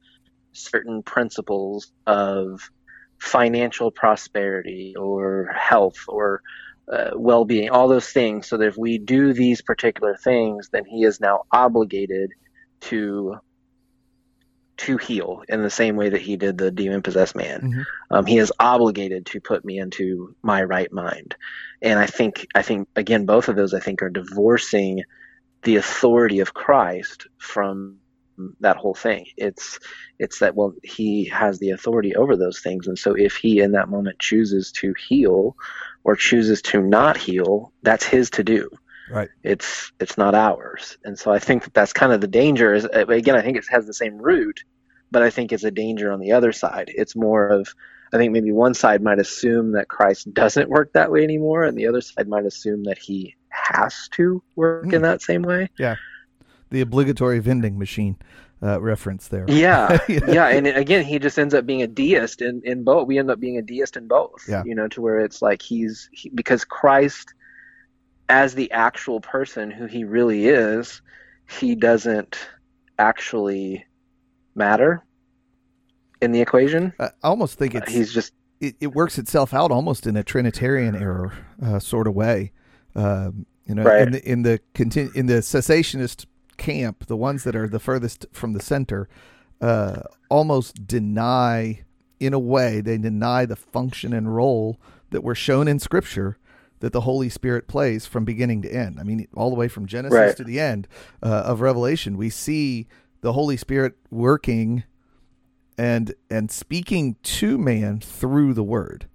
certain 0.52 1.02
principles 1.02 1.90
of 2.06 2.70
financial 3.18 3.90
prosperity 3.90 4.94
or 4.96 5.50
health 5.52 6.04
or 6.06 6.42
uh, 6.92 7.10
well 7.16 7.44
being, 7.44 7.70
all 7.70 7.88
those 7.88 8.10
things, 8.10 8.46
so 8.46 8.58
that 8.58 8.68
if 8.68 8.76
we 8.76 8.98
do 8.98 9.32
these 9.32 9.62
particular 9.62 10.16
things, 10.16 10.68
then 10.68 10.84
he 10.84 11.02
is 11.02 11.18
now 11.18 11.44
obligated 11.50 12.30
to 12.80 13.34
to 14.76 14.96
heal 14.96 15.42
in 15.48 15.62
the 15.62 15.70
same 15.70 15.96
way 15.96 16.08
that 16.08 16.20
he 16.20 16.36
did 16.36 16.58
the 16.58 16.70
demon 16.70 17.02
possessed 17.02 17.36
man. 17.36 17.60
Mm-hmm. 17.60 17.80
Um, 18.10 18.26
he 18.26 18.38
is 18.38 18.52
obligated 18.58 19.26
to 19.26 19.40
put 19.40 19.64
me 19.64 19.78
into 19.78 20.34
my 20.42 20.62
right 20.62 20.92
mind, 20.92 21.36
and 21.82 21.98
I 21.98 22.06
think 22.06 22.46
I 22.54 22.62
think 22.62 22.88
again 22.96 23.26
both 23.26 23.48
of 23.48 23.56
those 23.56 23.74
I 23.74 23.80
think 23.80 24.02
are 24.02 24.10
divorcing 24.10 25.04
the 25.62 25.76
authority 25.76 26.40
of 26.40 26.54
Christ 26.54 27.26
from 27.38 27.98
that 28.60 28.76
whole 28.76 28.94
thing. 28.94 29.26
It's 29.36 29.78
it's 30.18 30.40
that 30.40 30.54
well 30.54 30.74
he 30.82 31.26
has 31.26 31.58
the 31.58 31.70
authority 31.70 32.16
over 32.16 32.36
those 32.36 32.60
things, 32.60 32.86
and 32.86 32.98
so 32.98 33.14
if 33.14 33.36
he 33.36 33.60
in 33.60 33.72
that 33.72 33.88
moment 33.88 34.18
chooses 34.18 34.72
to 34.72 34.94
heal 35.08 35.56
or 36.02 36.16
chooses 36.16 36.62
to 36.62 36.82
not 36.82 37.16
heal, 37.16 37.72
that's 37.82 38.04
his 38.04 38.30
to 38.30 38.44
do. 38.44 38.70
Right. 39.10 39.28
It's 39.42 39.92
it's 40.00 40.16
not 40.16 40.34
ours, 40.34 40.96
and 41.04 41.18
so 41.18 41.32
I 41.32 41.38
think 41.38 41.64
that 41.64 41.74
that's 41.74 41.92
kind 41.92 42.12
of 42.12 42.20
the 42.20 42.26
danger. 42.26 42.74
Is 42.74 42.86
again, 42.92 43.36
I 43.36 43.42
think 43.42 43.56
it 43.56 43.66
has 43.68 43.86
the 43.86 43.94
same 43.94 44.16
root, 44.16 44.64
but 45.10 45.22
I 45.22 45.30
think 45.30 45.52
it's 45.52 45.64
a 45.64 45.70
danger 45.70 46.10
on 46.10 46.20
the 46.20 46.32
other 46.32 46.52
side. 46.52 46.90
It's 46.94 47.14
more 47.14 47.48
of 47.48 47.68
I 48.12 48.16
think 48.16 48.32
maybe 48.32 48.52
one 48.52 48.74
side 48.74 49.02
might 49.02 49.18
assume 49.18 49.72
that 49.72 49.88
Christ 49.88 50.32
doesn't 50.32 50.70
work 50.70 50.92
that 50.94 51.10
way 51.10 51.22
anymore, 51.22 51.64
and 51.64 51.76
the 51.76 51.86
other 51.86 52.00
side 52.00 52.28
might 52.28 52.46
assume 52.46 52.84
that 52.84 52.98
he 52.98 53.36
has 53.48 54.08
to 54.12 54.42
work 54.56 54.86
mm. 54.86 54.94
in 54.94 55.00
hmm. 55.00 55.04
that 55.04 55.22
same 55.22 55.42
way. 55.42 55.68
Yeah 55.78 55.96
the 56.74 56.82
obligatory 56.82 57.38
vending 57.38 57.78
machine 57.78 58.16
uh, 58.62 58.80
reference 58.80 59.28
there. 59.28 59.46
Yeah, 59.48 59.98
yeah, 60.08 60.48
and 60.48 60.66
again, 60.66 61.04
he 61.04 61.18
just 61.18 61.38
ends 61.38 61.54
up 61.54 61.64
being 61.64 61.82
a 61.82 61.86
deist 61.86 62.42
in 62.42 62.60
in 62.64 62.84
both. 62.84 63.06
We 63.06 63.18
end 63.18 63.30
up 63.30 63.40
being 63.40 63.56
a 63.56 63.62
deist 63.62 63.96
in 63.96 64.08
both. 64.08 64.44
Yeah. 64.48 64.62
you 64.66 64.74
know, 64.74 64.88
to 64.88 65.00
where 65.00 65.20
it's 65.20 65.40
like 65.40 65.62
he's 65.62 66.10
he, 66.12 66.28
because 66.30 66.64
Christ, 66.64 67.32
as 68.28 68.54
the 68.54 68.70
actual 68.72 69.20
person 69.20 69.70
who 69.70 69.86
he 69.86 70.04
really 70.04 70.46
is, 70.46 71.02
he 71.48 71.74
doesn't 71.74 72.38
actually 72.98 73.84
matter 74.54 75.04
in 76.20 76.32
the 76.32 76.40
equation. 76.40 76.92
I 76.98 77.10
almost 77.22 77.58
think 77.58 77.74
it's 77.74 77.88
uh, 77.88 77.90
he's 77.90 78.12
just 78.12 78.32
it, 78.60 78.76
it, 78.80 78.94
works 78.94 79.18
itself 79.18 79.52
out 79.52 79.70
almost 79.70 80.06
in 80.06 80.16
a 80.16 80.22
Trinitarian 80.22 80.94
error 80.94 81.32
uh, 81.62 81.78
sort 81.78 82.06
of 82.06 82.14
way. 82.14 82.52
Um, 82.94 83.46
you 83.66 83.74
know, 83.74 83.82
right. 83.82 84.02
in 84.02 84.12
the 84.12 84.30
in 84.30 84.42
the 84.42 84.60
continu- 84.74 85.14
in 85.14 85.26
the 85.26 85.34
cessationist 85.34 86.26
camp, 86.56 87.06
the 87.06 87.16
ones 87.16 87.44
that 87.44 87.56
are 87.56 87.68
the 87.68 87.80
furthest 87.80 88.26
from 88.32 88.52
the 88.52 88.62
center, 88.62 89.08
uh, 89.60 90.02
almost 90.30 90.86
deny, 90.86 91.84
in 92.20 92.32
a 92.32 92.38
way, 92.38 92.80
they 92.80 92.98
deny 92.98 93.44
the 93.44 93.56
function 93.56 94.12
and 94.12 94.34
role 94.34 94.78
that 95.10 95.22
were 95.22 95.34
shown 95.34 95.68
in 95.68 95.78
Scripture 95.78 96.38
that 96.84 96.92
the 96.92 97.00
Holy 97.00 97.30
Spirit 97.30 97.66
plays 97.66 98.04
from 98.04 98.26
beginning 98.26 98.60
to 98.60 98.70
end. 98.70 99.00
I 99.00 99.04
mean, 99.04 99.26
all 99.32 99.48
the 99.48 99.56
way 99.56 99.68
from 99.68 99.86
Genesis 99.86 100.14
right. 100.14 100.36
to 100.36 100.44
the 100.44 100.60
end 100.60 100.86
uh, 101.22 101.44
of 101.46 101.62
Revelation, 101.62 102.18
we 102.18 102.28
see 102.28 102.88
the 103.22 103.32
Holy 103.32 103.56
Spirit 103.56 103.94
working 104.10 104.84
and 105.78 106.14
and 106.28 106.50
speaking 106.50 107.16
to 107.22 107.56
man 107.56 108.00
through 108.00 108.52
the 108.52 108.62
Word, 108.62 109.06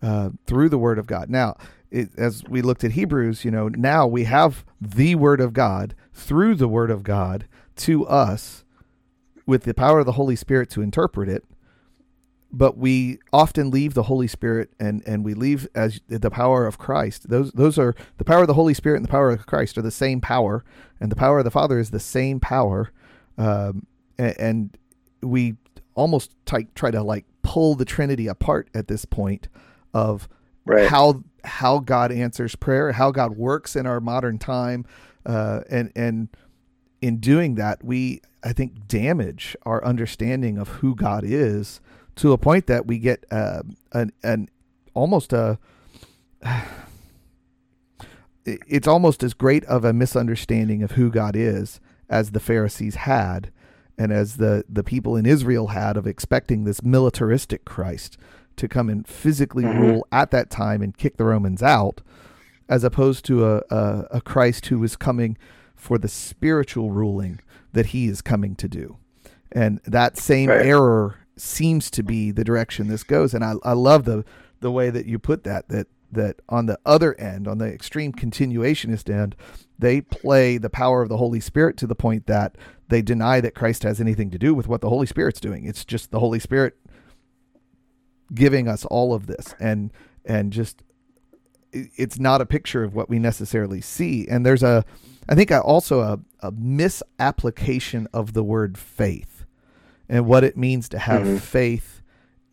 uh, 0.00 0.30
through 0.46 0.70
the 0.70 0.78
Word 0.78 0.98
of 0.98 1.06
God. 1.06 1.28
Now, 1.28 1.58
it, 1.90 2.08
as 2.16 2.44
we 2.48 2.62
looked 2.62 2.82
at 2.82 2.92
Hebrews, 2.92 3.44
you 3.44 3.50
know, 3.50 3.68
now 3.68 4.06
we 4.06 4.24
have 4.24 4.64
the 4.80 5.14
Word 5.14 5.42
of 5.42 5.52
God 5.52 5.94
through 6.14 6.54
the 6.54 6.66
Word 6.66 6.90
of 6.90 7.02
God 7.02 7.46
to 7.76 8.06
us 8.06 8.64
with 9.44 9.64
the 9.64 9.74
power 9.74 9.98
of 9.98 10.06
the 10.06 10.12
Holy 10.12 10.34
Spirit 10.34 10.70
to 10.70 10.80
interpret 10.80 11.28
it. 11.28 11.44
But 12.50 12.78
we 12.78 13.18
often 13.30 13.70
leave 13.70 13.92
the 13.92 14.04
Holy 14.04 14.26
Spirit 14.26 14.70
and, 14.80 15.02
and 15.06 15.24
we 15.24 15.34
leave 15.34 15.68
as 15.74 16.00
the 16.08 16.30
power 16.30 16.66
of 16.66 16.78
Christ. 16.78 17.28
Those 17.28 17.52
those 17.52 17.78
are 17.78 17.94
the 18.16 18.24
power 18.24 18.42
of 18.42 18.46
the 18.46 18.54
Holy 18.54 18.72
Spirit 18.72 18.96
and 18.96 19.04
the 19.04 19.10
power 19.10 19.30
of 19.30 19.46
Christ 19.46 19.76
are 19.76 19.82
the 19.82 19.90
same 19.90 20.20
power, 20.20 20.64
and 20.98 21.12
the 21.12 21.16
power 21.16 21.38
of 21.38 21.44
the 21.44 21.50
Father 21.50 21.78
is 21.78 21.90
the 21.90 22.00
same 22.00 22.40
power. 22.40 22.90
Um, 23.36 23.86
and, 24.18 24.38
and 24.38 24.78
we 25.22 25.56
almost 25.94 26.32
try, 26.46 26.66
try 26.74 26.90
to 26.90 27.02
like 27.02 27.24
pull 27.42 27.74
the 27.74 27.84
Trinity 27.84 28.26
apart 28.26 28.68
at 28.74 28.88
this 28.88 29.04
point 29.04 29.48
of 29.92 30.28
right. 30.64 30.88
how 30.88 31.22
how 31.44 31.78
God 31.78 32.12
answers 32.12 32.54
prayer, 32.56 32.92
how 32.92 33.10
God 33.10 33.36
works 33.36 33.76
in 33.76 33.86
our 33.86 34.00
modern 34.00 34.38
time, 34.38 34.86
uh, 35.26 35.60
and 35.70 35.92
and 35.94 36.28
in 37.00 37.18
doing 37.18 37.54
that, 37.56 37.84
we 37.84 38.20
I 38.42 38.52
think 38.52 38.86
damage 38.86 39.56
our 39.64 39.84
understanding 39.84 40.58
of 40.58 40.68
who 40.68 40.94
God 40.94 41.24
is 41.24 41.80
to 42.18 42.32
a 42.32 42.38
point 42.38 42.66
that 42.66 42.86
we 42.86 42.98
get 42.98 43.24
uh, 43.30 43.62
an 43.92 44.12
an 44.22 44.48
almost 44.94 45.32
a 45.32 45.58
it's 48.44 48.88
almost 48.88 49.22
as 49.22 49.34
great 49.34 49.64
of 49.64 49.84
a 49.84 49.92
misunderstanding 49.92 50.82
of 50.82 50.92
who 50.92 51.10
God 51.10 51.36
is 51.36 51.80
as 52.08 52.30
the 52.30 52.40
Pharisees 52.40 52.94
had 52.96 53.52
and 53.98 54.12
as 54.12 54.36
the, 54.36 54.64
the 54.68 54.84
people 54.84 55.16
in 55.16 55.26
Israel 55.26 55.68
had 55.68 55.96
of 55.96 56.06
expecting 56.06 56.64
this 56.64 56.82
militaristic 56.82 57.64
Christ 57.64 58.16
to 58.56 58.68
come 58.68 58.88
and 58.88 59.06
physically 59.06 59.64
mm-hmm. 59.64 59.80
rule 59.80 60.06
at 60.12 60.30
that 60.30 60.50
time 60.50 60.82
and 60.82 60.96
kick 60.96 61.16
the 61.16 61.24
Romans 61.24 61.62
out, 61.62 62.00
as 62.68 62.84
opposed 62.84 63.24
to 63.26 63.44
a, 63.44 63.62
a, 63.70 64.06
a 64.12 64.20
Christ 64.20 64.66
who 64.66 64.82
is 64.84 64.96
coming 64.96 65.36
for 65.74 65.98
the 65.98 66.08
spiritual 66.08 66.90
ruling 66.90 67.40
that 67.72 67.86
he 67.86 68.06
is 68.06 68.22
coming 68.22 68.54
to 68.56 68.68
do. 68.68 68.96
And 69.50 69.80
that 69.84 70.16
same 70.16 70.48
right. 70.48 70.64
error 70.64 71.16
seems 71.40 71.90
to 71.92 72.02
be 72.02 72.30
the 72.30 72.44
direction 72.44 72.88
this 72.88 73.04
goes. 73.04 73.34
And 73.34 73.44
I, 73.44 73.54
I 73.62 73.72
love 73.72 74.04
the 74.04 74.24
the 74.60 74.72
way 74.72 74.90
that 74.90 75.06
you 75.06 75.18
put 75.18 75.44
that, 75.44 75.68
that 75.68 75.86
that 76.10 76.40
on 76.48 76.66
the 76.66 76.78
other 76.86 77.14
end, 77.20 77.46
on 77.46 77.58
the 77.58 77.66
extreme 77.66 78.12
continuationist 78.12 79.12
end, 79.12 79.36
they 79.78 80.00
play 80.00 80.58
the 80.58 80.70
power 80.70 81.02
of 81.02 81.08
the 81.08 81.18
Holy 81.18 81.40
Spirit 81.40 81.76
to 81.76 81.86
the 81.86 81.94
point 81.94 82.26
that 82.26 82.56
they 82.88 83.02
deny 83.02 83.40
that 83.40 83.54
Christ 83.54 83.82
has 83.82 84.00
anything 84.00 84.30
to 84.30 84.38
do 84.38 84.54
with 84.54 84.66
what 84.66 84.80
the 84.80 84.88
Holy 84.88 85.06
Spirit's 85.06 85.40
doing. 85.40 85.66
It's 85.66 85.84
just 85.84 86.10
the 86.10 86.20
Holy 86.20 86.38
Spirit 86.38 86.76
giving 88.34 88.68
us 88.68 88.84
all 88.86 89.14
of 89.14 89.26
this 89.26 89.54
and 89.58 89.92
and 90.24 90.52
just 90.52 90.82
it's 91.72 92.18
not 92.18 92.40
a 92.40 92.46
picture 92.46 92.84
of 92.84 92.94
what 92.94 93.08
we 93.08 93.18
necessarily 93.18 93.80
see 93.80 94.26
and 94.28 94.44
there's 94.44 94.62
a 94.62 94.84
i 95.28 95.34
think 95.34 95.50
also 95.50 96.00
a, 96.00 96.20
a 96.40 96.50
misapplication 96.52 98.06
of 98.12 98.34
the 98.34 98.44
word 98.44 98.76
faith 98.76 99.37
and 100.08 100.26
what 100.26 100.44
it 100.44 100.56
means 100.56 100.88
to 100.88 100.98
have 100.98 101.22
mm-hmm. 101.22 101.36
faith 101.36 102.02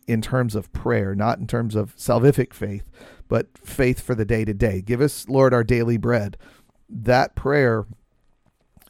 in 0.06 0.22
terms 0.22 0.54
of 0.54 0.72
prayer 0.72 1.14
not 1.14 1.38
in 1.38 1.46
terms 1.46 1.74
of 1.74 1.94
salvific 1.96 2.52
faith 2.52 2.90
but 3.28 3.48
faith 3.64 4.00
for 4.00 4.14
the 4.14 4.24
day 4.24 4.44
to 4.44 4.54
day 4.54 4.80
give 4.80 5.00
us 5.00 5.28
lord 5.28 5.52
our 5.52 5.64
daily 5.64 5.96
bread 5.96 6.36
that 6.88 7.34
prayer 7.34 7.86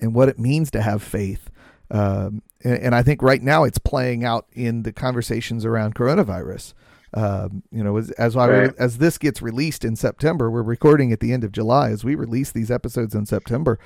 and 0.01 0.15
what 0.15 0.29
it 0.29 0.39
means 0.39 0.71
to 0.71 0.83
have 0.83 1.03
faith 1.03 1.51
um, 1.91 2.43
and, 2.65 2.79
and, 2.79 2.95
I 2.95 3.03
think 3.03 3.23
right 3.23 3.43
now 3.43 3.65
it's 3.65 3.79
playing 3.79 4.25
out 4.25 4.47
in 4.53 4.83
the 4.83 4.93
conversations 4.93 5.65
around 5.65 5.95
coronavirus. 5.95 6.75
Um, 7.15 7.63
you 7.71 7.85
know, 7.85 7.97
as 7.97 8.11
as, 8.13 8.35
right. 8.35 8.71
I, 8.71 8.83
as 8.83 8.99
this 8.99 9.19
gets 9.19 9.41
released 9.41 9.85
in 9.85 9.95
September, 9.95 10.51
we're 10.51 10.63
recording 10.63 11.13
at 11.13 11.21
the 11.21 11.33
end 11.33 11.45
of 11.45 11.53
July. 11.53 11.91
As 11.91 12.03
we 12.03 12.17
release 12.17 12.51
these 12.51 12.71
episodes 12.71 13.15
in 13.15 13.25
September, 13.25 13.79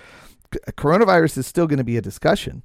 coronavirus 0.51 1.39
is 1.39 1.47
still 1.47 1.66
going 1.66 1.78
to 1.78 1.85
be 1.85 1.99
a 1.99 2.03
discussion. 2.03 2.62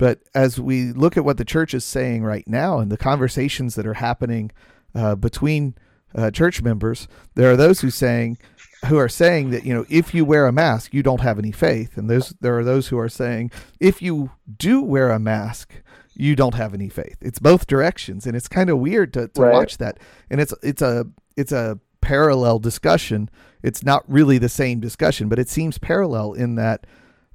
But 0.00 0.20
as 0.34 0.58
we 0.58 0.92
look 0.92 1.18
at 1.18 1.26
what 1.26 1.36
the 1.36 1.44
church 1.44 1.74
is 1.74 1.84
saying 1.84 2.24
right 2.24 2.48
now 2.48 2.78
and 2.78 2.90
the 2.90 2.96
conversations 2.96 3.74
that 3.74 3.86
are 3.86 3.92
happening 3.92 4.50
uh, 4.94 5.14
between 5.14 5.74
uh, 6.14 6.30
church 6.30 6.62
members, 6.62 7.06
there 7.34 7.52
are 7.52 7.56
those 7.56 7.82
who 7.82 7.90
saying 7.90 8.38
who 8.86 8.96
are 8.96 9.10
saying 9.10 9.50
that 9.50 9.66
you 9.66 9.74
know 9.74 9.84
if 9.90 10.14
you 10.14 10.24
wear 10.24 10.46
a 10.46 10.52
mask 10.52 10.94
you 10.94 11.02
don't 11.02 11.20
have 11.20 11.38
any 11.38 11.52
faith. 11.52 11.98
And 11.98 12.08
there's 12.08 12.30
there 12.40 12.58
are 12.58 12.64
those 12.64 12.88
who 12.88 12.98
are 12.98 13.10
saying 13.10 13.50
if 13.78 14.00
you 14.00 14.30
do 14.56 14.80
wear 14.80 15.10
a 15.10 15.18
mask 15.18 15.70
you 16.14 16.34
don't 16.34 16.54
have 16.54 16.72
any 16.72 16.88
faith. 16.88 17.18
It's 17.20 17.38
both 17.38 17.66
directions. 17.66 18.26
And 18.26 18.34
it's 18.34 18.48
kind 18.48 18.70
of 18.70 18.78
weird 18.78 19.12
to, 19.12 19.28
to 19.28 19.42
right. 19.42 19.52
watch 19.52 19.76
that. 19.76 19.98
And 20.30 20.40
it's 20.40 20.54
it's 20.62 20.80
a 20.80 21.04
it's 21.36 21.52
a 21.52 21.78
parallel 22.00 22.58
discussion. 22.58 23.28
It's 23.62 23.82
not 23.82 24.10
really 24.10 24.38
the 24.38 24.48
same 24.48 24.80
discussion 24.80 25.28
but 25.28 25.38
it 25.38 25.50
seems 25.50 25.76
parallel 25.76 26.32
in 26.32 26.54
that 26.54 26.86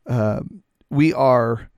um, 0.07 0.63
we 0.89 1.13
are 1.13 1.69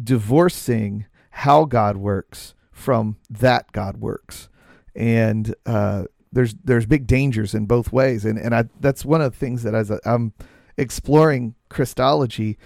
divorcing 0.00 1.06
how 1.30 1.64
god 1.64 1.96
works 1.96 2.54
from 2.70 3.16
that 3.30 3.70
god 3.72 3.98
works. 3.98 4.48
And 4.94 5.54
uh, 5.64 6.04
there's 6.32 6.54
there's 6.64 6.86
big 6.86 7.06
dangers 7.06 7.54
in 7.54 7.66
both 7.66 7.92
ways, 7.92 8.24
and 8.24 8.38
and 8.38 8.54
I 8.54 8.64
that's 8.80 9.04
one 9.04 9.20
of 9.20 9.32
the 9.32 9.38
things 9.38 9.62
that 9.62 9.74
as 9.74 9.90
i 9.90 9.98
I'm 10.04 10.32
exploring 10.76 11.54
Christology, 11.68 12.58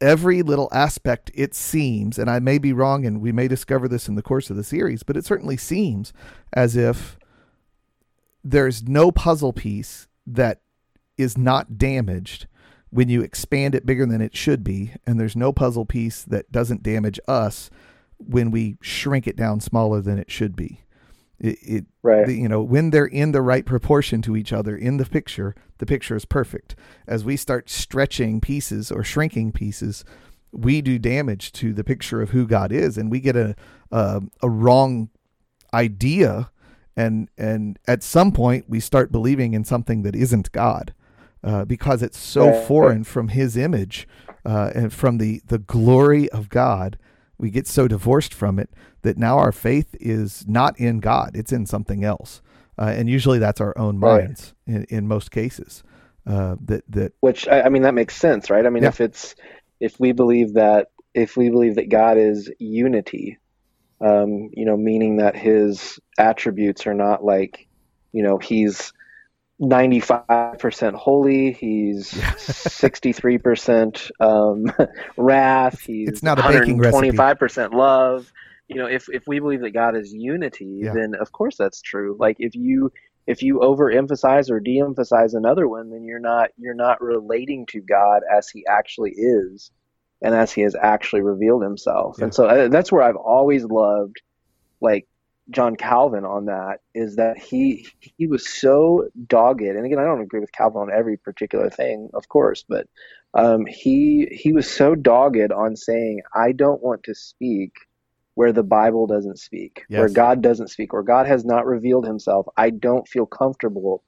every 0.00 0.42
little 0.42 0.68
aspect 0.72 1.30
it 1.34 1.54
seems, 1.54 2.18
and 2.18 2.30
I 2.30 2.38
may 2.38 2.58
be 2.58 2.72
wrong, 2.72 3.04
and 3.06 3.20
we 3.20 3.32
may 3.32 3.48
discover 3.48 3.88
this 3.88 4.08
in 4.08 4.14
the 4.14 4.22
course 4.22 4.50
of 4.50 4.56
the 4.56 4.64
series, 4.64 5.02
but 5.02 5.16
it 5.16 5.24
certainly 5.24 5.56
seems 5.56 6.12
as 6.52 6.76
if 6.76 7.18
there's 8.42 8.82
no 8.84 9.10
puzzle 9.10 9.52
piece 9.52 10.08
that 10.26 10.60
is 11.18 11.36
not 11.36 11.78
damaged 11.78 12.46
when 12.96 13.10
you 13.10 13.20
expand 13.20 13.74
it 13.74 13.84
bigger 13.84 14.06
than 14.06 14.22
it 14.22 14.34
should 14.34 14.64
be, 14.64 14.92
and 15.06 15.20
there's 15.20 15.36
no 15.36 15.52
puzzle 15.52 15.84
piece 15.84 16.22
that 16.22 16.50
doesn't 16.50 16.82
damage 16.82 17.20
us 17.28 17.68
when 18.16 18.50
we 18.50 18.78
shrink 18.80 19.26
it 19.26 19.36
down 19.36 19.60
smaller 19.60 20.00
than 20.00 20.18
it 20.18 20.30
should 20.30 20.56
be. 20.56 20.80
It, 21.38 21.58
it 21.60 21.84
right. 22.02 22.26
The, 22.26 22.32
you 22.32 22.48
know, 22.48 22.62
when 22.62 22.88
they're 22.88 23.04
in 23.04 23.32
the 23.32 23.42
right 23.42 23.66
proportion 23.66 24.22
to 24.22 24.34
each 24.34 24.50
other 24.50 24.74
in 24.74 24.96
the 24.96 25.04
picture, 25.04 25.54
the 25.76 25.84
picture 25.84 26.16
is 26.16 26.24
perfect. 26.24 26.74
As 27.06 27.22
we 27.22 27.36
start 27.36 27.68
stretching 27.68 28.40
pieces 28.40 28.90
or 28.90 29.04
shrinking 29.04 29.52
pieces, 29.52 30.02
we 30.50 30.80
do 30.80 30.98
damage 30.98 31.52
to 31.52 31.74
the 31.74 31.84
picture 31.84 32.22
of 32.22 32.30
who 32.30 32.46
God 32.46 32.72
is, 32.72 32.96
and 32.96 33.10
we 33.10 33.20
get 33.20 33.36
a 33.36 33.54
a, 33.92 34.22
a 34.42 34.48
wrong 34.48 35.10
idea, 35.74 36.50
and 36.96 37.28
and 37.36 37.78
at 37.86 38.02
some 38.02 38.32
point 38.32 38.70
we 38.70 38.80
start 38.80 39.12
believing 39.12 39.52
in 39.52 39.64
something 39.64 40.00
that 40.00 40.16
isn't 40.16 40.50
God. 40.52 40.94
Uh, 41.46 41.66
because 41.66 42.02
it's 42.02 42.18
so 42.18 42.52
Right. 42.80 42.98
foreign 42.98 43.04
from 43.04 43.30
His 43.30 43.56
image 43.56 44.08
uh, 44.46 44.72
and 44.76 44.92
from 44.92 45.18
the 45.18 45.42
the 45.46 45.60
glory 45.60 46.30
of 46.30 46.50
God. 46.50 46.98
We 47.38 47.50
get 47.50 47.68
so 47.68 47.88
divorced 47.88 48.34
from 48.34 48.60
it 48.60 48.70
that 49.02 49.18
now 49.18 49.38
our 49.38 49.52
faith 49.52 49.96
is 50.00 50.46
not 50.48 50.78
in 50.80 51.00
God; 51.00 51.32
it's 51.36 51.52
in 51.52 51.66
something 51.66 52.04
else, 52.04 52.42
uh, 52.78 52.94
and 52.96 53.10
usually 53.10 53.40
that's 53.40 53.62
our 53.62 53.78
own 53.78 53.98
Right. 54.02 54.30
minds 54.30 54.54
in, 54.66 54.84
in 54.86 55.08
most 55.08 55.32
cases. 55.32 55.84
Uh, 56.26 56.56
that 56.66 56.84
that 56.90 57.14
Which 57.20 57.48
I, 57.48 57.62
I 57.64 57.70
mean 57.70 57.82
that 57.82 57.94
makes 57.94 58.16
sense, 58.16 58.50
right? 58.50 58.66
I 58.66 58.70
mean 58.70 58.84
Yeah. 58.84 58.84
if 58.84 59.00
it's 59.02 59.36
if 59.80 60.00
we 60.00 60.12
believe 60.12 60.54
that 60.54 60.88
if 61.14 61.36
we 61.36 61.50
believe 61.50 61.76
that 61.76 61.90
God 61.90 62.18
is 62.18 62.50
unity, 62.60 63.38
um, 64.00 64.50
you 64.54 64.66
know, 64.66 64.78
meaning 64.78 65.18
that 65.18 65.36
his 65.36 66.00
attributes 66.18 66.86
are 66.88 66.94
not 66.94 67.24
like, 67.24 67.68
you 68.12 68.24
know, 68.24 68.38
he's 68.38 68.92
95% 69.60 70.94
holy, 70.94 71.52
he's 71.52 72.12
63% 72.12 74.10
um, 74.20 74.66
wrath, 75.16 75.80
he's 75.80 76.08
It's 76.08 76.22
not 76.22 76.38
a 76.38 76.42
baking 76.42 76.78
recipe. 76.78 77.10
125% 77.10 77.72
love. 77.72 78.30
You 78.68 78.76
know, 78.76 78.86
if 78.86 79.08
if 79.08 79.22
we 79.28 79.38
believe 79.38 79.60
that 79.60 79.70
God 79.70 79.96
is 79.96 80.12
unity, 80.12 80.80
Yeah. 80.82 80.92
then 80.92 81.14
of 81.20 81.30
course 81.32 81.56
that's 81.56 81.80
true. 81.80 82.16
Like 82.18 82.36
if 82.40 82.54
you 82.56 82.92
if 83.26 83.42
you 83.42 83.60
overemphasize 83.60 84.50
or 84.50 84.60
de-emphasize 84.60 85.34
another 85.34 85.68
one, 85.68 85.90
then 85.90 86.04
you're 86.04 86.18
not 86.20 86.50
you're 86.58 86.74
not 86.74 87.00
relating 87.00 87.66
to 87.66 87.80
God 87.80 88.22
as 88.30 88.48
He 88.48 88.64
actually 88.68 89.12
is, 89.12 89.70
and 90.20 90.34
as 90.34 90.52
He 90.52 90.62
has 90.62 90.74
actually 90.74 91.22
revealed 91.22 91.62
Himself. 91.62 92.16
Yeah. 92.18 92.24
And 92.24 92.34
so 92.34 92.46
uh, 92.46 92.68
that's 92.68 92.90
where 92.90 93.02
I've 93.02 93.16
always 93.16 93.64
loved, 93.64 94.16
like 94.80 95.06
John 95.50 95.76
Calvin 95.76 96.24
on 96.24 96.46
that 96.46 96.80
is 96.94 97.16
that 97.16 97.38
he 97.38 97.86
he 98.00 98.26
was 98.26 98.48
so 98.48 99.08
dogged. 99.26 99.62
And 99.62 99.86
again, 99.86 99.98
I 99.98 100.04
don't 100.04 100.20
agree 100.20 100.40
with 100.40 100.52
Calvin 100.52 100.82
on 100.82 100.92
every 100.92 101.16
particular 101.16 101.70
thing, 101.70 102.10
of 102.14 102.28
course, 102.28 102.64
but 102.68 102.86
um, 103.34 103.66
he 103.66 104.28
he 104.30 104.52
was 104.52 104.68
so 104.68 104.94
dogged 104.94 105.52
on 105.52 105.76
saying, 105.76 106.22
I 106.34 106.52
don't 106.52 106.82
want 106.82 107.04
to 107.04 107.14
speak 107.14 107.72
where 108.34 108.52
the 108.52 108.62
Bible 108.62 109.06
doesn't 109.06 109.38
speak, 109.38 109.84
where 109.88 110.08
God 110.08 110.42
doesn't 110.42 110.68
speak, 110.68 110.92
where 110.92 111.02
God 111.02 111.26
has 111.26 111.44
not 111.44 111.66
revealed 111.66 112.06
himself. 112.06 112.46
I 112.56 112.70
don't 112.70 113.08
feel 113.08 113.26
comfortable 113.26 114.02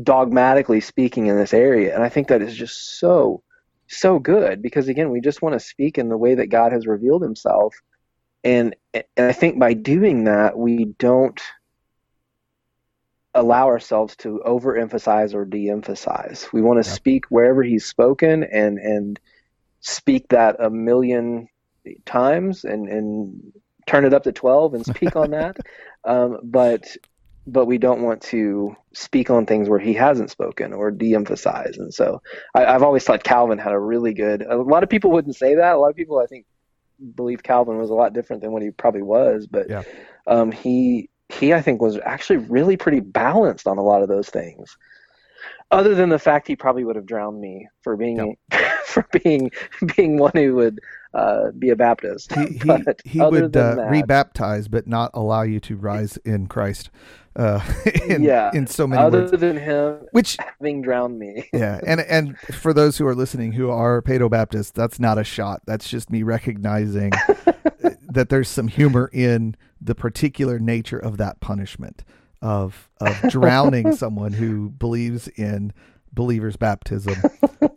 dogmatically 0.00 0.80
speaking 0.80 1.26
in 1.26 1.36
this 1.36 1.52
area. 1.52 1.94
And 1.94 2.04
I 2.04 2.08
think 2.08 2.28
that 2.28 2.42
is 2.42 2.54
just 2.54 2.98
so, 2.98 3.42
so 3.88 4.18
good 4.18 4.62
because, 4.62 4.88
again, 4.88 5.10
we 5.10 5.20
just 5.20 5.42
want 5.42 5.54
to 5.54 5.60
speak 5.60 5.98
in 5.98 6.08
the 6.08 6.16
way 6.16 6.36
that 6.36 6.46
God 6.46 6.72
has 6.72 6.86
revealed 6.86 7.22
himself. 7.22 7.74
And, 8.44 8.76
and 8.94 9.04
I 9.16 9.32
think 9.32 9.58
by 9.58 9.74
doing 9.74 10.24
that, 10.24 10.56
we 10.56 10.84
don't 10.98 11.40
allow 13.34 13.66
ourselves 13.66 14.16
to 14.16 14.40
overemphasize 14.46 15.34
or 15.34 15.44
de-emphasize. 15.44 16.48
We 16.52 16.62
want 16.62 16.82
to 16.82 16.88
Yeah. 16.88 16.94
speak 16.94 17.26
wherever 17.30 17.62
he's 17.62 17.84
spoken 17.84 18.42
and, 18.44 18.78
and 18.78 19.20
speak 19.80 20.28
that 20.28 20.56
a 20.60 20.70
million 20.70 21.48
times 22.04 22.64
and, 22.64 22.88
and 22.88 23.52
turn 23.86 24.04
it 24.04 24.14
up 24.14 24.24
to 24.24 24.32
12 24.32 24.74
and 24.74 24.86
speak 24.86 25.16
on 25.16 25.30
that. 25.30 25.56
Um, 26.04 26.38
but 26.44 26.86
but 27.46 27.66
we 27.66 27.76
don't 27.78 28.02
want 28.02 28.22
to 28.22 28.76
speak 28.94 29.30
on 29.30 29.46
things 29.46 29.68
where 29.68 29.78
he 29.80 29.94
hasn't 29.94 30.30
spoken 30.30 30.72
or 30.72 30.90
de-emphasize. 30.90 31.76
And 31.76 31.92
so 31.92 32.22
I, 32.54 32.66
I've 32.66 32.82
always 32.82 33.04
thought 33.04 33.24
Calvin 33.24 33.58
had 33.58 33.72
a 33.72 33.78
really 33.78 34.14
good. 34.14 34.42
A 34.42 34.56
lot 34.56 34.82
of 34.84 34.88
people 34.88 35.10
wouldn't 35.10 35.36
say 35.36 35.56
that. 35.56 35.74
A 35.74 35.78
lot 35.78 35.90
of 35.90 35.96
people, 35.96 36.18
I 36.18 36.26
think, 36.26 36.46
believe 37.14 37.42
Calvin 37.42 37.78
was 37.78 37.90
a 37.90 37.94
lot 37.94 38.12
different 38.12 38.42
than 38.42 38.52
what 38.52 38.62
he 38.62 38.70
probably 38.70 39.02
was. 39.02 39.46
But 39.46 39.68
Yeah. 39.68 39.82
um, 40.26 40.52
he 40.52 41.08
he 41.30 41.52
I 41.52 41.60
think 41.60 41.80
was 41.82 41.98
actually 42.04 42.38
really 42.38 42.76
pretty 42.76 43.00
balanced 43.00 43.66
on 43.66 43.76
a 43.78 43.82
lot 43.82 44.02
of 44.02 44.08
those 44.08 44.28
things. 44.30 44.76
Other 45.70 45.94
than 45.94 46.08
the 46.08 46.18
fact 46.18 46.48
he 46.48 46.56
probably 46.56 46.84
would 46.84 46.96
have 46.96 47.04
drowned 47.06 47.40
me 47.40 47.68
for 47.82 47.96
being 47.96 48.36
for 48.86 49.06
being 49.22 49.50
being 49.96 50.18
one 50.18 50.32
who 50.34 50.54
would 50.54 50.80
uh, 51.14 51.50
be 51.58 51.70
a 51.70 51.76
Baptist. 51.76 52.32
he 52.34 52.46
he, 52.46 52.58
But 52.64 53.00
he 53.04 53.20
would 53.20 53.56
uh, 53.56 53.74
that- 53.74 53.90
rebaptize, 53.90 54.70
but 54.70 54.86
not 54.86 55.10
allow 55.14 55.42
you 55.42 55.60
to 55.60 55.76
rise 55.76 56.16
in 56.18 56.46
Christ. 56.46 56.90
Uh, 57.38 57.60
in, 58.08 58.22
Yeah. 58.24 58.50
in 58.52 58.66
so 58.66 58.86
many 58.86 59.00
Other 59.00 59.20
words. 59.20 59.30
than 59.32 59.56
him 59.56 59.98
Which 60.10 60.36
having 60.40 60.82
drowned 60.82 61.18
me. 61.18 61.48
yeah, 61.52 61.80
and 61.86 62.00
and 62.00 62.36
for 62.38 62.72
those 62.72 62.98
who 62.98 63.06
are 63.06 63.14
listening 63.14 63.52
who 63.52 63.70
are 63.70 64.02
Paedo 64.02 64.28
Baptists, 64.28 64.72
that's 64.72 64.98
not 64.98 65.18
a 65.18 65.24
shot. 65.24 65.62
That's 65.64 65.88
just 65.88 66.10
me 66.10 66.22
recognizing 66.24 67.10
that 68.08 68.28
there's 68.28 68.48
some 68.48 68.68
humor 68.68 69.08
in 69.12 69.54
the 69.80 69.94
particular 69.94 70.58
nature 70.58 70.98
of 70.98 71.16
that 71.18 71.38
punishment 71.40 72.04
of 72.42 72.88
of 73.00 73.20
drowning 73.30 73.92
someone 73.92 74.32
who 74.32 74.70
believes 74.70 75.28
in 75.28 75.72
believers' 76.12 76.56
baptism. 76.56 77.14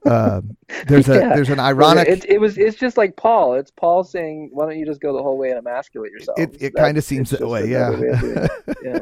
Um, 0.03 0.57
there's 0.87 1.07
a 1.07 1.19
Yeah. 1.19 1.35
there's 1.35 1.49
an 1.49 1.59
ironic. 1.59 2.07
It, 2.07 2.25
it 2.27 2.41
was. 2.41 2.57
It's 2.57 2.75
just 2.75 2.97
like 2.97 3.15
Paul. 3.15 3.53
It's 3.53 3.71
Paul 3.71 4.03
saying, 4.03 4.49
"Why 4.51 4.65
don't 4.65 4.77
you 4.77 4.85
just 4.85 4.99
go 4.99 5.13
the 5.15 5.21
whole 5.23 5.37
way 5.37 5.49
and 5.51 5.59
emasculate 5.59 6.11
yourself?" 6.11 6.37
It- 6.37 6.57
it 6.61 6.75
kinda 6.75 7.01
seems 7.01 7.29
that 7.29 7.47
way, 7.47 7.67
yeah. 7.69 8.47
yeah. 8.83 8.99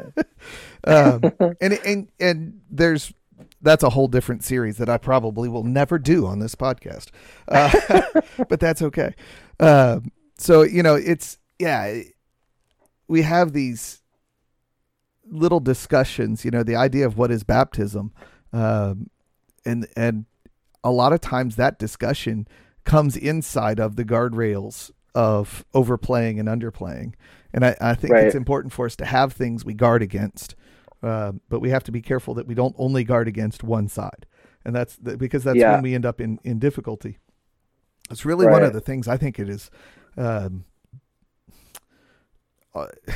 um, 0.84 1.22
and 1.60 1.72
and 1.84 2.08
and 2.20 2.60
there's 2.70 3.12
that's 3.60 3.82
a 3.82 3.90
whole 3.90 4.06
different 4.08 4.44
series 4.44 4.76
that 4.76 4.88
I 4.88 4.98
probably 4.98 5.48
will 5.48 5.64
never 5.64 5.98
do 5.98 6.26
on 6.26 6.38
this 6.38 6.54
podcast, 6.54 7.08
uh, 7.48 8.20
but 8.48 8.60
that's 8.60 8.80
okay. 8.82 9.14
Um, 9.58 10.12
so 10.38 10.62
you 10.62 10.82
know, 10.82 10.94
it's 10.94 11.38
yeah, 11.58 12.02
we 13.08 13.22
have 13.22 13.52
these 13.52 14.00
little 15.24 15.60
discussions. 15.60 16.44
You 16.44 16.50
know, 16.52 16.62
the 16.62 16.76
idea 16.76 17.06
of 17.06 17.16
what 17.18 17.30
is 17.30 17.42
baptism, 17.42 18.12
um, 18.52 19.10
and 19.64 19.86
and 19.96 20.24
a 20.82 20.90
lot 20.90 21.12
of 21.12 21.20
times 21.20 21.56
that 21.56 21.78
discussion 21.78 22.46
comes 22.84 23.16
inside 23.16 23.78
of 23.78 23.96
the 23.96 24.04
guardrails 24.04 24.90
of 25.14 25.64
overplaying 25.74 26.38
and 26.40 26.48
underplaying. 26.48 27.12
And 27.52 27.64
I, 27.64 27.76
I 27.80 27.94
think 27.94 28.12
Right. 28.14 28.24
it's 28.24 28.34
important 28.34 28.72
for 28.72 28.86
us 28.86 28.96
to 28.96 29.04
have 29.04 29.32
things 29.32 29.64
we 29.64 29.74
guard 29.74 30.02
against, 30.02 30.54
uh, 31.02 31.32
but 31.48 31.60
we 31.60 31.70
have 31.70 31.82
to 31.84 31.92
be 31.92 32.00
careful 32.00 32.32
that 32.34 32.46
we 32.46 32.54
don't 32.54 32.74
only 32.78 33.04
guard 33.04 33.28
against 33.28 33.62
one 33.64 33.88
side, 33.88 34.24
and 34.64 34.74
that's 34.74 34.96
the, 34.96 35.16
because 35.16 35.44
that's 35.44 35.58
Yeah. 35.58 35.72
when 35.72 35.82
we 35.82 35.94
end 35.94 36.06
up 36.06 36.20
in 36.20 36.38
in 36.44 36.58
difficulty. 36.58 37.18
It's 38.10 38.24
really 38.24 38.46
one 38.46 38.62
of 38.64 38.72
the 38.72 38.80
things 38.80 39.06
I 39.08 39.16
think 39.16 39.38
it 39.38 39.48
is. 39.48 39.70
Um, 40.16 40.64
uh, 42.74 42.86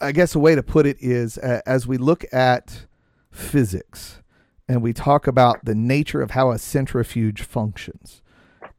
I 0.00 0.12
guess 0.12 0.34
a 0.34 0.38
way 0.38 0.54
to 0.54 0.62
put 0.62 0.86
it 0.86 0.98
is 1.00 1.38
uh, 1.38 1.62
as 1.66 1.86
we 1.86 1.96
look 1.96 2.24
at 2.32 2.86
physics 3.30 4.20
and 4.68 4.82
we 4.82 4.92
talk 4.92 5.26
about 5.26 5.64
the 5.64 5.74
nature 5.74 6.20
of 6.22 6.32
how 6.32 6.50
a 6.50 6.58
centrifuge 6.58 7.42
functions, 7.42 8.22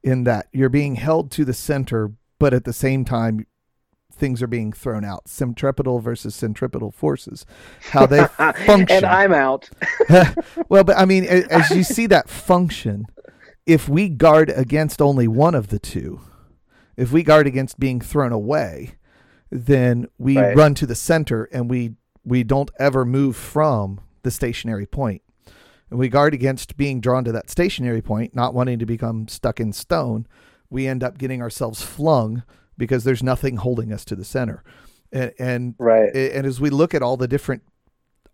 in 0.04 0.24
that 0.26 0.48
you're 0.52 0.70
being 0.70 0.96
held 0.96 1.32
to 1.32 1.46
the 1.46 1.54
center, 1.54 2.12
but 2.40 2.54
at 2.54 2.64
the 2.66 2.74
same 2.74 3.04
time, 3.06 3.46
things 4.14 4.42
are 4.42 4.48
being 4.48 4.74
thrown 4.74 5.06
out. 5.06 5.28
Centripetal 5.28 6.00
versus 6.00 6.34
centripetal 6.36 6.92
forces, 6.92 7.46
how 7.92 8.06
they 8.06 8.26
function. 8.66 8.88
and 8.90 9.06
I'm 9.06 9.34
out. 9.34 9.70
well, 10.70 10.84
but 10.84 10.98
I 10.98 11.06
mean, 11.06 11.24
as 11.26 11.70
you 11.72 11.84
see 11.84 12.06
that 12.08 12.30
function, 12.30 13.06
if 13.66 13.88
we 13.90 14.10
guard 14.10 14.50
against 14.56 15.02
only 15.02 15.28
one 15.28 15.54
of 15.56 15.68
the 15.68 15.80
two, 15.80 16.22
if 16.96 17.12
we 17.12 17.22
guard 17.22 17.46
against 17.48 17.80
being 17.80 18.00
thrown 18.02 18.32
away, 18.32 18.96
then 19.52 20.08
we 20.18 20.38
Right. 20.38 20.56
run 20.58 20.74
to 20.76 20.86
the 20.86 20.96
center 20.96 21.46
and 21.52 21.70
we 21.70 21.96
we 22.26 22.44
don't 22.44 22.72
ever 22.80 23.06
move 23.06 23.38
from 23.38 24.02
the 24.24 24.32
stationary 24.32 24.86
point. 24.86 25.22
And 25.90 26.00
we 26.00 26.10
guard 26.10 26.34
against 26.34 26.78
being 26.78 27.00
drawn 27.00 27.24
to 27.24 27.32
that 27.32 27.50
stationary 27.50 28.02
point, 28.02 28.36
not 28.36 28.54
wanting 28.54 28.80
to 28.80 28.86
become 28.86 29.28
stuck 29.28 29.60
in 29.60 29.72
stone. 29.74 30.28
We 30.70 30.86
end 30.88 31.04
up 31.04 31.18
getting 31.18 31.42
ourselves 31.42 31.82
flung 31.82 32.44
because 32.78 33.04
there's 33.04 33.24
nothing 33.24 33.58
holding 33.58 33.92
us 33.94 34.04
to 34.06 34.16
the 34.16 34.26
center. 34.26 34.64
And, 35.12 35.34
and 35.40 35.76
Right. 35.80 36.14
and 36.14 36.46
as 36.46 36.60
we 36.60 36.70
look 36.70 36.94
at 36.94 37.02
all 37.02 37.16
the 37.18 37.28
different 37.28 37.64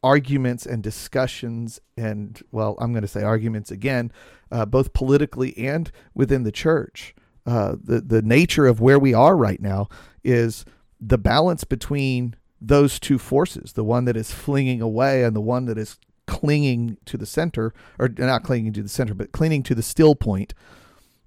arguments 0.04 0.66
and 0.66 0.84
discussions 0.84 1.80
and 1.96 2.42
well 2.52 2.76
i'm 2.80 2.92
going 2.92 3.04
to 3.04 3.08
say 3.08 3.24
arguments 3.24 3.72
again 3.72 4.12
uh, 4.52 4.66
both 4.66 4.92
politically 4.92 5.58
and 5.58 5.92
within 6.14 6.44
the 6.44 6.52
church 6.52 7.16
uh, 7.46 7.76
the 7.82 8.02
the 8.02 8.22
nature 8.22 8.66
of 8.68 8.82
where 8.82 9.00
we 9.00 9.14
are 9.14 9.38
right 9.38 9.62
now 9.62 9.88
is 10.22 10.66
the 11.00 11.18
balance 11.18 11.64
between 11.64 12.36
those 12.60 13.00
two 13.00 13.18
forces 13.18 13.74
the 13.74 13.84
one 13.84 14.04
that 14.04 14.18
is 14.18 14.32
flinging 14.34 14.82
away 14.82 15.24
and 15.24 15.34
the 15.34 15.42
one 15.42 15.66
that 15.68 15.78
is 15.78 15.98
clinging 16.28 16.98
to 17.06 17.18
the 17.18 17.26
center 17.26 17.74
or 18.00 18.10
not 18.18 18.44
clinging 18.44 18.74
to 18.74 18.82
the 18.84 18.90
center 18.90 19.14
but 19.14 19.32
clinging 19.32 19.64
to 19.64 19.76
the 19.76 19.84
still 19.84 20.16
point 20.16 20.54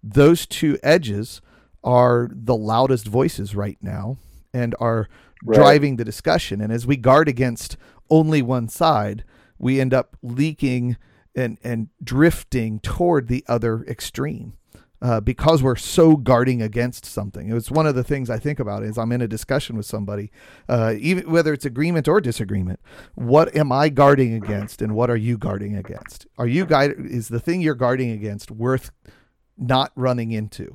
those 0.02 0.46
two 0.46 0.78
edges 0.82 1.40
are 1.84 2.30
the 2.32 2.56
loudest 2.56 3.06
voices 3.06 3.54
right 3.54 3.78
now 3.82 4.16
and 4.54 4.74
are 4.80 5.08
Right. 5.44 5.56
driving 5.56 5.96
the 5.96 6.04
discussion. 6.04 6.60
And 6.60 6.72
as 6.72 6.86
we 6.86 6.96
guard 6.96 7.28
against 7.28 7.76
only 8.10 8.42
one 8.42 8.68
side, 8.68 9.22
we 9.58 9.80
end 9.80 9.92
up 9.92 10.16
leaking 10.22 10.96
and, 11.34 11.58
and 11.62 11.88
drifting 12.02 12.80
toward 12.80 13.28
the 13.28 13.44
other 13.46 13.84
extreme. 13.84 14.54
Uh, 15.02 15.20
because 15.20 15.62
we're 15.62 15.76
so 15.76 16.16
guarding 16.16 16.62
against 16.62 17.04
something. 17.04 17.54
It's 17.54 17.70
one 17.70 17.86
of 17.86 17.94
the 17.94 18.04
things 18.04 18.30
I 18.30 18.38
think 18.38 18.58
about 18.58 18.82
is 18.82 18.96
I'm 18.96 19.12
in 19.12 19.20
a 19.20 19.28
discussion 19.28 19.76
with 19.76 19.86
somebody, 19.86 20.30
uh, 20.68 20.94
even 20.98 21.30
whether 21.30 21.52
it's 21.52 21.64
agreement 21.64 22.08
or 22.08 22.20
disagreement. 22.20 22.80
What 23.14 23.54
am 23.54 23.70
I 23.72 23.88
guarding 23.88 24.34
against, 24.34 24.80
and 24.80 24.94
what 24.94 25.10
are 25.10 25.16
you 25.16 25.36
guarding 25.38 25.76
against? 25.76 26.26
Are 26.38 26.46
you 26.46 26.64
guide 26.66 26.94
is 26.98 27.28
the 27.28 27.40
thing 27.40 27.60
you're 27.60 27.74
guarding 27.74 28.10
against 28.10 28.50
worth 28.50 28.90
not 29.58 29.92
running 29.96 30.32
into? 30.32 30.74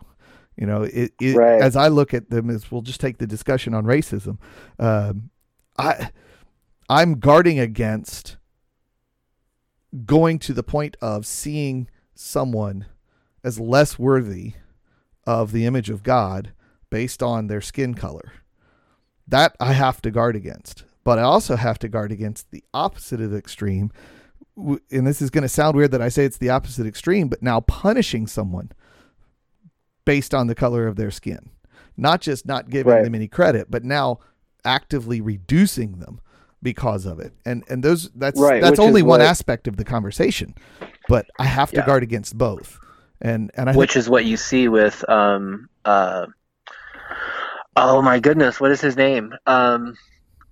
You 0.56 0.68
know, 0.68 0.84
it, 0.84 1.14
it 1.20 1.36
Right. 1.36 1.62
as 1.62 1.76
I 1.76 1.88
look 1.88 2.14
at 2.14 2.30
them, 2.30 2.50
as 2.50 2.72
we'll 2.72 2.82
just 2.82 3.00
take 3.02 3.18
the 3.18 3.26
discussion 3.28 3.74
on 3.74 3.86
racism. 3.86 4.38
Um, 4.78 5.32
I 5.80 6.12
I'm 6.90 7.20
guarding 7.20 7.58
against 7.58 8.38
going 10.06 10.40
to 10.40 10.54
the 10.54 10.64
point 10.64 10.96
of 11.02 11.26
seeing 11.26 11.90
someone 12.14 12.86
as 13.44 13.60
less 13.60 13.98
worthy 14.00 14.54
of 15.26 15.52
the 15.52 15.66
image 15.66 15.89
of 15.89 16.04
God 16.04 16.52
based 16.89 17.22
on 17.24 17.48
their 17.48 17.62
skin 17.62 17.94
color. 17.94 18.34
That 19.28 19.56
I 19.60 19.74
have 19.74 20.02
to 20.04 20.12
guard 20.12 20.36
against. 20.36 20.84
But 21.04 21.18
I 21.18 21.24
also 21.24 21.56
have 21.56 21.80
to 21.80 21.88
guard 21.88 22.12
against 22.12 22.52
the 22.52 22.64
opposite 22.74 23.22
of 23.22 23.34
extreme. 23.34 23.92
And 24.58 25.08
this 25.08 25.22
is 25.22 25.30
going 25.30 25.42
to 25.44 25.50
sound 25.50 25.76
weird 25.76 25.92
that 25.92 26.02
I 26.02 26.10
say 26.10 26.26
it's 26.26 26.38
the 26.38 26.50
opposite 26.50 26.86
extreme, 26.86 27.28
but 27.28 27.42
now 27.42 27.62
punishing 27.62 28.28
someone 28.28 28.72
based 30.06 30.34
on 30.34 30.48
the 30.48 30.56
color 30.56 30.86
of 30.88 30.96
their 30.98 31.12
skin. 31.12 31.50
Not 31.98 32.22
just 32.22 32.46
not 32.46 32.70
giving 32.70 32.92
Right. 32.94 33.04
them 33.04 33.16
any 33.16 33.28
credit, 33.28 33.70
but 33.72 33.84
now 33.84 34.20
actively 34.66 35.22
reducing 35.22 36.00
them 36.00 36.20
because 36.62 37.06
of 37.06 37.20
it. 37.20 37.34
And 37.46 37.64
and 37.70 37.84
those 37.84 38.10
that's 38.16 38.39
Right, 38.39 38.62
that's 38.62 38.80
only 38.80 39.02
one 39.02 39.20
what- 39.20 39.22
aspect 39.22 39.68
of 39.68 39.78
the 39.78 39.84
conversation. 39.86 40.54
But 41.08 41.26
I 41.39 41.46
have 41.46 41.72
to 41.72 41.78
Yeah. 41.78 41.86
guard 41.86 42.04
against 42.04 42.38
both. 42.38 42.80
And 43.22 43.52
and 43.56 43.70
I 43.70 43.74
which 43.76 43.96
is 43.96 44.10
what 44.10 44.26
you 44.26 44.38
see 44.38 44.68
with 44.68 45.08
um 45.10 45.70
uh 45.86 46.26
oh 47.76 48.02
my 48.02 48.20
goodness 48.20 48.60
what 48.60 48.72
is 48.72 48.82
his 48.82 48.96
name? 48.98 49.34
Um 49.46 49.96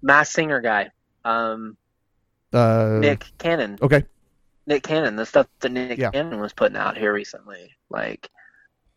masked 0.02 0.34
singer 0.36 0.62
guy. 0.62 0.92
Um 1.26 1.78
uh 2.54 2.98
nick 3.00 3.26
cannon. 3.38 3.78
okay. 3.82 4.04
nick 4.66 4.84
cannon 4.84 5.16
the 5.16 5.26
stuff 5.26 5.48
that 5.60 5.72
nick 5.72 5.98
Yeah. 6.00 6.12
cannon 6.12 6.40
was 6.40 6.54
putting 6.54 6.78
out 6.78 6.98
here 6.98 7.14
recently. 7.14 7.72
Like 7.90 8.30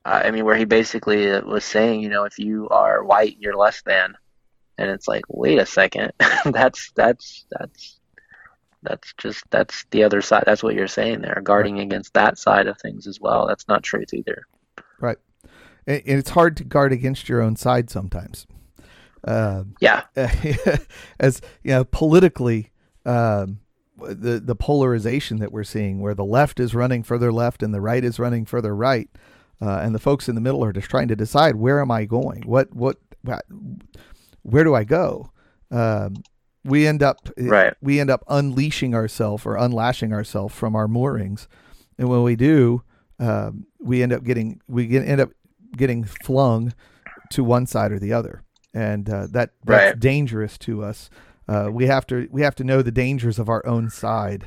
uh, 0.05 0.21
i 0.25 0.31
mean 0.31 0.45
where 0.45 0.57
he 0.57 0.65
basically 0.65 1.31
uh, 1.31 1.43
was 1.43 1.65
saying 1.65 2.01
you 2.01 2.09
know 2.09 2.25
if 2.25 2.39
you 2.39 2.69
are 2.71 3.05
white 3.05 3.37
you're 3.39 3.57
less 3.57 3.83
than. 3.83 4.15
And 4.79 4.91
it's 4.91 5.07
like 5.07 5.25
wait 5.29 5.59
a 5.59 5.67
second. 5.67 6.13
That's 6.47 6.91
that's 6.97 7.45
that's 7.51 8.01
that's 8.83 9.13
just 9.19 9.45
that's 9.51 9.85
the 9.91 10.03
other 10.03 10.21
side 10.21 10.45
that's 10.47 10.63
what 10.63 10.75
you're 10.75 10.89
saying 10.89 11.21
there 11.21 11.41
guarding 11.43 11.81
against 11.81 12.13
that 12.15 12.39
side 12.39 12.67
of 12.67 12.79
things 12.79 13.07
as 13.07 13.21
well 13.21 13.47
that's 13.47 13.69
not 13.69 13.83
truth 13.83 14.13
either 14.13 14.47
Right. 15.03 15.19
And, 15.87 16.03
and 16.07 16.19
it's 16.19 16.31
hard 16.31 16.57
to 16.59 16.65
guard 16.65 16.93
against 16.93 17.29
your 17.29 17.43
own 17.43 17.57
side 17.57 17.91
sometimes. 17.91 18.47
Um 19.25 19.75
yeah 19.81 20.05
as 21.21 21.41
you 21.63 21.71
know, 21.71 21.85
politically, 21.85 22.71
um, 23.05 23.61
the 23.97 24.41
the 24.41 24.57
polarization 24.57 25.39
that 25.39 25.53
we're 25.53 25.63
seeing, 25.63 26.01
where 26.01 26.15
the 26.15 26.25
left 26.25 26.59
is 26.59 26.75
running 26.75 27.05
further 27.05 27.33
left 27.33 27.63
and 27.63 27.73
the 27.73 27.81
right 27.81 28.03
is 28.03 28.19
running 28.19 28.45
further 28.45 28.75
right, 28.75 29.09
uh, 29.61 29.79
and 29.83 29.95
the 29.95 30.01
folks 30.01 30.29
in 30.29 30.35
the 30.35 30.41
middle 30.41 30.65
are 30.65 30.73
just 30.73 30.91
trying 30.91 31.07
to 31.07 31.15
decide 31.15 31.55
where 31.55 31.81
am 31.81 31.91
I 31.91 32.05
going? 32.05 32.43
What 32.43 32.75
what, 32.75 32.97
what 33.23 33.45
where 34.43 34.65
do 34.65 34.75
I 34.75 34.83
go? 34.83 35.31
Um, 35.71 36.25
we 36.65 36.87
end 36.87 37.03
up 37.03 37.29
Right. 37.39 37.75
we 37.83 37.99
end 38.01 38.11
up 38.11 38.25
unleashing 38.29 38.95
ourselves 38.95 39.45
or 39.47 39.57
unlashing 39.57 40.13
ourselves 40.13 40.55
from 40.55 40.75
our 40.77 40.89
moorings, 40.89 41.49
and 41.99 42.09
when 42.09 42.23
we 42.23 42.37
do, 42.37 42.83
um, 43.19 43.67
we 43.81 44.03
end 44.03 44.13
up 44.13 44.25
getting 44.25 44.61
we 44.69 44.87
get, 44.87 45.07
end 45.07 45.21
up 45.21 45.31
getting 45.77 46.05
flung 46.05 46.73
to 47.31 47.43
one 47.45 47.67
side 47.67 47.93
or 47.93 47.99
the 47.99 48.13
other, 48.13 48.43
and 48.75 49.09
uh, 49.09 49.27
that 49.31 49.51
that's 49.65 49.93
Right. 49.93 49.99
dangerous 50.01 50.59
to 50.59 50.85
us. 50.85 51.11
Uh, 51.49 51.69
we 51.73 51.87
have 51.87 52.07
to 52.07 52.29
we 52.31 52.43
have 52.43 52.55
to 52.57 52.65
know 52.65 52.83
the 52.83 52.93
dangers 52.93 53.39
of 53.39 53.49
our 53.49 53.65
own 53.67 53.91
side, 53.91 54.45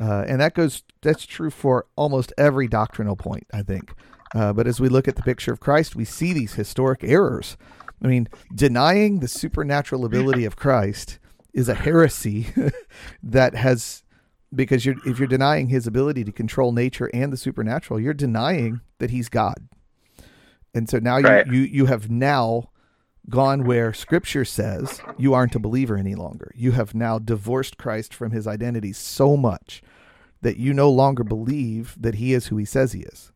uh, 0.00 0.24
and 0.26 0.40
that 0.40 0.54
goes 0.54 0.82
that's 1.02 1.24
true 1.26 1.50
for 1.50 1.86
almost 1.96 2.32
every 2.38 2.66
doctrinal 2.66 3.14
point, 3.16 3.46
I 3.52 3.62
think. 3.62 3.92
Uh, 4.34 4.52
but 4.52 4.66
as 4.66 4.80
we 4.80 4.88
look 4.88 5.06
at 5.06 5.14
the 5.14 5.22
picture 5.22 5.52
of 5.52 5.60
Christ, 5.60 5.94
we 5.94 6.04
see 6.04 6.32
these 6.32 6.54
historic 6.54 7.04
errors. 7.04 7.56
I 8.02 8.08
mean, 8.08 8.26
denying 8.52 9.20
the 9.20 9.28
supernatural 9.28 10.04
ability 10.04 10.44
of 10.44 10.56
Christ 10.56 11.20
is 11.54 11.68
a 11.68 11.74
heresy 11.74 12.48
that 13.22 13.54
has 13.54 14.02
because 14.54 14.84
you're 14.84 14.96
if 15.06 15.18
you're 15.18 15.26
denying 15.28 15.68
his 15.68 15.86
ability 15.86 16.24
to 16.24 16.32
control 16.32 16.72
nature 16.72 17.10
and 17.14 17.32
the 17.32 17.36
supernatural, 17.36 17.98
you're 17.98 18.12
denying 18.14 18.80
that 18.98 19.10
he's 19.10 19.28
God. 19.28 19.68
And 20.74 20.88
so 20.88 20.98
now 20.98 21.18
Right. 21.18 21.46
you, 21.46 21.60
you 21.60 21.68
you 21.68 21.86
have 21.86 22.10
now 22.10 22.70
gone 23.30 23.64
where 23.64 23.94
scripture 23.94 24.44
says 24.44 25.00
you 25.16 25.32
aren't 25.32 25.54
a 25.54 25.58
believer 25.58 25.96
any 25.96 26.14
longer. 26.14 26.52
You 26.54 26.72
have 26.72 26.94
now 26.94 27.18
divorced 27.18 27.78
Christ 27.78 28.12
from 28.12 28.32
his 28.32 28.46
identity 28.46 28.92
so 28.92 29.36
much 29.36 29.82
that 30.42 30.58
you 30.58 30.74
no 30.74 30.90
longer 30.90 31.24
believe 31.24 31.96
that 31.98 32.16
he 32.16 32.34
is 32.34 32.48
who 32.48 32.58
he 32.58 32.66
says 32.66 32.92
he 32.92 33.00
is. 33.00 33.32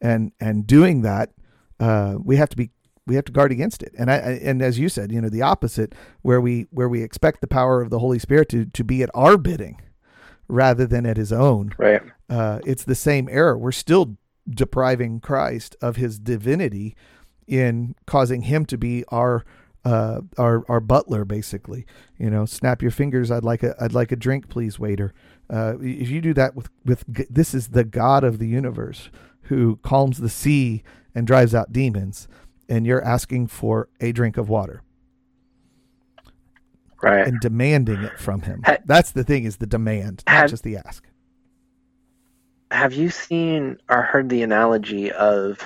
And 0.00 0.32
and 0.40 0.66
doing 0.66 1.02
that, 1.02 1.32
uh, 1.80 2.16
we 2.22 2.36
have 2.36 2.48
to 2.50 2.56
be 2.56 2.70
we 3.08 3.16
have 3.16 3.24
to 3.24 3.32
guard 3.32 3.50
against 3.50 3.82
it. 3.82 3.92
And 3.98 4.10
I 4.10 4.16
and 4.16 4.62
as 4.62 4.78
you 4.78 4.88
said, 4.88 5.10
you 5.10 5.20
know, 5.20 5.28
the 5.28 5.42
opposite 5.42 5.94
where 6.22 6.40
we 6.40 6.68
where 6.70 6.88
we 6.88 7.02
expect 7.02 7.40
the 7.40 7.48
power 7.48 7.82
of 7.82 7.90
the 7.90 7.98
Holy 7.98 8.18
Spirit 8.18 8.48
to 8.50 8.66
to 8.66 8.84
be 8.84 9.02
at 9.02 9.10
our 9.14 9.36
bidding 9.36 9.80
rather 10.46 10.86
than 10.86 11.04
at 11.04 11.18
his 11.18 11.30
own 11.30 11.74
right 11.76 12.00
uh, 12.30 12.60
it's 12.66 12.84
the 12.84 12.94
same 12.94 13.28
error. 13.30 13.56
We're 13.56 13.72
still 13.72 14.16
depriving 14.48 15.20
Christ 15.20 15.76
of 15.80 15.96
his 15.96 16.18
divinity 16.18 16.96
in 17.46 17.94
causing 18.06 18.42
him 18.42 18.66
to 18.66 18.78
be 18.78 19.04
our 19.08 19.44
uh, 19.84 20.20
our 20.36 20.64
our 20.68 20.80
butler, 20.80 21.24
basically. 21.24 21.86
You 22.18 22.30
know, 22.30 22.44
snap 22.44 22.82
your 22.82 22.90
fingers. 22.90 23.30
I'd 23.30 23.44
like 23.44 23.62
a 23.62 23.74
I'd 23.80 23.94
like 23.94 24.12
a 24.12 24.16
drink, 24.16 24.48
please, 24.48 24.78
waiter. 24.78 25.14
Uh, 25.48 25.74
if 25.80 26.10
you 26.10 26.20
do 26.20 26.34
that 26.34 26.54
with 26.54 26.68
with 26.84 27.04
this 27.06 27.54
is 27.54 27.68
the 27.68 27.84
God 27.84 28.24
of 28.24 28.38
the 28.38 28.48
universe 28.48 29.10
who 29.42 29.76
calms 29.76 30.18
the 30.18 30.28
sea 30.28 30.82
and 31.14 31.26
drives 31.26 31.54
out 31.54 31.72
demons, 31.72 32.28
and 32.68 32.86
you're 32.86 33.02
asking 33.04 33.46
for 33.46 33.88
a 34.00 34.12
drink 34.12 34.36
of 34.36 34.48
water 34.48 34.82
right 37.02 37.26
and 37.26 37.40
demanding 37.40 38.02
it 38.02 38.18
from 38.18 38.42
him. 38.42 38.62
Ha- 38.64 38.78
That's 38.84 39.12
the 39.12 39.24
thing 39.24 39.44
is 39.44 39.56
the 39.58 39.66
demand, 39.66 40.22
not 40.26 40.34
Have- 40.34 40.50
just 40.50 40.64
the 40.64 40.76
ask. 40.76 41.04
have 42.70 42.92
you 42.92 43.08
seen 43.10 43.76
or 43.88 44.02
heard 44.02 44.28
the 44.28 44.42
analogy 44.42 45.10
of 45.12 45.58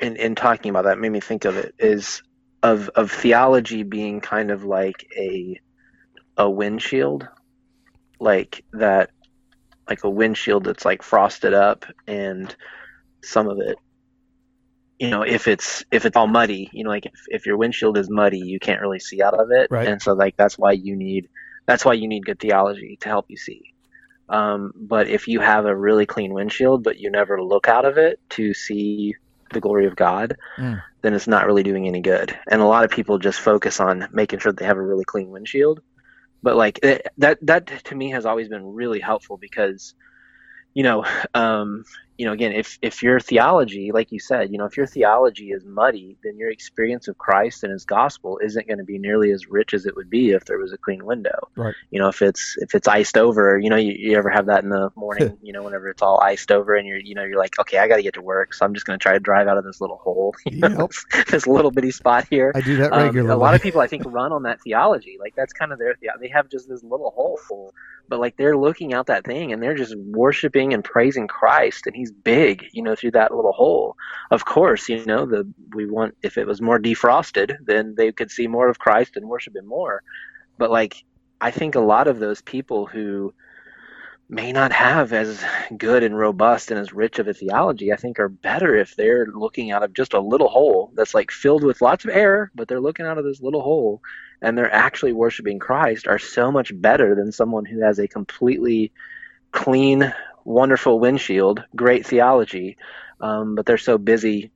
in 0.00 0.16
in 0.16 0.34
talking 0.34 0.70
about 0.70 0.84
that 0.84 0.98
made 0.98 1.12
me 1.12 1.20
think 1.20 1.44
of 1.44 1.56
it 1.56 1.74
is 1.78 2.22
of 2.62 2.88
of 2.90 3.10
theology 3.10 3.82
being 3.82 4.20
kind 4.20 4.50
of 4.50 4.64
like 4.64 5.06
a 5.16 5.60
a 6.38 6.48
windshield 6.50 7.28
like 8.20 8.64
that 8.72 9.10
like 9.88 10.02
a 10.04 10.10
windshield 10.10 10.64
that's 10.64 10.84
like 10.84 11.02
frosted 11.02 11.52
up 11.52 11.84
and 12.06 12.56
some 13.22 13.48
of 13.48 13.58
it 13.58 13.76
you 15.04 15.10
know 15.10 15.22
if 15.22 15.46
it's 15.48 15.84
if 15.90 16.04
it's 16.06 16.16
all 16.16 16.26
muddy 16.26 16.70
you 16.72 16.84
know 16.84 16.90
like 16.90 17.06
if, 17.06 17.20
if 17.28 17.46
your 17.46 17.56
windshield 17.56 17.98
is 17.98 18.08
muddy 18.10 18.38
you 18.38 18.58
can't 18.58 18.80
really 18.80 18.98
see 19.00 19.22
out 19.22 19.34
of 19.34 19.48
it 19.50 19.68
Right. 19.70 19.88
and 19.88 20.00
so 20.02 20.12
like 20.14 20.34
that's 20.36 20.58
why 20.58 20.72
you 20.72 20.96
need 20.96 21.28
that's 21.66 21.84
why 21.84 21.94
you 21.94 22.08
need 22.08 22.24
good 22.26 22.40
theology 22.40 22.98
to 23.02 23.08
help 23.08 23.26
you 23.28 23.36
see 23.36 23.62
um, 24.28 24.72
but 24.74 25.08
if 25.08 25.28
you 25.28 25.40
have 25.40 25.66
a 25.66 25.76
really 25.76 26.06
clean 26.06 26.32
windshield 26.32 26.82
but 26.82 26.98
you 26.98 27.10
never 27.10 27.42
look 27.42 27.68
out 27.68 27.84
of 27.84 27.98
it 27.98 28.18
to 28.30 28.54
see 28.54 29.14
the 29.52 29.60
glory 29.60 29.86
of 29.86 29.96
god 29.96 30.34
Mm. 30.58 30.82
then 31.02 31.14
it's 31.14 31.26
not 31.28 31.46
really 31.46 31.62
doing 31.62 31.86
any 31.86 32.00
good 32.00 32.36
and 32.50 32.62
a 32.62 32.66
lot 32.66 32.84
of 32.84 32.90
people 32.90 33.18
just 33.18 33.40
focus 33.40 33.80
on 33.80 34.08
making 34.12 34.38
sure 34.38 34.52
they 34.52 34.64
have 34.64 34.78
a 34.78 34.82
really 34.82 35.04
clean 35.04 35.30
windshield 35.30 35.80
but 36.42 36.56
like 36.56 36.78
it, 36.82 37.06
that 37.18 37.38
that 37.42 37.66
to 37.84 37.94
me 37.94 38.10
has 38.10 38.24
always 38.26 38.48
been 38.48 38.64
really 38.64 39.00
helpful 39.00 39.36
because 39.38 39.94
you 40.74 40.82
know 40.82 41.04
um 41.34 41.84
you 42.16 42.26
know 42.26 42.32
again 42.32 42.52
if 42.52 42.78
if 42.80 43.02
your 43.02 43.18
theology 43.18 43.90
like 43.92 44.12
you 44.12 44.20
said 44.20 44.52
you 44.52 44.58
know 44.58 44.64
if 44.66 44.76
your 44.76 44.86
theology 44.86 45.50
is 45.50 45.64
muddy 45.64 46.16
then 46.22 46.36
your 46.36 46.48
experience 46.50 47.08
of 47.08 47.18
christ 47.18 47.64
and 47.64 47.72
his 47.72 47.84
gospel 47.84 48.38
isn't 48.44 48.68
going 48.68 48.78
to 48.78 48.84
be 48.84 48.98
nearly 48.98 49.32
as 49.32 49.48
rich 49.48 49.74
as 49.74 49.84
it 49.84 49.96
would 49.96 50.08
be 50.08 50.30
if 50.30 50.44
there 50.44 50.58
was 50.58 50.72
a 50.72 50.78
clean 50.78 51.04
window 51.04 51.36
Right. 51.56 51.74
you 51.90 51.98
know 52.00 52.08
if 52.08 52.22
it's 52.22 52.54
if 52.58 52.74
it's 52.74 52.86
iced 52.86 53.18
over 53.18 53.58
you 53.58 53.68
know 53.68 53.76
you, 53.76 53.92
you 53.98 54.16
ever 54.16 54.30
have 54.30 54.46
that 54.46 54.62
in 54.62 54.70
the 54.70 54.90
morning 54.94 55.36
you 55.42 55.52
know 55.52 55.62
whenever 55.64 55.88
it's 55.88 56.02
all 56.02 56.20
iced 56.20 56.52
over 56.52 56.74
and 56.76 56.86
you're 56.86 56.98
you 57.00 57.14
know 57.16 57.24
you're 57.24 57.38
like 57.38 57.58
okay 57.58 57.78
i 57.78 57.88
got 57.88 57.96
to 57.96 58.02
get 58.02 58.14
to 58.14 58.22
work 58.22 58.54
so 58.54 58.64
i'm 58.64 58.74
just 58.74 58.86
going 58.86 58.98
to 58.98 59.02
try 59.02 59.12
to 59.12 59.20
drive 59.20 59.48
out 59.48 59.58
of 59.58 59.64
this 59.64 59.80
little 59.80 59.96
hole 59.98 60.34
you 60.46 60.58
know, 60.58 60.88
Yep. 61.14 61.26
this 61.30 61.46
little 61.46 61.70
bitty 61.72 61.90
spot 61.90 62.26
here 62.30 62.52
I 62.54 62.60
do 62.60 62.76
that 62.76 62.92
um, 62.92 63.02
regularly. 63.04 63.32
a 63.34 63.36
lot 63.36 63.54
of 63.54 63.60
people, 63.62 63.80
I 63.80 63.86
think, 63.88 64.02
run 64.06 64.32
on 64.32 64.44
that 64.44 64.60
theology. 64.62 65.16
Like 65.18 65.34
that's 65.34 65.52
kind 65.52 65.72
of 65.72 65.78
their 65.78 65.96
the- 66.00 66.10
they 66.20 66.28
have 66.28 66.48
just 66.48 66.68
this 66.68 66.82
little 66.82 67.10
hole, 67.10 67.38
full. 67.48 67.74
but 68.08 68.20
like 68.20 68.36
they're 68.36 68.56
looking 68.56 68.92
out 68.94 69.06
that 69.06 69.24
thing 69.24 69.52
and 69.52 69.62
they're 69.62 69.74
just 69.74 69.94
worshiping 69.96 70.72
and 70.74 70.84
praising 70.84 71.26
Christ, 71.26 71.86
and 71.86 71.94
He's 71.96 72.03
big, 72.10 72.66
you 72.72 72.82
know, 72.82 72.94
through 72.94 73.12
that 73.12 73.34
little 73.34 73.52
hole. 73.52 73.96
Of 74.30 74.44
course, 74.44 74.88
you 74.88 75.04
know, 75.04 75.26
the 75.26 75.46
we 75.74 75.86
want 75.86 76.16
if 76.22 76.38
it 76.38 76.46
was 76.46 76.60
more 76.60 76.78
defrosted, 76.78 77.56
then 77.64 77.94
they 77.96 78.12
could 78.12 78.30
see 78.30 78.46
more 78.46 78.68
of 78.68 78.78
Christ 78.78 79.16
and 79.16 79.28
worship 79.28 79.56
Him 79.56 79.66
more. 79.66 80.02
But 80.58 80.70
like, 80.70 81.04
I 81.40 81.50
think 81.50 81.74
a 81.74 81.80
lot 81.80 82.08
of 82.08 82.18
those 82.18 82.40
people 82.40 82.86
who 82.86 83.34
may 84.28 84.52
not 84.52 84.72
have 84.72 85.12
as 85.12 85.44
good 85.76 86.02
and 86.02 86.16
robust 86.16 86.70
and 86.70 86.80
as 86.80 86.92
rich 86.92 87.18
of 87.18 87.28
a 87.28 87.34
theology, 87.34 87.92
I 87.92 87.96
think 87.96 88.18
are 88.18 88.28
better 88.28 88.74
if 88.74 88.96
they're 88.96 89.26
looking 89.26 89.70
out 89.70 89.82
of 89.82 89.92
just 89.92 90.14
a 90.14 90.20
little 90.20 90.48
hole 90.48 90.90
that's 90.94 91.14
like 91.14 91.30
filled 91.30 91.62
with 91.62 91.82
lots 91.82 92.04
of 92.04 92.10
air, 92.10 92.50
but 92.54 92.66
they're 92.66 92.80
looking 92.80 93.06
out 93.06 93.18
of 93.18 93.24
this 93.24 93.42
little 93.42 93.60
hole 93.60 94.00
and 94.40 94.56
they're 94.56 94.72
actually 94.72 95.12
worshiping 95.12 95.58
Christ 95.58 96.06
are 96.06 96.18
so 96.18 96.50
much 96.50 96.72
better 96.80 97.14
than 97.14 97.32
someone 97.32 97.64
who 97.64 97.82
has 97.82 97.98
a 97.98 98.08
completely 98.08 98.92
clean, 99.52 100.12
wonderful 100.44 101.00
windshield, 101.00 101.64
great 101.74 102.06
theology, 102.06 102.76
um, 103.20 103.54
but 103.54 103.66
they're 103.66 103.78
so 103.78 103.98
busy 103.98 104.50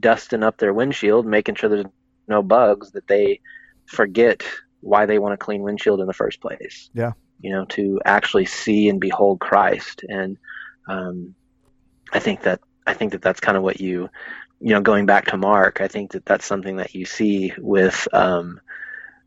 dusting 0.00 0.42
up 0.42 0.58
their 0.58 0.74
windshield, 0.74 1.26
making 1.26 1.54
sure 1.54 1.68
there's 1.68 1.86
no 2.28 2.42
bugs 2.42 2.92
that 2.92 3.06
they 3.06 3.40
forget 3.86 4.42
why 4.80 5.06
they 5.06 5.18
want 5.18 5.34
a 5.34 5.38
clean 5.38 5.62
windshield 5.62 6.00
in 6.00 6.06
the 6.06 6.12
first 6.12 6.40
place. 6.40 6.90
Yeah 6.94 7.12
you 7.44 7.50
know, 7.50 7.66
to 7.66 8.00
actually 8.06 8.46
see 8.46 8.88
and 8.88 8.98
behold 8.98 9.38
Christ. 9.38 10.02
And 10.08 10.38
um, 10.88 11.34
I 12.10 12.18
think 12.18 12.42
that 12.42 12.60
I 12.86 12.94
think 12.94 13.12
that 13.12 13.20
that's 13.20 13.40
kind 13.40 13.58
of 13.58 13.62
what 13.62 13.80
you, 13.80 14.08
you 14.60 14.70
know, 14.70 14.80
going 14.80 15.04
back 15.04 15.26
to 15.26 15.36
Mark, 15.36 15.82
I 15.82 15.88
think 15.88 16.12
that 16.12 16.24
that's 16.24 16.46
something 16.46 16.76
that 16.76 16.94
you 16.94 17.04
see 17.04 17.52
with 17.58 18.08
um, 18.14 18.60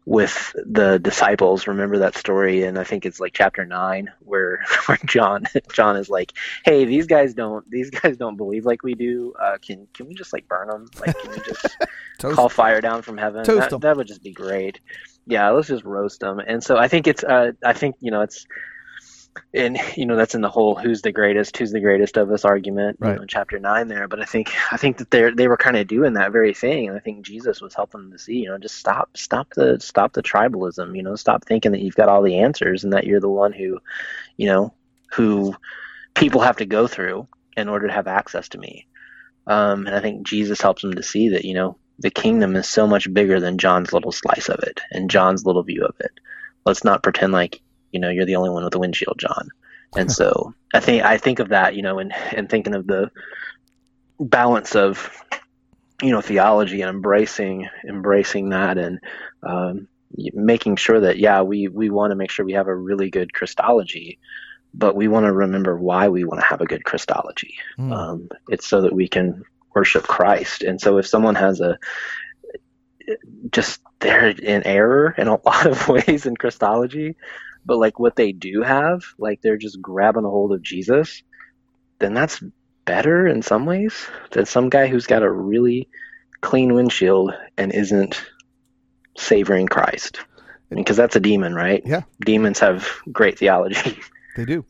with 0.08 0.56
the 0.66 0.98
disciples. 1.00 1.68
Remember 1.68 1.98
that 1.98 2.16
story, 2.16 2.64
and 2.64 2.80
I 2.80 2.86
think 2.86 3.06
it's 3.06 3.20
like 3.20 3.34
chapter 3.34 3.66
nine, 3.66 4.10
where 4.20 4.64
where 4.86 4.98
John 5.06 5.44
John 5.74 5.98
is 5.98 6.10
like, 6.10 6.32
"Hey, 6.64 6.86
these 6.86 7.08
guys 7.08 7.34
don't 7.34 7.70
these 7.70 7.90
guys 7.90 8.16
don't 8.16 8.38
believe 8.38 8.66
like 8.66 8.84
we 8.84 8.96
do. 8.96 9.34
Uh, 9.40 9.58
can 9.62 9.88
can 9.94 10.08
we 10.08 10.16
just 10.16 10.32
like 10.32 10.48
burn 10.48 10.70
them? 10.70 10.88
Like, 11.00 11.18
can 11.20 11.32
we 11.32 11.40
just 11.40 11.78
call 12.20 12.48
fire 12.48 12.80
down 12.80 13.02
from 13.02 13.18
heaven? 13.18 13.44
That, 13.80 13.82
that 13.82 13.98
would 13.98 14.08
just 14.08 14.24
be 14.24 14.32
great." 14.32 14.80
yeah, 15.28 15.50
let's 15.50 15.68
just 15.68 15.84
roast 15.84 16.22
them. 16.22 16.40
And 16.40 16.64
so 16.64 16.78
I 16.78 16.88
think 16.88 17.06
it's, 17.06 17.22
uh, 17.22 17.52
I 17.62 17.74
think 17.74 17.98
you 18.00 18.12
know, 18.12 18.22
it's, 18.22 18.48
and 19.54 19.78
you 19.96 20.06
know, 20.06 20.16
that's 20.16 20.36
in 20.36 20.42
the 20.42 20.50
whole 20.50 20.76
"who's 20.76 21.02
the 21.02 21.12
greatest, 21.12 21.58
who's 21.58 21.72
the 21.72 21.80
greatest 21.80 22.18
of 22.18 22.32
us" 22.32 22.46
argument, 22.46 22.98
right. 23.00 23.10
you 23.10 23.16
know, 23.16 23.22
in 23.22 23.28
chapter 23.28 23.60
nine 23.60 23.88
there. 23.88 24.08
But 24.08 24.22
I 24.22 24.26
think, 24.26 24.54
I 24.72 24.78
think 24.78 24.98
that 24.98 25.12
they 25.12 25.32
they 25.32 25.48
were 25.48 25.58
kind 25.58 25.78
of 25.78 25.88
doing 25.88 26.14
that 26.14 26.32
very 26.32 26.54
thing, 26.54 26.88
and 26.88 26.98
I 26.98 27.00
think 27.00 27.26
Jesus 27.26 27.62
was 27.62 27.74
helping 27.74 28.02
them 28.02 28.12
to 28.12 28.20
see, 28.20 28.36
you 28.36 28.50
know, 28.50 28.58
just 28.58 28.76
stop, 28.76 29.16
stop 29.16 29.50
the, 29.56 29.80
stop 29.80 30.14
the 30.14 30.24
tribalism, 30.24 30.96
you 30.96 31.04
know, 31.04 31.16
stop 31.16 31.46
thinking 31.46 31.72
that 31.72 31.82
you've 31.82 31.96
got 31.96 32.10
all 32.10 32.22
the 32.22 32.40
answers 32.40 32.84
and 32.84 32.94
that 32.94 33.06
you're 33.06 33.20
the 33.20 33.30
one 33.30 33.54
who, 33.54 33.80
you 34.36 34.48
know, 34.48 34.74
who 35.14 35.56
people 36.14 36.42
have 36.42 36.58
to 36.58 36.66
go 36.66 36.88
through 36.88 37.28
in 37.56 37.70
order 37.70 37.88
to 37.88 37.94
have 37.94 38.08
access 38.08 38.50
to 38.50 38.58
me. 38.58 38.88
Um, 39.48 39.88
and 39.88 39.96
I 39.96 40.02
think 40.02 40.28
Jesus 40.28 40.62
helps 40.62 40.82
them 40.82 40.94
to 40.96 41.04
see 41.04 41.30
that, 41.30 41.46
you 41.46 41.54
know, 41.54 41.78
the 42.00 42.12
kingdom 42.12 42.56
is 42.56 42.68
so 42.68 42.86
much 42.86 43.12
bigger 43.12 43.40
than 43.40 43.58
John's 43.58 43.94
little 43.94 44.12
slice 44.12 44.50
of 44.50 44.60
it 44.60 44.82
and 44.92 45.10
John's 45.10 45.46
little 45.46 45.64
view 45.64 45.86
of 45.86 45.96
it. 46.00 46.12
Let's 46.66 46.84
not 46.84 47.02
pretend 47.02 47.34
like, 47.34 47.62
you 47.92 48.00
know, 48.00 48.10
you're 48.10 48.26
the 48.26 48.36
only 48.36 48.50
one 48.50 48.64
with 48.64 48.76
a 48.76 48.80
windshield, 48.80 49.20
John. 49.20 49.50
And 49.96 50.12
so 50.20 50.54
I 50.74 50.80
think 50.80 51.04
I 51.04 51.18
think 51.18 51.40
of 51.40 51.50
that, 51.50 51.76
you 51.76 51.82
know, 51.82 52.00
and 52.00 52.14
and 52.32 52.50
thinking 52.50 52.76
of 52.76 52.88
the 52.88 53.12
balance 54.20 54.76
of 54.76 55.24
you 56.02 56.12
know 56.12 56.22
theology 56.22 56.82
and 56.82 56.90
embracing 56.90 57.68
embracing 57.88 58.50
that 58.50 58.78
and 58.78 59.00
um, 59.44 59.88
making 60.34 60.76
sure 60.76 61.00
that 61.00 61.18
yeah 61.18 61.42
we 61.42 61.68
we 61.68 61.90
want 61.90 62.12
to 62.12 62.16
make 62.16 62.32
sure 62.32 62.46
we 62.46 62.54
have 62.54 62.68
a 62.68 62.76
really 62.76 63.10
good 63.10 63.34
Christology, 63.34 64.20
but 64.74 64.96
we 64.96 65.08
want 65.08 65.26
to 65.26 65.34
remember 65.34 65.78
why 65.78 66.10
we 66.10 66.24
want 66.24 66.40
to 66.42 66.48
have 66.48 66.62
a 66.62 66.68
good 66.68 66.84
Christology. 66.84 67.56
Mm. 67.80 67.92
Um, 67.92 68.30
it's 68.50 68.68
so 68.68 68.82
that 68.82 68.94
we 68.94 69.08
can 69.08 69.44
worship 69.74 70.04
Christ. 70.04 70.64
And 70.64 70.82
so 70.82 70.98
if 70.98 71.08
someone 71.08 71.36
has 71.36 71.62
a 71.62 71.78
just 73.52 73.80
they're 74.00 74.30
in 74.30 74.64
error 74.64 75.14
in 75.18 75.28
a 75.28 75.40
lot 75.46 75.66
of 75.66 75.88
ways 75.88 76.26
in 76.26 76.36
Christology, 76.36 77.16
but 77.68 77.78
like 77.78 78.00
what 78.00 78.16
they 78.16 78.32
do 78.32 78.64
have, 78.64 79.04
like 79.20 79.42
they're 79.42 79.58
just 79.58 79.82
grabbing 79.82 80.24
a 80.24 80.30
hold 80.30 80.54
of 80.54 80.64
Jesus, 80.64 81.22
then 82.00 82.14
that's 82.14 82.42
better 82.86 83.28
in 83.28 83.42
some 83.42 83.66
ways 83.66 84.08
than 84.32 84.46
some 84.46 84.70
guy 84.70 84.88
who's 84.88 85.06
got 85.06 85.22
a 85.22 85.30
really 85.30 85.90
clean 86.40 86.74
windshield 86.74 87.34
and 87.58 87.74
isn't 87.74 88.24
savoring 89.18 89.68
Christ. 89.68 90.22
Because 90.70 90.98
that's 90.98 91.16
a 91.16 91.20
demon, 91.20 91.54
right? 91.54 91.82
Yeah. 91.86 92.02
Demons 92.22 92.60
have 92.60 92.90
great 93.12 93.38
theology. 93.38 94.00
They 94.36 94.46
do. 94.46 94.66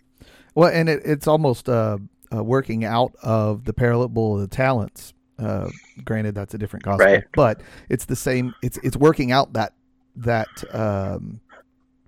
Well, 0.55 0.69
and 0.73 0.87
it, 0.87 1.01
it's 1.03 1.27
almost 1.27 1.67
uh, 1.67 1.97
uh, 2.33 2.41
working 2.41 2.85
out 2.85 3.13
of 3.21 3.65
the 3.65 3.73
parable 3.73 4.35
of 4.35 4.39
the 4.39 4.47
talents. 4.47 5.13
Uh, 5.37 5.67
granted, 6.05 6.35
that's 6.35 6.53
a 6.53 6.57
different 6.57 6.85
gospel, 6.85 7.05
right. 7.05 7.25
but 7.33 7.59
it's 7.89 8.05
the 8.05 8.15
same. 8.15 8.55
It's 8.63 8.77
it's 8.81 8.95
working 8.95 9.33
out 9.33 9.51
that 9.53 9.73
that 10.15 10.47
um, 10.73 11.41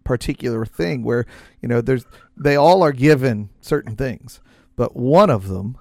particular 0.10 0.66
thing 0.66 1.04
where 1.04 1.24
you 1.62 1.70
know 1.70 1.82
there's 1.82 2.04
they 2.36 2.56
all 2.56 2.82
are 2.82 2.92
given 2.92 3.48
certain 3.62 3.96
things, 3.96 4.42
but 4.76 4.96
one 4.96 5.30
of 5.30 5.50
them 5.50 5.78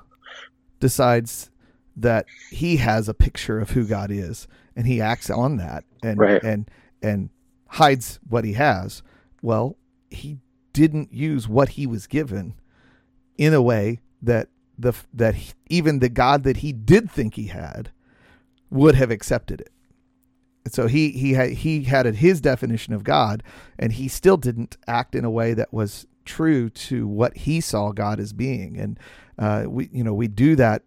decides 0.81 1.51
that 1.97 2.27
he 2.51 2.77
has 2.77 3.09
a 3.09 3.15
picture 3.15 3.59
of 3.59 3.71
who 3.71 3.87
God 3.87 4.11
is, 4.11 4.47
and 4.77 4.87
he 4.87 5.01
acts 5.01 5.31
on 5.31 5.57
that, 5.57 5.85
and 6.03 6.19
right. 6.19 6.43
and 6.43 6.71
and 7.01 7.31
hides 7.69 8.21
what 8.29 8.45
he 8.45 8.53
has. 8.53 9.03
Well, 9.41 9.79
he 10.11 10.37
didn't 10.75 11.11
use 11.11 11.49
what 11.49 11.71
he 11.71 11.87
was 11.87 12.07
given 12.07 12.53
in 13.39 13.55
a 13.55 13.63
way 13.63 14.01
that 14.21 14.51
the 14.79 14.93
that 15.15 15.37
he, 15.37 15.53
even 15.71 16.01
the 16.01 16.11
God 16.11 16.43
that 16.43 16.59
he 16.59 16.75
did 16.75 17.11
think 17.11 17.37
he 17.37 17.47
had 17.47 17.93
would 18.69 18.95
have 18.95 19.11
accepted 19.11 19.63
it. 19.63 19.73
So 20.67 20.87
he 20.87 21.11
he 21.11 21.33
had 21.33 21.51
he 21.51 21.85
had 21.85 22.07
his 22.07 22.41
definition 22.41 22.95
of 22.95 23.05
God, 23.05 23.43
and 23.79 23.93
he 23.93 24.09
still 24.09 24.37
didn't 24.37 24.77
act 24.87 25.15
in 25.15 25.25
a 25.25 25.31
way 25.31 25.55
that 25.55 25.73
was 25.73 26.07
true 26.25 26.69
to 26.69 27.07
what 27.07 27.37
he 27.39 27.61
saw 27.61 27.93
God 27.93 28.21
as 28.21 28.33
being. 28.33 28.79
And 28.79 28.99
uh, 29.39 29.65
we 29.69 29.89
you 29.93 30.05
know 30.05 30.15
we 30.15 30.29
do 30.29 30.57
that 30.57 30.83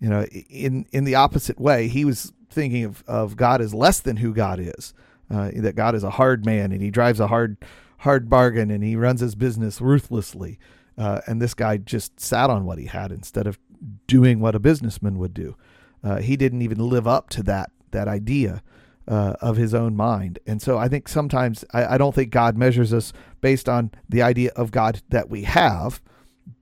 you 0.00 0.08
know 0.08 0.24
in 0.24 0.86
in 0.92 1.04
the 1.04 1.14
opposite 1.14 1.60
way. 1.60 1.88
He 1.88 2.04
was 2.04 2.32
thinking 2.50 2.84
of 2.84 3.02
of 3.06 3.36
God 3.36 3.60
as 3.60 3.74
less 3.74 4.00
than 4.00 4.18
who 4.18 4.32
God 4.32 4.60
is. 4.60 4.94
Uh, 5.30 5.50
that 5.54 5.74
God 5.74 5.94
is 5.94 6.04
a 6.04 6.10
hard 6.10 6.44
man 6.44 6.70
and 6.70 6.82
he 6.82 6.90
drives 6.90 7.18
a 7.18 7.28
hard 7.28 7.56
hard 7.98 8.28
bargain 8.28 8.70
and 8.70 8.84
he 8.84 8.94
runs 8.94 9.20
his 9.20 9.34
business 9.34 9.80
ruthlessly. 9.80 10.58
Uh, 10.98 11.22
and 11.26 11.40
this 11.40 11.54
guy 11.54 11.78
just 11.78 12.20
sat 12.20 12.50
on 12.50 12.66
what 12.66 12.78
he 12.78 12.86
had 12.86 13.10
instead 13.10 13.46
of 13.46 13.58
doing 14.06 14.38
what 14.38 14.54
a 14.54 14.60
businessman 14.60 15.18
would 15.18 15.32
do. 15.32 15.56
Uh, 16.04 16.18
he 16.18 16.36
didn't 16.36 16.60
even 16.60 16.78
live 16.78 17.06
up 17.06 17.30
to 17.30 17.42
that 17.42 17.70
that 17.90 18.06
idea 18.06 18.62
uh, 19.06 19.34
of 19.40 19.56
his 19.56 19.74
own 19.74 19.96
mind. 19.96 20.38
And 20.46 20.62
so 20.62 20.78
I 20.78 20.88
think 20.88 21.08
sometimes 21.08 21.64
I, 21.72 21.94
I, 21.94 21.98
don't 21.98 22.14
think 22.14 22.30
God 22.30 22.56
measures 22.56 22.92
us 22.92 23.12
based 23.40 23.68
on 23.68 23.90
the 24.08 24.22
idea 24.22 24.50
of 24.56 24.70
God 24.70 25.02
that 25.10 25.28
we 25.28 25.42
have, 25.42 26.00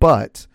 but 0.01 0.47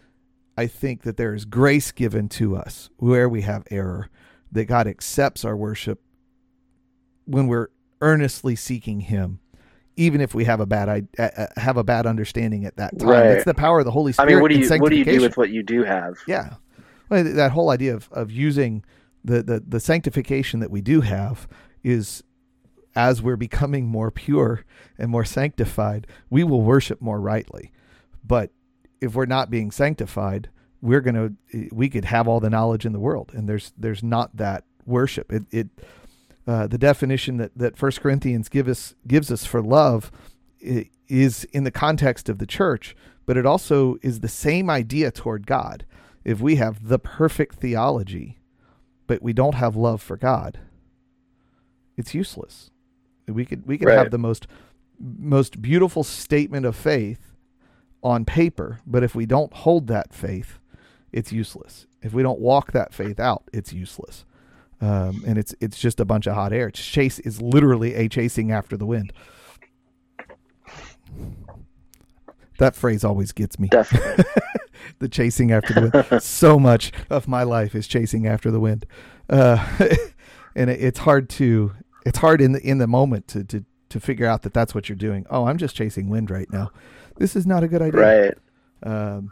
I 0.58 0.68
think 0.68 1.04
that 1.04 1.18
there 1.18 1.34
is 1.34 1.46
grace 1.46 1.92
given 1.92 2.28
to 2.30 2.58
us 2.58 2.90
where 2.98 3.30
we 3.30 3.42
have 3.42 3.64
error, 3.72 4.10
that 4.52 4.66
God 4.66 4.88
accepts 4.88 5.46
our 5.46 5.56
worship 5.56 6.02
when 7.26 7.48
we're 7.48 7.70
earnestly 8.02 8.56
seeking 8.56 9.02
Him 9.02 9.40
even 10.00 10.22
if 10.22 10.36
we 10.36 10.46
have 10.46 10.60
a 10.60 10.66
bad 10.66 11.08
uh, 11.18 11.48
have 11.58 11.76
a 11.76 11.84
bad 11.84 12.06
understanding 12.06 12.66
at 12.66 12.78
that 12.78 12.98
time. 13.00 13.10
Right. 13.10 13.26
It's 13.32 13.46
the 13.46 13.56
power 13.56 13.80
of 13.80 13.86
the 13.86 13.92
Holy 13.92 14.14
Spirit. 14.14 14.30
I 14.30 14.34
mean, 14.34 14.42
what 14.42 14.52
do 14.52 14.60
you 14.60 14.70
what 14.80 14.92
do 14.92 14.96
you 14.96 15.04
do 15.04 15.22
with 15.22 15.38
what 15.38 15.50
you 15.50 15.64
do 15.64 15.84
have? 15.84 16.18
Yeah, 16.28 16.54
well, 17.10 17.24
that 17.24 17.52
whole 17.52 17.72
idea 17.72 17.96
of 17.96 18.08
of 18.12 18.32
using 18.32 18.86
the, 19.26 19.44
the 19.44 19.64
the 19.68 19.80
sanctification 19.80 20.60
that 20.62 20.72
we 20.72 20.82
do 20.82 21.02
have 21.02 21.48
is 21.88 22.22
as 22.96 23.22
we're 23.22 23.38
becoming 23.38 23.86
more 23.86 24.12
pure 24.12 24.66
and 24.98 25.10
more 25.10 25.24
sanctified, 25.24 26.08
we 26.30 26.44
will 26.44 26.62
worship 26.62 27.00
more 27.00 27.22
rightly. 27.22 27.72
But 28.26 28.52
if 29.00 29.16
we're 29.16 29.26
not 29.26 29.50
being 29.50 29.72
sanctified, 29.72 30.50
we're 30.82 31.02
gonna 31.02 31.32
we 31.72 31.90
could 31.90 32.06
have 32.06 32.28
all 32.28 32.40
the 32.40 32.50
knowledge 32.50 32.86
in 32.86 32.94
the 32.94 33.00
world, 33.00 33.32
and 33.34 33.48
there's 33.48 33.72
there's 33.78 34.04
not 34.04 34.36
that 34.36 34.66
worship. 34.86 35.32
It 35.32 35.44
it 35.52 35.68
uh, 36.46 36.68
the 36.68 36.78
definition 36.78 37.38
that 37.38 37.52
that 37.56 37.78
First 37.78 38.02
Corinthians 38.02 38.50
give 38.50 38.68
us 38.68 38.96
gives 39.08 39.32
us 39.32 39.46
for 39.46 39.62
love 39.62 40.12
is 41.08 41.46
in 41.46 41.64
the 41.64 41.72
context 41.72 42.28
of 42.28 42.40
the 42.40 42.46
church, 42.46 42.96
but 43.26 43.38
it 43.38 43.46
also 43.46 43.98
is 44.02 44.20
the 44.20 44.28
same 44.28 44.70
idea 44.70 45.12
toward 45.12 45.48
God. 45.48 45.86
If 46.26 46.42
we 46.42 46.56
have 46.56 46.88
the 46.90 47.00
perfect 47.00 47.56
theology, 47.56 48.40
but 49.06 49.22
we 49.22 49.34
don't 49.34 49.56
have 49.56 49.76
love 49.76 50.02
for 50.02 50.18
God, 50.18 50.60
it's 51.98 52.14
useless. 52.14 52.72
We 53.28 53.46
could 53.46 53.68
we 53.68 53.78
could 53.78 53.88
right. 53.88 53.98
have 53.98 54.12
the 54.12 54.18
most 54.18 54.48
most 55.00 55.62
beautiful 55.62 56.04
statement 56.04 56.66
of 56.66 56.76
faith 56.76 57.36
on 58.02 58.26
paper, 58.26 58.80
but 58.86 59.04
if 59.04 59.14
we 59.16 59.26
don't 59.26 59.54
hold 59.54 59.88
that 59.88 60.14
faith, 60.14 60.60
it's 61.12 61.32
useless. 61.32 61.88
If 62.02 62.14
we 62.14 62.24
don't 62.24 62.40
walk 62.40 62.72
that 62.72 62.94
faith 62.94 63.20
out, 63.20 63.44
it's 63.52 63.74
useless 63.74 64.26
um, 64.82 65.24
and 65.26 65.38
it's 65.38 65.56
it's 65.60 65.80
just 65.80 66.00
a 66.00 66.06
bunch 66.06 66.28
of 66.28 66.36
hot 66.36 66.54
air. 66.54 66.68
It's 66.68 66.84
chase 66.84 67.20
is 67.20 67.42
literally 67.42 67.96
a 67.96 68.08
chasing 68.08 68.52
after 68.52 68.78
the 68.78 68.86
wind. 68.86 69.12
That 72.60 72.76
phrase 72.76 73.04
always 73.04 73.32
gets 73.32 73.60
me. 73.60 73.68
Definitely. 73.70 74.26
the 75.00 75.10
chasing 75.10 75.52
after 75.52 75.74
the 75.74 76.08
wind. 76.10 76.24
so 76.24 76.60
much 76.60 76.92
of 77.10 77.28
my 77.28 77.44
life 77.44 77.76
is 77.76 77.88
chasing 77.88 78.28
after 78.28 78.52
the 78.52 78.60
wind, 78.60 78.86
uh, 79.30 79.66
and 80.56 80.70
it, 80.70 80.82
it's 80.82 81.00
hard 81.00 81.30
to 81.30 81.74
it's 82.06 82.20
hard 82.20 82.42
in 82.42 82.54
the 82.54 82.62
in 82.62 82.78
the 82.78 82.88
moment 82.88 83.28
to 83.30 83.44
to 83.46 83.66
to 83.90 84.00
figure 84.00 84.26
out 84.26 84.42
that 84.44 84.54
that's 84.54 84.76
what 84.76 84.90
you're 84.90 84.96
doing. 84.96 85.26
Oh, 85.30 85.46
I'm 85.46 85.58
just 85.58 85.76
chasing 85.76 86.10
wind 86.10 86.30
right 86.30 86.52
now. 86.52 86.72
This 87.18 87.36
is 87.36 87.48
not 87.48 87.64
a 87.64 87.68
good 87.68 87.82
idea. 87.82 88.02
Right. 88.02 88.38
Um, 88.84 89.32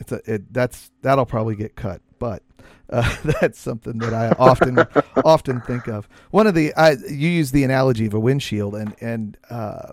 it's 0.00 0.12
a 0.12 0.20
it, 0.32 0.52
that's 0.52 0.90
that'll 1.02 1.26
probably 1.26 1.56
get 1.56 1.76
cut, 1.76 2.00
but 2.18 2.42
uh, 2.90 3.16
that's 3.40 3.58
something 3.58 3.98
that 3.98 4.14
I 4.14 4.30
often 4.38 4.78
often 5.24 5.60
think 5.62 5.88
of. 5.88 6.08
One 6.30 6.46
of 6.46 6.54
the 6.54 6.74
I 6.74 6.92
you 6.92 7.28
use 7.28 7.50
the 7.50 7.64
analogy 7.64 8.06
of 8.06 8.14
a 8.14 8.20
windshield, 8.20 8.74
and 8.74 8.94
and 9.00 9.36
uh, 9.50 9.92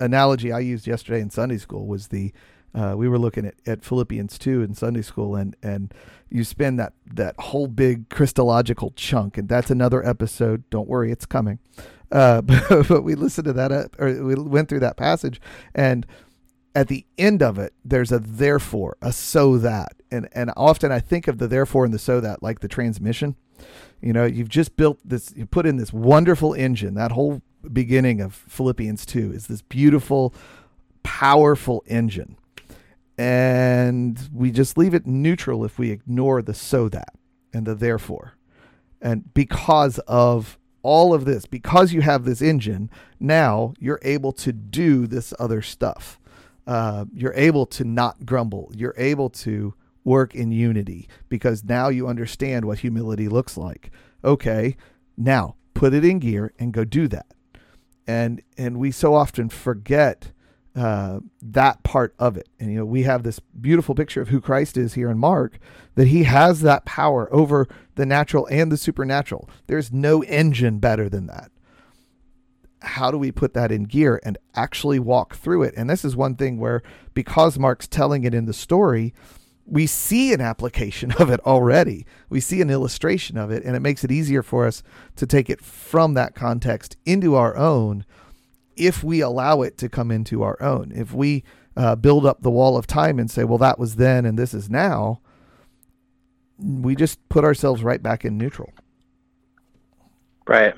analogy 0.00 0.52
I 0.52 0.60
used 0.60 0.86
yesterday 0.86 1.20
in 1.20 1.30
Sunday 1.30 1.58
school 1.58 1.86
was 1.86 2.08
the 2.08 2.32
uh, 2.74 2.94
we 2.96 3.08
were 3.08 3.18
looking 3.18 3.46
at, 3.46 3.54
at 3.66 3.84
Philippians 3.84 4.38
two 4.38 4.62
in 4.62 4.74
Sunday 4.74 5.02
school, 5.02 5.36
and 5.36 5.56
and 5.62 5.92
you 6.34 6.42
spend 6.42 6.80
that 6.80 6.92
that 7.06 7.36
whole 7.38 7.68
big 7.68 8.08
Christological 8.08 8.92
chunk, 8.96 9.38
and 9.38 9.48
that's 9.48 9.70
another 9.70 10.04
episode. 10.04 10.68
Don't 10.68 10.88
worry, 10.88 11.12
it's 11.12 11.26
coming. 11.26 11.60
Uh, 12.10 12.40
but, 12.42 12.88
but 12.88 13.02
we 13.04 13.14
listened 13.14 13.44
to 13.44 13.52
that, 13.52 13.70
uh, 13.70 13.86
or 14.00 14.12
we 14.24 14.34
went 14.34 14.68
through 14.68 14.80
that 14.80 14.96
passage, 14.96 15.40
and 15.76 16.04
at 16.74 16.88
the 16.88 17.06
end 17.16 17.40
of 17.40 17.56
it, 17.56 17.72
there's 17.84 18.10
a 18.10 18.18
therefore, 18.18 18.96
a 19.00 19.12
so 19.12 19.58
that. 19.58 19.92
And 20.10 20.28
and 20.32 20.50
often 20.56 20.90
I 20.90 20.98
think 20.98 21.28
of 21.28 21.38
the 21.38 21.46
therefore 21.46 21.84
and 21.84 21.94
the 21.94 22.00
so 22.00 22.20
that 22.20 22.42
like 22.42 22.58
the 22.58 22.68
transmission. 22.68 23.36
You 24.00 24.12
know, 24.12 24.24
you've 24.24 24.48
just 24.48 24.76
built 24.76 24.98
this 25.04 25.32
you 25.36 25.46
put 25.46 25.66
in 25.66 25.76
this 25.76 25.92
wonderful 25.92 26.52
engine. 26.52 26.94
That 26.94 27.12
whole 27.12 27.42
beginning 27.72 28.20
of 28.20 28.34
Philippians 28.34 29.06
2 29.06 29.32
is 29.32 29.46
this 29.46 29.62
beautiful 29.62 30.34
powerful 31.04 31.84
engine. 31.86 32.36
And 33.16 34.18
we 34.32 34.50
just 34.50 34.76
leave 34.76 34.94
it 34.94 35.06
neutral 35.06 35.64
if 35.64 35.78
we 35.78 35.90
ignore 35.90 36.42
the 36.42 36.54
so 36.54 36.88
that 36.88 37.14
and 37.52 37.66
the 37.66 37.74
therefore. 37.74 38.34
And 39.00 39.32
because 39.34 39.98
of 40.00 40.58
all 40.82 41.14
of 41.14 41.24
this, 41.24 41.46
because 41.46 41.92
you 41.92 42.00
have 42.00 42.24
this 42.24 42.42
engine, 42.42 42.90
now 43.20 43.74
you're 43.78 44.00
able 44.02 44.32
to 44.32 44.52
do 44.52 45.06
this 45.06 45.32
other 45.38 45.62
stuff 45.62 46.18
uh, 46.66 47.04
you're 47.12 47.34
able 47.34 47.66
to 47.66 47.84
not 47.84 48.24
grumble. 48.24 48.70
You're 48.74 48.94
able 48.96 49.30
to 49.30 49.74
work 50.02 50.34
in 50.34 50.52
unity 50.52 51.08
because 51.28 51.64
now 51.64 51.88
you 51.88 52.08
understand 52.08 52.64
what 52.64 52.78
humility 52.78 53.28
looks 53.28 53.56
like. 53.56 53.90
Okay, 54.22 54.76
now 55.16 55.56
put 55.74 55.94
it 55.94 56.04
in 56.04 56.18
gear 56.18 56.52
and 56.58 56.72
go 56.72 56.84
do 56.84 57.08
that. 57.08 57.26
And 58.06 58.42
and 58.58 58.78
we 58.78 58.90
so 58.90 59.14
often 59.14 59.48
forget 59.48 60.32
uh, 60.74 61.20
that 61.40 61.82
part 61.82 62.14
of 62.18 62.36
it. 62.36 62.48
And 62.58 62.72
you 62.72 62.78
know, 62.78 62.84
we 62.84 63.02
have 63.04 63.22
this 63.22 63.40
beautiful 63.40 63.94
picture 63.94 64.20
of 64.20 64.28
who 64.28 64.40
Christ 64.40 64.76
is 64.76 64.94
here 64.94 65.10
in 65.10 65.18
Mark 65.18 65.58
that 65.94 66.08
he 66.08 66.24
has 66.24 66.60
that 66.62 66.84
power 66.84 67.32
over 67.32 67.68
the 67.94 68.06
natural 68.06 68.46
and 68.50 68.72
the 68.72 68.76
supernatural. 68.76 69.48
There's 69.66 69.92
no 69.92 70.22
engine 70.24 70.78
better 70.78 71.08
than 71.08 71.26
that 71.26 71.50
how 72.84 73.10
do 73.10 73.18
we 73.18 73.32
put 73.32 73.54
that 73.54 73.72
in 73.72 73.84
gear 73.84 74.20
and 74.24 74.38
actually 74.54 74.98
walk 74.98 75.36
through 75.36 75.62
it? 75.62 75.74
And 75.76 75.88
this 75.88 76.04
is 76.04 76.16
one 76.16 76.36
thing 76.36 76.58
where, 76.58 76.82
because 77.14 77.58
Mark's 77.58 77.88
telling 77.88 78.24
it 78.24 78.34
in 78.34 78.46
the 78.46 78.52
story, 78.52 79.14
we 79.66 79.86
see 79.86 80.32
an 80.32 80.40
application 80.40 81.12
of 81.18 81.30
it 81.30 81.40
already. 81.40 82.06
We 82.28 82.40
see 82.40 82.60
an 82.60 82.70
illustration 82.70 83.36
of 83.36 83.50
it, 83.50 83.64
and 83.64 83.74
it 83.74 83.80
makes 83.80 84.04
it 84.04 84.12
easier 84.12 84.42
for 84.42 84.66
us 84.66 84.82
to 85.16 85.26
take 85.26 85.48
it 85.50 85.60
from 85.60 86.14
that 86.14 86.34
context 86.34 86.96
into 87.04 87.34
our 87.34 87.56
own 87.56 88.04
if 88.76 89.04
we 89.04 89.20
allow 89.20 89.62
it 89.62 89.78
to 89.78 89.88
come 89.88 90.10
into 90.10 90.42
our 90.42 90.60
own. 90.62 90.92
If 90.94 91.12
we 91.12 91.44
uh, 91.76 91.96
build 91.96 92.26
up 92.26 92.42
the 92.42 92.50
wall 92.50 92.76
of 92.76 92.86
time 92.86 93.18
and 93.18 93.30
say, 93.30 93.44
well, 93.44 93.58
that 93.58 93.78
was 93.78 93.96
then 93.96 94.24
and 94.24 94.38
this 94.38 94.54
is 94.54 94.70
now, 94.70 95.20
we 96.58 96.94
just 96.94 97.26
put 97.28 97.44
ourselves 97.44 97.82
right 97.82 98.02
back 98.02 98.24
in 98.24 98.38
neutral. 98.38 98.72
Right 100.46 100.74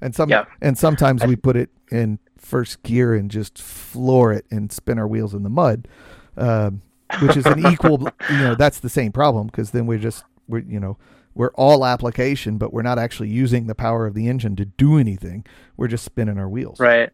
and 0.00 0.14
some 0.14 0.28
yeah. 0.30 0.44
and 0.60 0.78
sometimes 0.78 1.24
we 1.24 1.36
put 1.36 1.56
it 1.56 1.70
in 1.90 2.18
first 2.36 2.82
gear 2.82 3.14
and 3.14 3.30
just 3.30 3.60
floor 3.60 4.32
it 4.32 4.46
and 4.50 4.70
spin 4.70 4.98
our 4.98 5.08
wheels 5.08 5.34
in 5.34 5.42
the 5.42 5.50
mud, 5.50 5.88
um, 6.36 6.82
which 7.20 7.36
is 7.36 7.46
an 7.46 7.66
equal. 7.66 8.08
You 8.30 8.38
know, 8.38 8.54
that's 8.54 8.80
the 8.80 8.88
same 8.88 9.12
problem 9.12 9.46
because 9.46 9.70
then 9.70 9.86
we're 9.86 9.98
just 9.98 10.24
we're 10.46 10.60
you 10.60 10.80
know 10.80 10.96
we're 11.38 11.52
all 11.54 11.86
application, 11.86 12.58
but 12.58 12.72
we're 12.72 12.82
not 12.82 12.98
actually 12.98 13.28
using 13.28 13.68
the 13.68 13.74
power 13.74 14.06
of 14.06 14.14
the 14.14 14.26
engine 14.26 14.56
to 14.56 14.64
do 14.64 14.98
anything. 14.98 15.46
We're 15.76 15.86
just 15.86 16.04
spinning 16.04 16.36
our 16.36 16.48
wheels. 16.48 16.80
Right. 16.80 17.10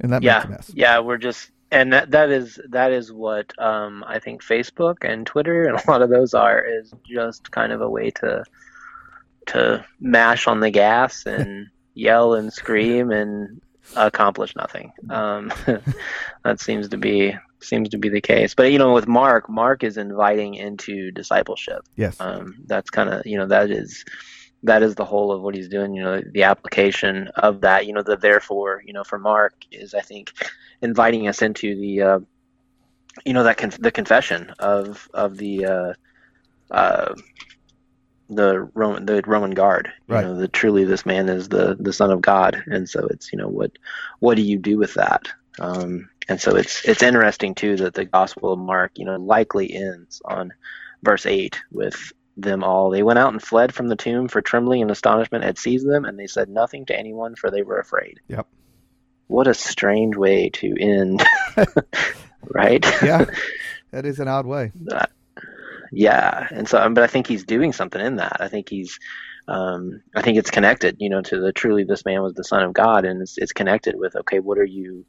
And 0.00 0.12
that 0.12 0.22
yeah. 0.22 0.34
makes 0.34 0.44
a 0.44 0.48
mess. 0.48 0.70
Yeah, 0.74 0.98
we're 0.98 1.16
just 1.16 1.50
and 1.70 1.94
that, 1.94 2.10
that 2.10 2.28
is 2.28 2.60
that 2.68 2.92
is 2.92 3.10
what 3.10 3.58
um, 3.58 4.04
I 4.06 4.18
think 4.18 4.44
Facebook 4.44 4.96
and 5.00 5.26
Twitter 5.26 5.66
and 5.66 5.80
a 5.86 5.90
lot 5.90 6.02
of 6.02 6.10
those 6.10 6.34
are 6.34 6.62
is 6.62 6.92
just 7.06 7.50
kind 7.50 7.72
of 7.72 7.80
a 7.80 7.88
way 7.88 8.10
to 8.10 8.44
to 9.46 9.84
mash 9.98 10.46
on 10.46 10.60
the 10.60 10.70
gas 10.70 11.24
and 11.24 11.68
yell 11.94 12.34
and 12.34 12.52
scream 12.52 13.10
and 13.10 13.62
accomplish 13.96 14.54
nothing. 14.56 14.92
Um, 15.08 15.50
that 16.44 16.60
seems 16.60 16.90
to 16.90 16.98
be 16.98 17.34
seems 17.64 17.88
to 17.90 17.98
be 17.98 18.08
the 18.08 18.20
case. 18.20 18.54
But 18.54 18.72
you 18.72 18.78
know, 18.78 18.92
with 18.92 19.08
Mark, 19.08 19.48
Mark 19.48 19.84
is 19.84 19.96
inviting 19.96 20.54
into 20.54 21.10
discipleship. 21.10 21.84
Yes, 21.96 22.16
um, 22.20 22.56
that's 22.66 22.90
kind 22.90 23.10
of 23.10 23.26
you 23.26 23.36
know 23.36 23.46
that 23.46 23.70
is 23.70 24.04
that 24.62 24.82
is 24.82 24.94
the 24.94 25.04
whole 25.04 25.30
of 25.30 25.42
what 25.42 25.54
he's 25.54 25.68
doing. 25.68 25.94
You 25.94 26.02
know, 26.02 26.22
the 26.32 26.44
application 26.44 27.28
of 27.36 27.60
that. 27.62 27.86
You 27.86 27.92
know, 27.92 28.02
the 28.02 28.16
therefore. 28.16 28.82
You 28.84 28.92
know, 28.92 29.04
for 29.04 29.18
Mark 29.18 29.54
is 29.70 29.94
I 29.94 30.00
think 30.00 30.32
inviting 30.82 31.28
us 31.28 31.42
into 31.42 31.74
the 31.76 32.02
uh, 32.02 32.18
you 33.24 33.32
know 33.32 33.44
that 33.44 33.58
con- 33.58 33.72
the 33.78 33.92
confession 33.92 34.50
of 34.58 35.08
of 35.14 35.36
the 35.36 35.66
uh, 35.66 35.92
uh, 36.70 37.14
the 38.28 38.68
Roman 38.74 39.06
the 39.06 39.22
Roman 39.26 39.52
guard. 39.52 39.92
You 40.08 40.14
right. 40.14 40.24
know, 40.24 40.36
that 40.36 40.52
truly 40.52 40.84
this 40.84 41.06
man 41.06 41.28
is 41.28 41.48
the 41.48 41.76
the 41.78 41.92
son 41.92 42.10
of 42.10 42.20
God, 42.20 42.62
and 42.66 42.88
so 42.88 43.06
it's 43.10 43.32
you 43.32 43.38
know 43.38 43.48
what 43.48 43.72
what 44.20 44.36
do 44.36 44.42
you 44.42 44.58
do 44.58 44.78
with 44.78 44.94
that? 44.94 45.28
Um, 45.60 46.08
and 46.28 46.40
so 46.40 46.56
it's 46.56 46.84
it's 46.84 47.02
interesting 47.02 47.54
too 47.54 47.76
that 47.76 47.94
the 47.94 48.04
Gospel 48.04 48.52
of 48.52 48.58
Mark 48.58 48.92
you 48.96 49.04
know 49.04 49.16
likely 49.16 49.74
ends 49.74 50.22
on 50.24 50.52
verse 51.02 51.26
eight 51.26 51.60
with 51.70 52.12
them 52.36 52.64
all. 52.64 52.90
They 52.90 53.02
went 53.02 53.18
out 53.18 53.32
and 53.32 53.42
fled 53.42 53.74
from 53.74 53.88
the 53.88 53.96
tomb, 53.96 54.28
for 54.28 54.40
trembling 54.40 54.82
and 54.82 54.90
astonishment 54.90 55.44
had 55.44 55.58
seized 55.58 55.88
them, 55.88 56.04
and 56.04 56.18
they 56.18 56.26
said 56.26 56.48
nothing 56.48 56.86
to 56.86 56.98
anyone, 56.98 57.36
for 57.36 57.50
they 57.50 57.62
were 57.62 57.78
afraid. 57.78 58.20
Yep. 58.28 58.46
What 59.26 59.46
a 59.46 59.54
strange 59.54 60.16
way 60.16 60.50
to 60.50 60.74
end, 60.78 61.24
right? 62.42 62.84
yeah, 63.02 63.24
that 63.90 64.04
is 64.04 64.20
an 64.20 64.28
odd 64.28 64.46
way. 64.46 64.72
Uh, 64.90 65.06
yeah, 65.92 66.46
and 66.50 66.68
so, 66.68 66.88
but 66.90 67.04
I 67.04 67.06
think 67.06 67.26
he's 67.26 67.44
doing 67.44 67.72
something 67.72 68.04
in 68.04 68.16
that. 68.16 68.36
I 68.40 68.48
think 68.48 68.68
he's, 68.68 68.98
um, 69.48 70.02
I 70.14 70.22
think 70.22 70.38
it's 70.38 70.50
connected, 70.50 70.96
you 70.98 71.08
know, 71.08 71.22
to 71.22 71.40
the 71.40 71.52
truly 71.52 71.84
this 71.84 72.04
man 72.04 72.22
was 72.22 72.34
the 72.34 72.44
son 72.44 72.62
of 72.62 72.74
God, 72.74 73.04
and 73.04 73.22
it's, 73.22 73.38
it's 73.38 73.52
connected 73.52 73.94
with 73.96 74.16
okay, 74.16 74.40
what 74.40 74.58
are 74.58 74.64
you, 74.64 75.06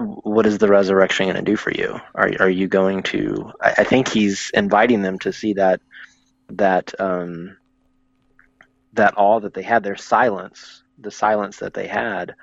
what 0.00 0.46
is 0.46 0.58
the 0.58 0.68
resurrection 0.68 1.26
going 1.26 1.36
to 1.36 1.42
do 1.42 1.56
for 1.56 1.70
you? 1.70 2.00
Are 2.14 2.30
are 2.40 2.50
you 2.50 2.68
going 2.68 3.02
to? 3.04 3.52
I, 3.60 3.74
I, 3.78 3.84
think 3.84 4.08
he's 4.08 4.50
inviting 4.54 5.02
them 5.02 5.18
to 5.20 5.32
see 5.32 5.54
that 5.54 5.80
that 6.50 6.98
um, 7.00 7.56
that 8.94 9.14
all 9.16 9.40
that 9.40 9.54
they 9.54 9.62
had, 9.62 9.82
their 9.82 9.96
silence, 9.96 10.82
the 10.98 11.10
silence 11.10 11.58
that 11.58 11.74
they 11.74 11.86
had. 11.86 12.34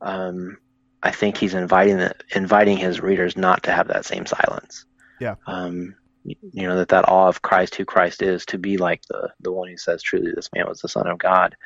Um, 0.00 0.58
I 1.02 1.10
think 1.10 1.36
he's 1.36 1.54
inviting 1.54 1.98
the, 1.98 2.14
inviting 2.34 2.76
his 2.76 3.00
readers 3.00 3.36
not 3.36 3.62
to 3.64 3.72
have 3.72 3.88
that 3.88 4.04
same 4.04 4.26
silence. 4.26 4.84
Yeah. 5.20 5.36
Um, 5.46 5.94
you 6.24 6.66
know 6.66 6.78
that 6.78 6.88
that 6.88 7.08
awe 7.08 7.28
of 7.28 7.42
Christ, 7.42 7.76
who 7.76 7.84
Christ 7.84 8.22
is, 8.22 8.44
to 8.46 8.58
be 8.58 8.76
like 8.78 9.02
the 9.08 9.30
the 9.40 9.52
one 9.52 9.68
who 9.68 9.76
says, 9.76 10.02
"Truly, 10.02 10.32
this 10.34 10.50
man 10.54 10.66
was 10.68 10.80
the 10.80 10.88
Son 10.88 11.06
of 11.06 11.18
God." 11.18 11.56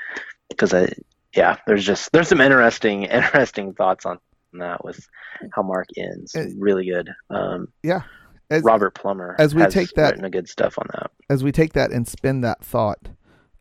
Because 0.49 0.74
I, 0.74 0.93
yeah, 1.34 1.57
there's 1.66 1.84
just 1.84 2.12
there's 2.12 2.28
some 2.28 2.41
interesting 2.41 3.03
interesting 3.05 3.72
thoughts 3.72 4.05
on 4.05 4.18
that 4.59 4.84
with 4.84 5.07
how 5.55 5.62
Mark 5.62 5.88
ends. 5.96 6.36
really 6.57 6.86
good. 6.86 7.09
Um, 7.30 7.68
yeah, 7.82 8.03
as, 8.51 8.62
Robert 8.62 8.94
Plummer 8.94 9.36
as 9.38 9.55
we 9.55 9.64
take 9.66 9.90
that 9.90 10.11
written 10.11 10.24
a 10.24 10.30
good 10.30 10.48
stuff 10.48 10.78
on 10.78 10.86
that. 10.94 11.11
As 11.28 11.44
we 11.44 11.53
take 11.53 11.72
that 11.74 11.92
and 11.92 12.07
spin 12.07 12.40
that 12.40 12.64
thought 12.64 13.09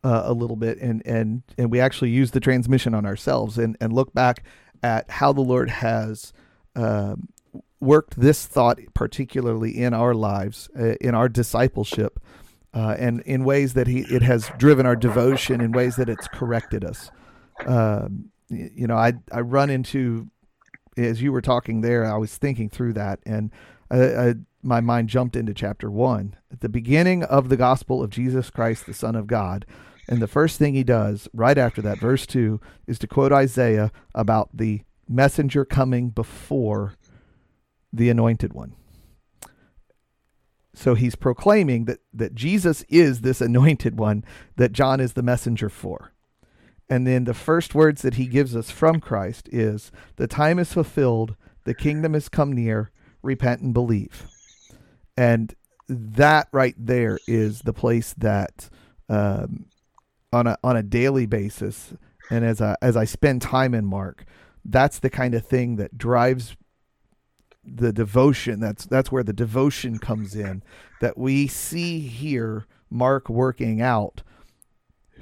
uh, 0.03 0.23
a 0.25 0.33
little 0.33 0.55
bit, 0.55 0.79
and 0.79 1.05
and 1.05 1.43
and 1.57 1.71
we 1.71 1.79
actually 1.79 2.09
use 2.09 2.31
the 2.31 2.39
transmission 2.39 2.93
on 2.93 3.05
ourselves, 3.05 3.57
and 3.57 3.77
and 3.79 3.93
look 3.93 4.13
back 4.13 4.43
at 4.83 5.09
how 5.09 5.31
the 5.31 5.41
Lord 5.41 5.69
has. 5.69 6.33
Um, 6.75 7.29
worked 7.81 8.19
this 8.19 8.45
thought 8.45 8.77
particularly 8.93 9.77
in 9.77 9.93
our 9.93 10.13
lives, 10.13 10.69
uh, 10.77 10.95
in 10.99 11.15
our 11.15 11.29
discipleship, 11.29 12.19
uh, 12.73 12.95
and 12.99 13.21
in 13.21 13.43
ways 13.43 13.73
that 13.73 13.87
he 13.87 14.01
it 14.01 14.21
has 14.21 14.51
driven 14.57 14.85
our 14.85 14.95
devotion, 14.95 15.61
in 15.61 15.71
ways 15.71 15.95
that 15.95 16.09
it's 16.09 16.27
corrected 16.27 16.83
us. 16.83 17.09
Um, 17.65 18.31
you 18.49 18.87
know, 18.87 18.95
I 18.95 19.13
I 19.31 19.41
run 19.41 19.69
into 19.69 20.27
as 21.05 21.21
you 21.21 21.31
were 21.31 21.41
talking 21.41 21.81
there, 21.81 22.05
I 22.05 22.17
was 22.17 22.37
thinking 22.37 22.69
through 22.69 22.93
that, 22.93 23.19
and 23.25 23.51
my 24.61 24.81
mind 24.81 25.09
jumped 25.09 25.35
into 25.35 25.53
chapter 25.53 25.89
one 25.89 26.35
at 26.51 26.61
the 26.61 26.69
beginning 26.69 27.23
of 27.23 27.49
the 27.49 27.57
gospel 27.57 28.03
of 28.03 28.09
Jesus 28.09 28.49
Christ, 28.49 28.85
the 28.85 28.93
Son 28.93 29.15
of 29.15 29.27
God. 29.27 29.65
And 30.07 30.21
the 30.21 30.27
first 30.27 30.57
thing 30.57 30.73
he 30.73 30.83
does 30.83 31.29
right 31.33 31.57
after 31.57 31.81
that, 31.83 31.99
verse 31.99 32.25
2, 32.25 32.59
is 32.87 32.99
to 32.99 33.07
quote 33.07 33.31
Isaiah 33.31 33.91
about 34.13 34.49
the 34.53 34.81
messenger 35.07 35.65
coming 35.65 36.09
before 36.09 36.95
the 37.93 38.09
anointed 38.09 38.53
one. 38.53 38.73
So 40.73 40.95
he's 40.95 41.15
proclaiming 41.15 41.85
that, 41.85 41.99
that 42.13 42.35
Jesus 42.35 42.83
is 42.89 43.21
this 43.21 43.41
anointed 43.41 43.99
one 43.99 44.23
that 44.55 44.71
John 44.71 44.99
is 44.99 45.13
the 45.13 45.23
messenger 45.23 45.69
for. 45.69 46.13
And 46.89 47.05
then 47.05 47.25
the 47.25 47.33
first 47.33 47.75
words 47.75 48.01
that 48.01 48.15
he 48.15 48.25
gives 48.25 48.55
us 48.55 48.71
from 48.71 48.99
Christ 48.99 49.47
is 49.51 49.91
the 50.15 50.27
time 50.27 50.57
is 50.57 50.73
fulfilled, 50.73 51.35
The 51.65 51.75
kingdom 51.75 52.13
has 52.13 52.29
come 52.29 52.51
near. 52.51 52.91
Repent 53.21 53.61
and 53.61 53.73
believe. 53.73 54.25
And 55.17 55.53
that 55.87 56.47
right 56.51 56.75
there 56.77 57.19
is 57.27 57.61
the 57.61 57.73
place 57.73 58.13
that 58.17 58.69
um, 59.09 59.65
on 60.31 60.47
a 60.47 60.57
on 60.63 60.77
a 60.77 60.83
daily 60.83 61.25
basis 61.25 61.93
and 62.29 62.45
as 62.45 62.61
I 62.61 62.75
as 62.81 62.95
I 62.95 63.05
spend 63.05 63.41
time 63.41 63.73
in 63.73 63.85
Mark, 63.85 64.25
that's 64.63 64.99
the 64.99 65.09
kind 65.09 65.33
of 65.33 65.45
thing 65.45 65.75
that 65.77 65.97
drives 65.97 66.55
the 67.63 67.91
devotion. 67.91 68.59
That's 68.59 68.85
that's 68.85 69.11
where 69.11 69.23
the 69.23 69.33
devotion 69.33 69.97
comes 69.99 70.35
in. 70.35 70.63
That 71.01 71.17
we 71.17 71.47
see 71.47 71.99
here 71.99 72.65
Mark 72.89 73.29
working 73.29 73.81
out 73.81 74.21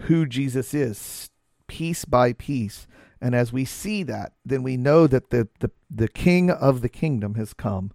who 0.02 0.26
Jesus 0.26 0.74
is 0.74 1.30
piece 1.68 2.06
by 2.06 2.34
piece. 2.34 2.88
And 3.22 3.34
as 3.34 3.52
we 3.52 3.66
see 3.66 4.04
that, 4.04 4.34
then 4.46 4.64
we 4.64 4.78
know 4.78 5.08
that 5.08 5.30
the, 5.32 5.48
the, 5.60 5.72
the 5.90 6.08
king 6.08 6.50
of 6.52 6.82
the 6.82 6.90
kingdom 6.90 7.36
has 7.36 7.54
come 7.54 7.92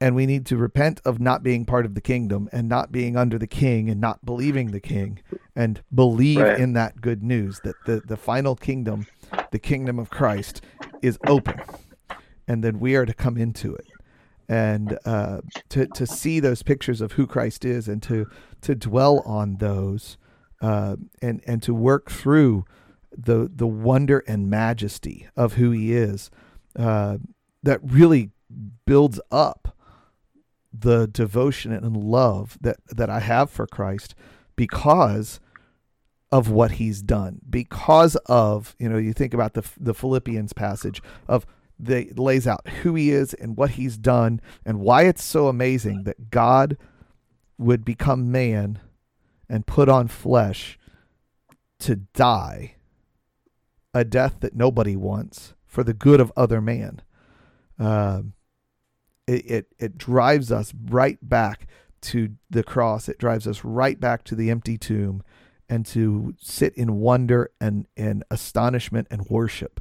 and 0.00 0.14
we 0.14 0.24
need 0.24 0.46
to 0.46 0.56
repent 0.56 1.00
of 1.04 1.20
not 1.20 1.42
being 1.42 1.66
part 1.66 1.84
of 1.84 1.94
the 1.94 2.00
kingdom 2.00 2.48
and 2.52 2.68
not 2.68 2.90
being 2.90 3.16
under 3.16 3.38
the 3.38 3.46
king 3.46 3.90
and 3.90 4.00
not 4.00 4.24
believing 4.24 4.70
the 4.70 4.80
king 4.80 5.20
and 5.54 5.82
believe 5.94 6.38
right. 6.38 6.58
in 6.58 6.72
that 6.72 7.02
good 7.02 7.22
news 7.22 7.60
that 7.64 7.74
the, 7.84 8.00
the 8.06 8.16
final 8.16 8.56
kingdom, 8.56 9.06
the 9.50 9.58
kingdom 9.58 9.98
of 9.98 10.08
Christ, 10.08 10.62
is 11.02 11.18
open. 11.26 11.60
And 12.48 12.64
then 12.64 12.80
we 12.80 12.96
are 12.96 13.04
to 13.04 13.12
come 13.12 13.36
into 13.36 13.74
it 13.74 13.86
and 14.48 14.98
uh, 15.04 15.42
to, 15.68 15.86
to 15.86 16.06
see 16.06 16.40
those 16.40 16.62
pictures 16.62 17.02
of 17.02 17.12
who 17.12 17.26
Christ 17.26 17.64
is 17.66 17.86
and 17.86 18.02
to, 18.04 18.26
to 18.62 18.74
dwell 18.74 19.20
on 19.26 19.56
those 19.58 20.16
uh, 20.60 20.96
and, 21.22 21.42
and 21.46 21.62
to 21.62 21.74
work 21.74 22.10
through 22.10 22.64
the, 23.16 23.50
the 23.54 23.66
wonder 23.66 24.22
and 24.26 24.48
majesty 24.48 25.28
of 25.36 25.54
who 25.54 25.70
he 25.70 25.92
is 25.92 26.30
uh, 26.78 27.18
that 27.62 27.80
really 27.82 28.30
builds 28.86 29.20
up 29.30 29.76
the 30.72 31.06
devotion 31.08 31.72
and 31.72 31.96
love 31.96 32.56
that 32.60 32.76
that 32.88 33.10
I 33.10 33.20
have 33.20 33.50
for 33.50 33.66
Christ 33.66 34.14
because 34.56 35.40
of 36.30 36.48
what 36.48 36.72
he's 36.72 37.02
done 37.02 37.40
because 37.48 38.14
of 38.26 38.76
you 38.78 38.88
know 38.88 38.98
you 38.98 39.12
think 39.12 39.34
about 39.34 39.54
the 39.54 39.68
the 39.78 39.94
Philippians 39.94 40.52
passage 40.52 41.02
of 41.26 41.44
the 41.78 42.12
lays 42.16 42.46
out 42.46 42.68
who 42.68 42.94
he 42.94 43.10
is 43.10 43.34
and 43.34 43.56
what 43.56 43.70
he's 43.70 43.96
done 43.96 44.40
and 44.64 44.80
why 44.80 45.04
it's 45.04 45.24
so 45.24 45.48
amazing 45.48 46.04
that 46.04 46.30
God 46.30 46.76
would 47.58 47.84
become 47.84 48.30
man 48.30 48.78
and 49.50 49.66
put 49.66 49.88
on 49.88 50.06
flesh 50.06 50.78
to 51.80 51.96
die 51.96 52.76
a 53.92 54.04
death 54.04 54.36
that 54.40 54.54
nobody 54.54 54.94
wants 54.94 55.54
for 55.66 55.82
the 55.82 55.92
good 55.92 56.20
of 56.20 56.32
other 56.36 56.60
man. 56.60 57.02
Um, 57.78 58.34
it, 59.26 59.50
it, 59.50 59.66
it 59.78 59.98
drives 59.98 60.52
us 60.52 60.72
right 60.88 61.18
back 61.20 61.66
to 62.02 62.30
the 62.48 62.62
cross. 62.62 63.08
It 63.08 63.18
drives 63.18 63.48
us 63.48 63.64
right 63.64 63.98
back 63.98 64.22
to 64.24 64.36
the 64.36 64.50
empty 64.50 64.78
tomb 64.78 65.22
and 65.68 65.84
to 65.86 66.34
sit 66.38 66.72
in 66.74 67.00
wonder 67.00 67.50
and, 67.60 67.86
and 67.96 68.22
astonishment 68.30 69.08
and 69.10 69.28
worship 69.28 69.80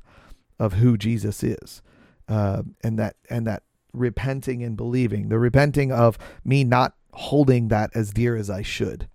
of 0.58 0.74
who 0.74 0.98
Jesus 0.98 1.44
is. 1.44 1.84
Uh, 2.28 2.64
and 2.84 2.98
that 3.00 3.16
and 3.30 3.46
that 3.48 3.64
repenting 3.92 4.64
and 4.64 4.78
believing, 4.78 5.30
the 5.30 5.40
repenting 5.40 5.92
of 5.92 6.18
me 6.44 6.64
not 6.64 6.96
holding 7.14 7.70
that 7.70 7.90
as 7.96 8.12
dear 8.12 8.36
as 8.36 8.50
I 8.50 8.62
should 8.62 9.08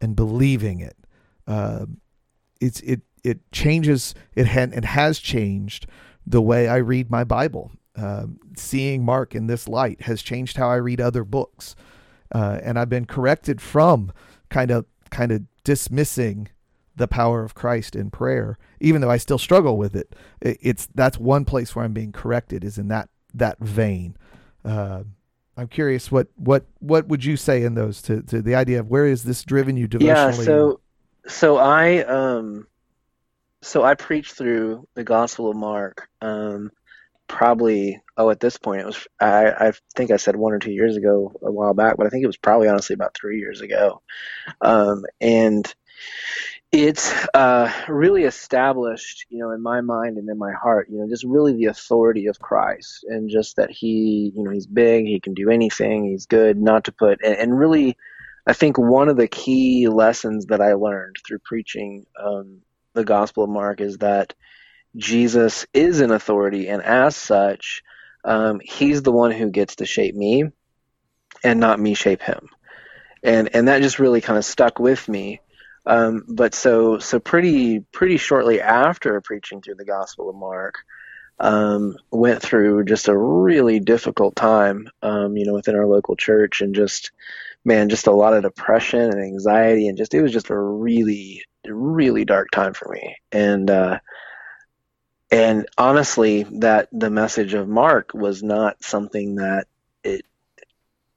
and 0.00 0.16
believing 0.16 0.80
it. 0.80 0.96
Uh, 1.46 1.86
it's 2.60 2.80
it 2.80 3.02
it 3.22 3.50
changes 3.52 4.14
it 4.34 4.46
had 4.46 4.72
it 4.72 4.84
has 4.84 5.18
changed 5.18 5.86
the 6.26 6.42
way 6.42 6.68
I 6.68 6.76
read 6.76 7.10
my 7.10 7.24
Bible 7.24 7.72
uh, 7.96 8.26
seeing 8.56 9.04
Mark 9.04 9.34
in 9.34 9.46
this 9.46 9.68
light 9.68 10.02
has 10.02 10.22
changed 10.22 10.56
how 10.56 10.68
I 10.68 10.76
read 10.76 11.00
other 11.00 11.24
books, 11.24 11.76
uh, 12.34 12.58
and 12.62 12.78
I've 12.78 12.88
been 12.88 13.04
corrected 13.04 13.60
from 13.60 14.12
kind 14.50 14.70
of 14.70 14.86
kind 15.10 15.30
of 15.30 15.42
dismissing 15.62 16.48
the 16.96 17.08
power 17.08 17.42
of 17.42 17.54
Christ 17.54 17.96
in 17.96 18.10
prayer, 18.10 18.58
even 18.80 19.00
though 19.00 19.10
I 19.10 19.16
still 19.16 19.38
struggle 19.38 19.76
with 19.76 19.94
it. 19.94 20.14
It's 20.40 20.88
that's 20.94 21.18
one 21.18 21.44
place 21.44 21.74
where 21.74 21.84
I'm 21.84 21.92
being 21.92 22.12
corrected 22.12 22.64
is 22.64 22.78
in 22.78 22.88
that 22.88 23.08
that 23.32 23.58
vein. 23.60 24.16
Uh, 24.64 25.04
I'm 25.56 25.68
curious 25.68 26.10
what 26.10 26.28
what 26.36 26.64
what 26.80 27.06
would 27.08 27.24
you 27.24 27.36
say 27.36 27.62
in 27.62 27.74
those 27.74 28.02
to, 28.02 28.22
to 28.22 28.42
the 28.42 28.54
idea 28.54 28.80
of 28.80 28.88
where 28.88 29.06
is 29.06 29.24
this 29.24 29.44
driven 29.44 29.76
you 29.76 29.86
devotionally? 29.86 30.38
Yeah, 30.38 30.44
so 30.44 30.80
so 31.26 31.56
I 31.56 32.04
um 32.04 32.66
so 33.62 33.82
I 33.82 33.94
preached 33.94 34.34
through 34.34 34.86
the 34.94 35.04
Gospel 35.04 35.50
of 35.50 35.56
Mark 35.56 36.08
um 36.20 36.70
probably 37.26 38.00
oh 38.16 38.30
at 38.30 38.40
this 38.40 38.58
point 38.58 38.82
it 38.82 38.86
was 38.86 39.06
I, 39.20 39.68
I 39.68 39.72
think 39.94 40.10
I 40.10 40.16
said 40.16 40.36
one 40.36 40.52
or 40.52 40.58
two 40.58 40.72
years 40.72 40.96
ago 40.96 41.32
a 41.42 41.52
while 41.52 41.74
back, 41.74 41.96
but 41.96 42.06
I 42.06 42.10
think 42.10 42.24
it 42.24 42.28
was 42.28 42.36
probably 42.36 42.68
honestly 42.68 42.94
about 42.94 43.14
three 43.14 43.38
years 43.38 43.60
ago. 43.60 44.02
Um, 44.60 45.04
and 45.20 45.72
it's 46.82 47.12
uh, 47.34 47.72
really 47.88 48.24
established, 48.24 49.26
you 49.28 49.38
know, 49.38 49.50
in 49.50 49.62
my 49.62 49.80
mind 49.80 50.18
and 50.18 50.28
in 50.28 50.36
my 50.38 50.52
heart, 50.52 50.88
you 50.90 50.98
know, 50.98 51.08
just 51.08 51.24
really 51.24 51.52
the 51.52 51.66
authority 51.66 52.26
of 52.26 52.38
Christ 52.38 53.04
and 53.04 53.30
just 53.30 53.56
that 53.56 53.70
he, 53.70 54.32
you 54.34 54.42
know, 54.42 54.50
he's 54.50 54.66
big, 54.66 55.06
he 55.06 55.20
can 55.20 55.34
do 55.34 55.50
anything, 55.50 56.04
he's 56.04 56.26
good, 56.26 56.56
not 56.58 56.84
to 56.84 56.92
put, 56.92 57.22
and, 57.22 57.36
and 57.36 57.58
really, 57.58 57.96
I 58.46 58.52
think 58.52 58.76
one 58.76 59.08
of 59.08 59.16
the 59.16 59.28
key 59.28 59.88
lessons 59.88 60.46
that 60.46 60.60
I 60.60 60.74
learned 60.74 61.16
through 61.26 61.38
preaching 61.38 62.06
um, 62.22 62.60
the 62.92 63.04
Gospel 63.04 63.44
of 63.44 63.50
Mark 63.50 63.80
is 63.80 63.98
that 63.98 64.34
Jesus 64.96 65.66
is 65.72 66.00
an 66.00 66.10
authority, 66.10 66.68
and 66.68 66.82
as 66.82 67.16
such, 67.16 67.82
um, 68.24 68.60
he's 68.62 69.02
the 69.02 69.12
one 69.12 69.30
who 69.30 69.50
gets 69.50 69.76
to 69.76 69.86
shape 69.86 70.14
me, 70.14 70.44
and 71.42 71.60
not 71.60 71.80
me 71.80 71.94
shape 71.94 72.22
him. 72.22 72.48
And 73.22 73.54
and 73.54 73.68
that 73.68 73.82
just 73.82 73.98
really 73.98 74.20
kind 74.20 74.38
of 74.38 74.44
stuck 74.44 74.78
with 74.78 75.08
me. 75.08 75.40
Um, 75.86 76.24
but 76.28 76.54
so 76.54 76.98
so 76.98 77.18
pretty 77.20 77.80
pretty 77.80 78.16
shortly 78.16 78.60
after 78.60 79.20
preaching 79.20 79.60
through 79.60 79.76
the 79.76 79.84
Gospel 79.84 80.30
of 80.30 80.36
Mark, 80.36 80.76
um, 81.38 81.96
went 82.10 82.40
through 82.40 82.84
just 82.84 83.08
a 83.08 83.16
really 83.16 83.80
difficult 83.80 84.34
time, 84.34 84.88
um, 85.02 85.36
you 85.36 85.44
know, 85.46 85.54
within 85.54 85.76
our 85.76 85.86
local 85.86 86.16
church, 86.16 86.60
and 86.60 86.74
just 86.74 87.10
man, 87.64 87.88
just 87.88 88.06
a 88.06 88.12
lot 88.12 88.34
of 88.34 88.42
depression 88.42 89.00
and 89.00 89.20
anxiety, 89.22 89.88
and 89.88 89.98
just 89.98 90.14
it 90.14 90.22
was 90.22 90.32
just 90.32 90.50
a 90.50 90.58
really 90.58 91.42
really 91.66 92.24
dark 92.24 92.50
time 92.50 92.74
for 92.74 92.88
me. 92.92 93.16
And 93.32 93.70
uh, 93.70 93.98
and 95.30 95.66
honestly 95.76 96.44
that 96.44 96.88
the 96.92 97.10
message 97.10 97.54
of 97.54 97.68
mark 97.68 98.14
was 98.14 98.42
not 98.42 98.82
something 98.84 99.36
that 99.36 99.66
it 100.04 100.24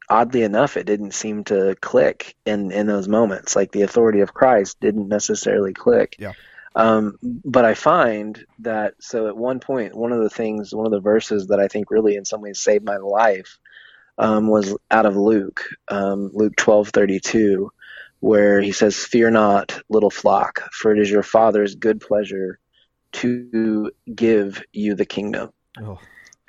oddly 0.09 0.43
enough 0.43 0.77
it 0.77 0.85
didn't 0.85 1.13
seem 1.13 1.43
to 1.43 1.75
click 1.81 2.35
in 2.45 2.71
in 2.71 2.87
those 2.87 3.07
moments 3.07 3.55
like 3.55 3.71
the 3.71 3.81
authority 3.81 4.21
of 4.21 4.33
christ 4.33 4.79
didn't 4.79 5.07
necessarily 5.07 5.73
click 5.73 6.15
yeah 6.19 6.33
um, 6.77 7.17
but 7.23 7.65
I 7.65 7.73
find 7.73 8.45
that 8.59 8.93
so 8.99 9.27
at 9.27 9.35
one 9.35 9.59
point, 9.59 9.95
one 9.95 10.11
of 10.11 10.21
the 10.21 10.29
things, 10.29 10.75
one 10.75 10.85
of 10.85 10.91
the 10.91 10.99
verses 10.99 11.47
that 11.47 11.59
I 11.59 11.67
think 11.67 11.89
really 11.89 12.15
in 12.15 12.23
some 12.23 12.39
ways 12.39 12.59
saved 12.59 12.85
my 12.85 12.97
life 12.97 13.57
um, 14.19 14.47
was 14.47 14.77
out 14.91 15.07
of 15.07 15.17
Luke, 15.17 15.63
um, 15.87 16.29
Luke 16.35 16.55
twelve 16.55 16.89
thirty 16.89 17.19
two, 17.19 17.71
where 18.19 18.61
he 18.61 18.71
says, 18.71 18.95
"Fear 18.95 19.31
not, 19.31 19.81
little 19.89 20.11
flock, 20.11 20.71
for 20.71 20.91
it 20.91 20.99
is 20.99 21.09
your 21.09 21.23
Father's 21.23 21.73
good 21.73 21.99
pleasure 21.99 22.59
to 23.13 23.91
give 24.13 24.63
you 24.71 24.93
the 24.93 25.05
kingdom. 25.05 25.51
Oh. 25.81 25.99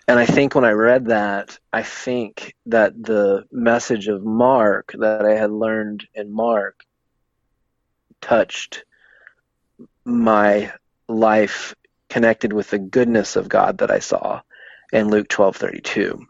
And 0.09 0.18
I 0.18 0.24
think 0.24 0.54
when 0.54 0.64
I 0.64 0.70
read 0.70 1.06
that, 1.06 1.59
I 1.70 1.82
think 1.82 2.54
that 2.64 2.94
the 3.00 3.44
message 3.52 4.09
of 4.09 4.24
Mark 4.24 4.94
that 4.98 5.26
I 5.26 5.34
had 5.34 5.50
learned 5.50 6.06
in 6.14 6.32
Mark 6.32 6.80
touched 8.22 8.84
my 10.06 10.72
life 11.09 11.74
connected 12.09 12.54
with 12.54 12.70
the 12.70 12.78
goodness 12.78 13.36
of 13.36 13.50
God 13.50 13.78
that 13.78 13.90
I 13.90 13.98
saw 13.98 14.40
in 14.94 15.11
Luke 15.11 15.28
12:32 15.28 16.24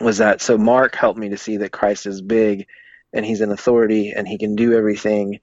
was 0.00 0.18
that 0.18 0.40
so 0.40 0.58
Mark 0.58 0.96
helped 0.96 1.18
me 1.18 1.28
to 1.28 1.38
see 1.38 1.58
that 1.58 1.70
Christ 1.70 2.06
is 2.06 2.20
big 2.20 2.66
and 3.12 3.24
he's 3.24 3.40
in 3.40 3.52
authority 3.52 4.10
and 4.16 4.26
he 4.26 4.36
can 4.36 4.56
do 4.56 4.76
everything 4.76 5.38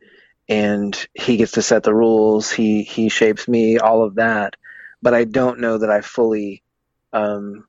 and 0.49 1.07
he 1.13 1.37
gets 1.37 1.53
to 1.53 1.61
set 1.61 1.83
the 1.83 1.95
rules. 1.95 2.51
He 2.51 2.83
he 2.83 3.07
shapes 3.07 3.47
me, 3.47 3.77
all 3.77 4.03
of 4.03 4.15
that. 4.15 4.57
But 5.01 5.13
I 5.13 5.23
don't 5.23 5.59
know 5.59 5.77
that 5.77 5.89
I 5.89 6.01
fully 6.01 6.62
um, 7.13 7.65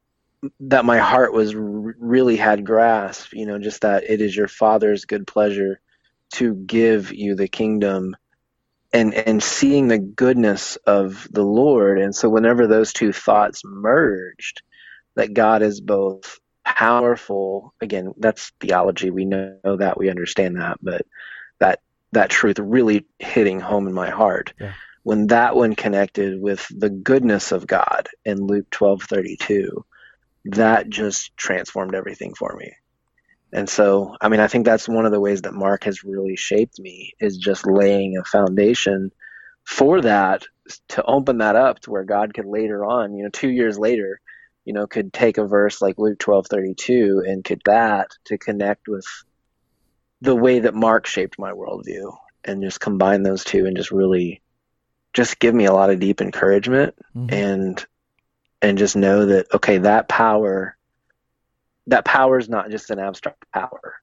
that 0.60 0.84
my 0.84 0.98
heart 0.98 1.32
was 1.32 1.54
really 1.54 2.36
had 2.36 2.64
grasp. 2.64 3.32
You 3.32 3.46
know, 3.46 3.58
just 3.58 3.82
that 3.82 4.04
it 4.04 4.20
is 4.20 4.36
your 4.36 4.48
Father's 4.48 5.04
good 5.04 5.26
pleasure 5.26 5.80
to 6.34 6.54
give 6.54 7.12
you 7.12 7.34
the 7.34 7.48
kingdom, 7.48 8.16
and 8.92 9.14
and 9.14 9.42
seeing 9.42 9.88
the 9.88 9.98
goodness 9.98 10.76
of 10.86 11.28
the 11.30 11.44
Lord. 11.44 12.00
And 12.00 12.14
so, 12.14 12.28
whenever 12.28 12.66
those 12.66 12.92
two 12.92 13.12
thoughts 13.12 13.62
merged, 13.64 14.62
that 15.14 15.34
God 15.34 15.62
is 15.62 15.80
both 15.80 16.40
powerful. 16.64 17.74
Again, 17.80 18.12
that's 18.16 18.52
theology. 18.60 19.10
We 19.10 19.24
know 19.24 19.58
that. 19.64 19.98
We 19.98 20.10
understand 20.10 20.56
that, 20.56 20.78
but 20.82 21.06
that 21.60 21.80
that 22.12 22.30
truth 22.30 22.58
really 22.58 23.06
hitting 23.18 23.60
home 23.60 23.86
in 23.86 23.92
my 23.92 24.10
heart. 24.10 24.52
Yeah. 24.60 24.72
When 25.04 25.28
that 25.28 25.54
one 25.54 25.74
connected 25.76 26.40
with 26.40 26.66
the 26.76 26.90
goodness 26.90 27.52
of 27.52 27.66
God 27.66 28.08
in 28.24 28.46
Luke 28.46 28.68
twelve 28.70 29.02
thirty 29.02 29.36
two, 29.36 29.84
that 30.46 30.88
just 30.88 31.36
transformed 31.36 31.94
everything 31.94 32.34
for 32.34 32.56
me. 32.56 32.72
And 33.52 33.68
so, 33.68 34.16
I 34.20 34.28
mean, 34.28 34.40
I 34.40 34.48
think 34.48 34.64
that's 34.64 34.88
one 34.88 35.06
of 35.06 35.12
the 35.12 35.20
ways 35.20 35.42
that 35.42 35.54
Mark 35.54 35.84
has 35.84 36.02
really 36.02 36.34
shaped 36.34 36.80
me 36.80 37.12
is 37.20 37.36
just 37.36 37.66
laying 37.66 38.16
a 38.16 38.24
foundation 38.24 39.12
for 39.64 40.00
that 40.00 40.44
to 40.88 41.04
open 41.04 41.38
that 41.38 41.54
up 41.54 41.80
to 41.80 41.90
where 41.90 42.04
God 42.04 42.34
could 42.34 42.46
later 42.46 42.84
on, 42.84 43.14
you 43.14 43.22
know, 43.22 43.30
two 43.30 43.50
years 43.50 43.78
later, 43.78 44.20
you 44.64 44.72
know, 44.72 44.86
could 44.86 45.12
take 45.12 45.38
a 45.38 45.46
verse 45.46 45.82
like 45.82 45.98
Luke 45.98 46.18
twelve 46.18 46.46
thirty 46.46 46.74
two 46.74 47.22
and 47.26 47.44
could 47.44 47.60
that 47.66 48.08
to 48.24 48.38
connect 48.38 48.88
with 48.88 49.06
the 50.22 50.34
way 50.34 50.60
that 50.60 50.74
Mark 50.74 51.06
shaped 51.06 51.38
my 51.38 51.52
worldview 51.52 52.16
and 52.42 52.62
just 52.62 52.80
combine 52.80 53.22
those 53.22 53.44
two 53.44 53.66
and 53.66 53.76
just 53.76 53.90
really 53.90 54.40
just 55.14 55.38
give 55.38 55.54
me 55.54 55.64
a 55.64 55.72
lot 55.72 55.90
of 55.90 56.00
deep 56.00 56.20
encouragement 56.20 56.94
mm-hmm. 57.16 57.32
and 57.32 57.86
and 58.60 58.76
just 58.76 58.96
know 58.96 59.26
that 59.26 59.46
okay 59.54 59.78
that 59.78 60.08
power 60.08 60.76
that 61.86 62.04
power 62.04 62.38
is 62.38 62.48
not 62.48 62.70
just 62.70 62.90
an 62.90 62.98
abstract 62.98 63.44
power. 63.52 63.96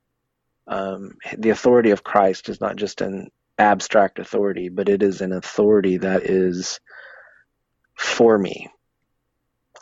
Um, 0.67 1.15
the 1.37 1.49
authority 1.49 1.89
of 1.91 2.03
christ 2.03 2.47
is 2.47 2.61
not 2.61 2.77
just 2.77 3.01
an 3.01 3.29
abstract 3.57 4.19
authority 4.19 4.69
but 4.69 4.89
it 4.89 5.03
is 5.03 5.21
an 5.21 5.33
authority 5.33 5.97
that 5.97 6.23
is 6.23 6.79
for 7.95 8.37
me. 8.37 8.69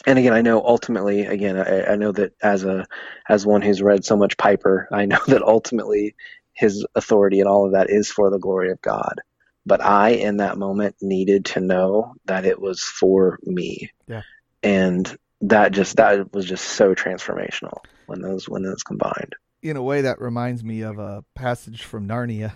And 0.07 0.17
again 0.17 0.33
i 0.33 0.41
know 0.41 0.63
ultimately 0.65 1.25
again 1.25 1.57
I, 1.57 1.91
I 1.91 1.95
know 1.95 2.11
that 2.13 2.33
as 2.41 2.63
a 2.63 2.85
as 3.27 3.45
one 3.45 3.61
who's 3.61 3.81
read 3.81 4.03
so 4.05 4.15
much 4.15 4.37
piper 4.37 4.87
i 4.91 5.05
know 5.05 5.19
that 5.27 5.43
ultimately 5.43 6.15
his 6.53 6.85
authority 6.95 7.41
and 7.41 7.49
all 7.49 7.65
of 7.65 7.73
that 7.73 7.89
is 7.89 8.09
for 8.09 8.29
the 8.29 8.39
glory 8.39 8.71
of 8.71 8.81
god 8.81 9.21
but 9.69 9.81
I, 9.81 10.09
in 10.09 10.37
that 10.37 10.57
moment, 10.57 10.95
needed 10.99 11.45
to 11.45 11.61
know 11.61 12.15
that 12.25 12.43
it 12.43 12.59
was 12.59 12.81
for 12.81 13.37
me. 13.43 13.91
Yeah. 14.07 14.23
And 14.63 15.15
that 15.41 15.71
just 15.71 15.95
that 15.97 16.33
was 16.33 16.45
just 16.45 16.65
so 16.65 16.95
transformational 16.95 17.77
when 18.07 18.21
those 18.21 18.49
when 18.49 18.63
those 18.63 18.83
combined. 18.83 19.35
In 19.61 19.77
a 19.77 19.83
way, 19.83 20.01
that 20.01 20.19
reminds 20.19 20.63
me 20.63 20.81
of 20.81 20.97
a 20.97 21.23
passage 21.35 21.83
from 21.83 22.07
Narnia, 22.07 22.51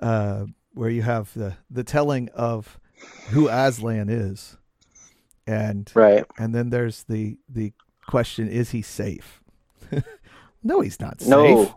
uh, 0.00 0.46
where 0.74 0.90
you 0.90 1.02
have 1.02 1.32
the 1.34 1.54
the 1.70 1.84
telling 1.84 2.28
of 2.30 2.78
who 3.28 3.48
Aslan 3.48 4.08
is, 4.08 4.56
and 5.46 5.90
right, 5.94 6.26
and 6.38 6.54
then 6.54 6.70
there's 6.70 7.04
the 7.04 7.38
the 7.48 7.72
question: 8.06 8.48
Is 8.48 8.70
he 8.70 8.82
safe? 8.82 9.42
no, 10.64 10.80
he's 10.80 11.00
not 11.00 11.20
safe. 11.20 11.30
No, 11.30 11.74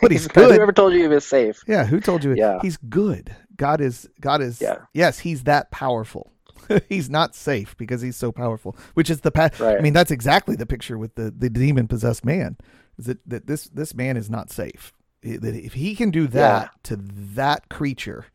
but 0.00 0.10
he's 0.10 0.26
good. 0.28 0.54
Who 0.54 0.62
ever 0.62 0.72
told 0.72 0.92
you 0.94 1.02
he 1.02 1.08
was 1.08 1.26
safe? 1.26 1.62
Yeah, 1.66 1.84
who 1.84 2.00
told 2.00 2.24
you? 2.24 2.34
Yeah, 2.34 2.58
he's 2.62 2.76
good. 2.76 3.34
God 3.56 3.80
is 3.80 4.08
God 4.20 4.40
is 4.40 4.60
yeah. 4.60 4.78
yes, 4.92 5.20
he's 5.20 5.44
that 5.44 5.70
powerful. 5.70 6.32
he's 6.88 7.10
not 7.10 7.34
safe 7.34 7.76
because 7.76 8.00
he's 8.00 8.16
so 8.16 8.32
powerful. 8.32 8.76
Which 8.94 9.10
is 9.10 9.20
the 9.20 9.30
path. 9.30 9.60
Right. 9.60 9.78
I 9.78 9.80
mean, 9.80 9.92
that's 9.92 10.10
exactly 10.10 10.56
the 10.56 10.66
picture 10.66 10.98
with 10.98 11.14
the 11.14 11.30
the 11.30 11.50
demon 11.50 11.88
possessed 11.88 12.24
man. 12.24 12.56
Is 12.98 13.06
that 13.06 13.18
that 13.28 13.46
this 13.46 13.64
this 13.64 13.94
man 13.94 14.16
is 14.16 14.30
not 14.30 14.50
safe. 14.50 14.92
That 15.22 15.54
if 15.54 15.74
he 15.74 15.94
can 15.94 16.10
do 16.10 16.26
that 16.28 16.62
yeah. 16.62 16.68
to 16.84 16.96
that 16.96 17.68
creature, 17.68 18.26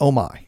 oh 0.00 0.12
my. 0.12 0.46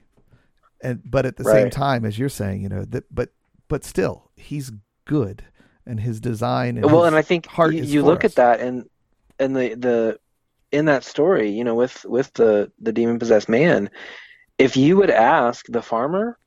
And 0.83 1.03
but 1.05 1.27
at 1.27 1.37
the 1.37 1.45
right. 1.45 1.63
same 1.63 1.71
time, 1.71 2.05
as 2.05 2.19
you're 2.19 2.29
saying, 2.29 2.63
you 2.63 2.69
know 2.69 2.85
that, 2.87 3.15
but 3.15 3.31
but 3.69 3.85
still, 3.85 4.31
he's 4.35 4.73
good, 5.05 5.45
and 5.87 6.01
his 6.01 6.21
design. 6.21 6.77
And 6.77 6.87
well, 6.87 7.05
and 7.05 7.17
I 7.17 7.23
think 7.23 7.47
you, 7.59 7.71
you 7.71 8.03
look 8.03 8.25
us. 8.25 8.33
at 8.33 8.37
that, 8.37 8.61
and 8.61 8.89
and 9.39 9.55
the 9.55 9.75
the 9.75 10.21
in 10.73 10.87
that 10.87 11.05
story, 11.05 11.51
you 11.51 11.65
know, 11.65 11.75
with 11.75 12.05
with 12.05 12.33
the 12.35 12.71
the 12.81 12.93
demon 12.93 13.19
possessed 13.19 13.49
man, 13.49 13.91
if 14.59 14.77
you 14.77 14.97
would 14.97 15.11
ask 15.11 15.67
the 15.69 15.83
farmer, 15.83 16.39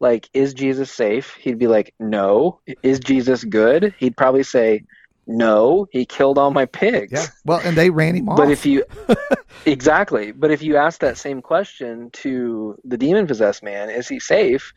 like, 0.00 0.28
is 0.34 0.52
Jesus 0.52 0.90
safe? 0.90 1.34
He'd 1.34 1.58
be 1.58 1.68
like, 1.68 1.94
no. 1.98 2.60
Is 2.82 3.00
Jesus 3.00 3.44
good? 3.44 3.94
He'd 3.98 4.16
probably 4.16 4.42
say, 4.42 4.84
no. 5.26 5.86
He 5.90 6.04
killed 6.04 6.38
all 6.38 6.50
my 6.50 6.66
pigs. 6.66 7.12
Yeah. 7.12 7.26
Well, 7.44 7.60
and 7.64 7.76
they 7.76 7.90
ran 7.90 8.14
him 8.14 8.28
off. 8.28 8.36
But 8.36 8.50
if 8.50 8.66
you 8.66 8.84
exactly, 9.66 10.32
but 10.32 10.50
if 10.50 10.62
you 10.62 10.76
ask 10.76 11.00
that 11.00 11.16
same 11.16 11.40
question 11.40 12.10
to 12.10 12.78
the 12.84 12.98
demon 12.98 13.26
possessed 13.26 13.62
man, 13.62 13.88
is 13.90 14.08
he 14.08 14.20
safe? 14.20 14.72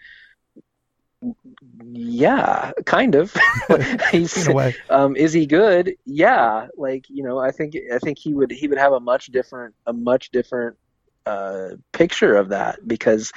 Yeah, 1.83 2.71
kind 2.85 3.15
of. 3.15 3.35
He's 4.11 4.45
in 4.45 4.51
a 4.51 4.55
way. 4.55 4.75
Um, 4.89 5.15
is 5.15 5.33
he 5.33 5.45
good? 5.45 5.95
Yeah. 6.05 6.67
Like 6.77 7.09
you 7.09 7.23
know, 7.23 7.39
I 7.39 7.51
think 7.51 7.75
I 7.93 7.99
think 7.99 8.17
he 8.17 8.33
would 8.33 8.51
he 8.51 8.67
would 8.67 8.77
have 8.77 8.93
a 8.93 8.99
much 8.99 9.27
different 9.27 9.75
a 9.85 9.93
much 9.93 10.31
different 10.31 10.77
uh, 11.25 11.69
picture 11.91 12.35
of 12.35 12.49
that 12.49 12.87
because 12.87 13.31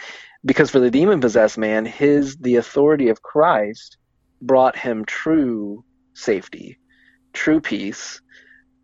because 0.44 0.70
for 0.70 0.80
the 0.80 0.90
demon 0.90 1.20
possessed 1.20 1.58
man, 1.58 1.84
his 1.84 2.36
the 2.36 2.56
authority 2.56 3.08
of 3.08 3.22
Christ 3.22 3.96
brought 4.40 4.76
him 4.76 5.04
true 5.04 5.84
safety, 6.14 6.78
true 7.32 7.60
peace, 7.60 8.20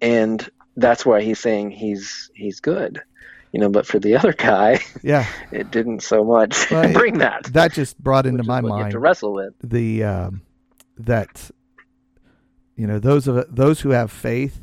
and 0.00 0.48
that's 0.76 1.04
why 1.04 1.22
he's 1.22 1.40
saying 1.40 1.70
he's 1.70 2.30
he's 2.34 2.60
good 2.60 3.02
you 3.52 3.60
know, 3.60 3.68
but 3.68 3.86
for 3.86 3.98
the 3.98 4.16
other 4.18 4.32
guy, 4.32 4.80
yeah, 5.02 5.26
it 5.52 5.70
didn't 5.70 6.00
so 6.00 6.24
much 6.24 6.70
well, 6.70 6.92
bring 6.92 7.18
that. 7.18 7.44
That 7.44 7.72
just 7.72 7.98
brought 7.98 8.26
into 8.26 8.44
my 8.44 8.60
mind 8.60 8.92
to 8.92 8.98
wrestle 8.98 9.32
with 9.32 9.54
the 9.62 10.04
um, 10.04 10.42
that 10.98 11.50
you 12.76 12.86
know 12.86 12.98
those 12.98 13.26
of 13.28 13.54
those 13.54 13.80
who 13.80 13.90
have 13.90 14.10
faith 14.10 14.60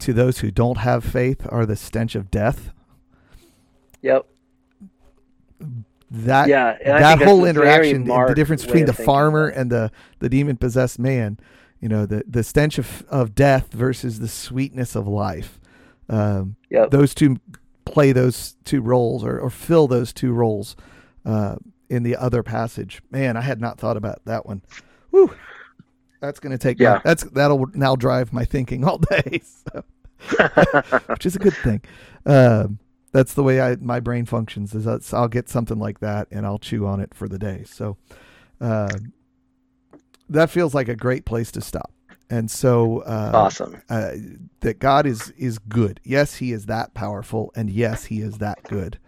to 0.00 0.12
those 0.12 0.38
who 0.38 0.50
don't 0.50 0.78
have 0.78 1.04
faith 1.04 1.46
are 1.48 1.66
the 1.66 1.76
stench 1.76 2.14
of 2.14 2.30
death. 2.30 2.72
Yep. 4.02 4.26
That 6.10 6.48
yeah, 6.48 6.76
that 6.84 7.22
whole 7.22 7.44
interaction, 7.44 8.04
the 8.04 8.32
difference 8.34 8.64
between 8.64 8.86
the 8.86 8.92
farmer 8.92 9.46
and 9.46 9.70
the 9.70 9.92
the 10.18 10.28
demon 10.28 10.56
possessed 10.56 10.98
man, 10.98 11.38
you 11.80 11.88
know, 11.88 12.04
the 12.04 12.24
the 12.26 12.42
stench 12.42 12.78
of 12.78 13.04
of 13.08 13.34
death 13.34 13.72
versus 13.72 14.18
the 14.18 14.26
sweetness 14.26 14.96
of 14.96 15.06
life. 15.06 15.60
Um, 16.08 16.56
yep. 16.68 16.90
Those 16.90 17.14
two 17.14 17.36
play 17.84 18.12
those 18.12 18.56
two 18.64 18.80
roles 18.80 19.24
or, 19.24 19.38
or 19.38 19.50
fill 19.50 19.88
those 19.88 20.12
two 20.12 20.32
roles 20.32 20.76
uh, 21.24 21.56
in 21.88 22.02
the 22.02 22.16
other 22.16 22.42
passage. 22.42 23.02
Man, 23.10 23.36
I 23.36 23.40
had 23.40 23.60
not 23.60 23.78
thought 23.78 23.96
about 23.96 24.24
that 24.24 24.46
one. 24.46 24.62
Whew. 25.10 25.34
That's 26.20 26.38
going 26.38 26.52
to 26.52 26.58
take. 26.58 26.78
Yeah. 26.78 26.94
My, 26.94 27.00
that's 27.04 27.24
that'll 27.24 27.66
now 27.74 27.96
drive 27.96 28.32
my 28.32 28.44
thinking 28.44 28.84
all 28.84 28.98
day, 28.98 29.40
so. 29.72 29.84
which 31.06 31.24
is 31.24 31.34
a 31.34 31.38
good 31.38 31.54
thing. 31.54 31.80
Uh, 32.26 32.68
that's 33.12 33.32
the 33.32 33.42
way 33.42 33.60
I 33.60 33.76
my 33.76 34.00
brain 34.00 34.26
functions. 34.26 34.74
Is 34.74 34.86
I'll 35.14 35.28
get 35.28 35.48
something 35.48 35.78
like 35.78 36.00
that 36.00 36.28
and 36.30 36.44
I'll 36.44 36.58
chew 36.58 36.86
on 36.86 37.00
it 37.00 37.14
for 37.14 37.26
the 37.26 37.38
day. 37.38 37.64
So 37.66 37.96
uh, 38.60 38.90
that 40.28 40.50
feels 40.50 40.74
like 40.74 40.88
a 40.88 40.94
great 40.96 41.24
place 41.24 41.50
to 41.52 41.62
stop 41.62 41.90
and 42.30 42.50
so 42.50 43.00
uh, 43.00 43.32
awesome 43.34 43.82
uh, 43.90 44.12
that 44.60 44.78
God 44.78 45.04
is 45.04 45.30
is 45.36 45.58
good. 45.58 46.00
Yes, 46.04 46.36
He 46.36 46.52
is 46.52 46.66
that 46.66 46.94
powerful, 46.94 47.52
and 47.56 47.68
yes, 47.68 48.04
He 48.04 48.20
is 48.20 48.38
that 48.38 48.62
good, 48.62 48.98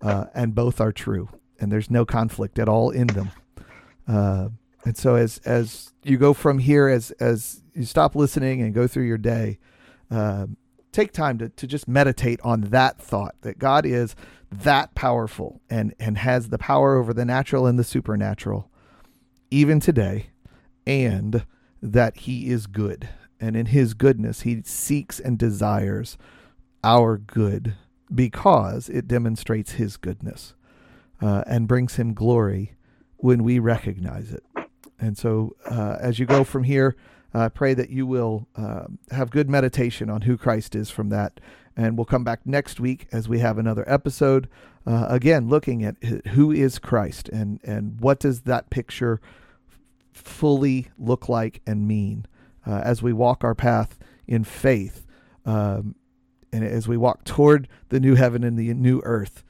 uh, 0.00 0.26
and 0.34 0.54
both 0.54 0.80
are 0.80 0.92
true, 0.92 1.28
and 1.58 1.70
there's 1.70 1.90
no 1.90 2.06
conflict 2.06 2.58
at 2.58 2.68
all 2.68 2.90
in 2.90 3.08
them. 3.08 3.30
Uh, 4.06 4.48
and 4.84 4.96
so, 4.96 5.16
as 5.16 5.38
as 5.38 5.92
you 6.04 6.16
go 6.16 6.32
from 6.32 6.58
here, 6.58 6.88
as 6.88 7.10
as 7.12 7.62
you 7.74 7.84
stop 7.84 8.14
listening 8.14 8.62
and 8.62 8.72
go 8.72 8.86
through 8.86 9.04
your 9.06 9.18
day, 9.18 9.58
uh, 10.10 10.46
take 10.92 11.12
time 11.12 11.38
to 11.38 11.48
to 11.48 11.66
just 11.66 11.88
meditate 11.88 12.40
on 12.42 12.62
that 12.62 12.98
thought 12.98 13.34
that 13.42 13.58
God 13.58 13.84
is 13.84 14.14
that 14.50 14.94
powerful 14.94 15.60
and 15.68 15.94
and 15.98 16.18
has 16.18 16.48
the 16.48 16.58
power 16.58 16.96
over 16.96 17.12
the 17.12 17.24
natural 17.24 17.66
and 17.66 17.78
the 17.78 17.84
supernatural, 17.84 18.70
even 19.50 19.80
today, 19.80 20.28
and 20.86 21.44
that 21.82 22.18
he 22.18 22.50
is 22.50 22.66
good. 22.66 23.08
And 23.40 23.56
in 23.56 23.66
his 23.66 23.94
goodness, 23.94 24.42
he 24.42 24.62
seeks 24.64 25.18
and 25.18 25.38
desires 25.38 26.18
our 26.84 27.16
good 27.16 27.74
because 28.14 28.88
it 28.88 29.08
demonstrates 29.08 29.72
his 29.72 29.96
goodness 29.96 30.54
uh, 31.20 31.44
and 31.46 31.68
brings 31.68 31.96
him 31.96 32.14
glory 32.14 32.74
when 33.16 33.42
we 33.44 33.58
recognize 33.58 34.32
it. 34.32 34.44
And 34.98 35.16
so, 35.16 35.56
uh, 35.70 35.96
as 36.00 36.18
you 36.18 36.26
go 36.26 36.44
from 36.44 36.64
here, 36.64 36.96
I 37.32 37.44
uh, 37.44 37.48
pray 37.48 37.74
that 37.74 37.90
you 37.90 38.06
will 38.06 38.48
uh, 38.56 38.86
have 39.12 39.30
good 39.30 39.48
meditation 39.48 40.10
on 40.10 40.22
who 40.22 40.36
Christ 40.36 40.74
is 40.74 40.90
from 40.90 41.10
that. 41.10 41.38
And 41.76 41.96
we'll 41.96 42.04
come 42.04 42.24
back 42.24 42.44
next 42.44 42.80
week 42.80 43.06
as 43.12 43.28
we 43.28 43.38
have 43.38 43.56
another 43.56 43.84
episode. 43.86 44.48
Uh, 44.84 45.06
again, 45.08 45.48
looking 45.48 45.84
at 45.84 45.96
who 46.28 46.50
is 46.50 46.78
Christ 46.78 47.28
and, 47.28 47.60
and 47.62 48.00
what 48.00 48.18
does 48.18 48.42
that 48.42 48.68
picture 48.68 49.20
fully 50.20 50.88
look 50.98 51.28
like 51.28 51.60
and 51.66 51.86
mean 51.86 52.26
uh, 52.66 52.80
as 52.84 53.02
we 53.02 53.12
walk 53.12 53.44
our 53.44 53.54
path 53.54 53.98
in 54.26 54.44
faith 54.44 55.06
um, 55.44 55.94
and 56.52 56.64
as 56.64 56.86
we 56.86 56.96
walk 56.96 57.24
toward 57.24 57.68
the 57.88 58.00
new 58.00 58.14
heaven 58.14 58.44
and 58.44 58.58
the 58.58 58.72
new 58.74 59.00
earth 59.04 59.44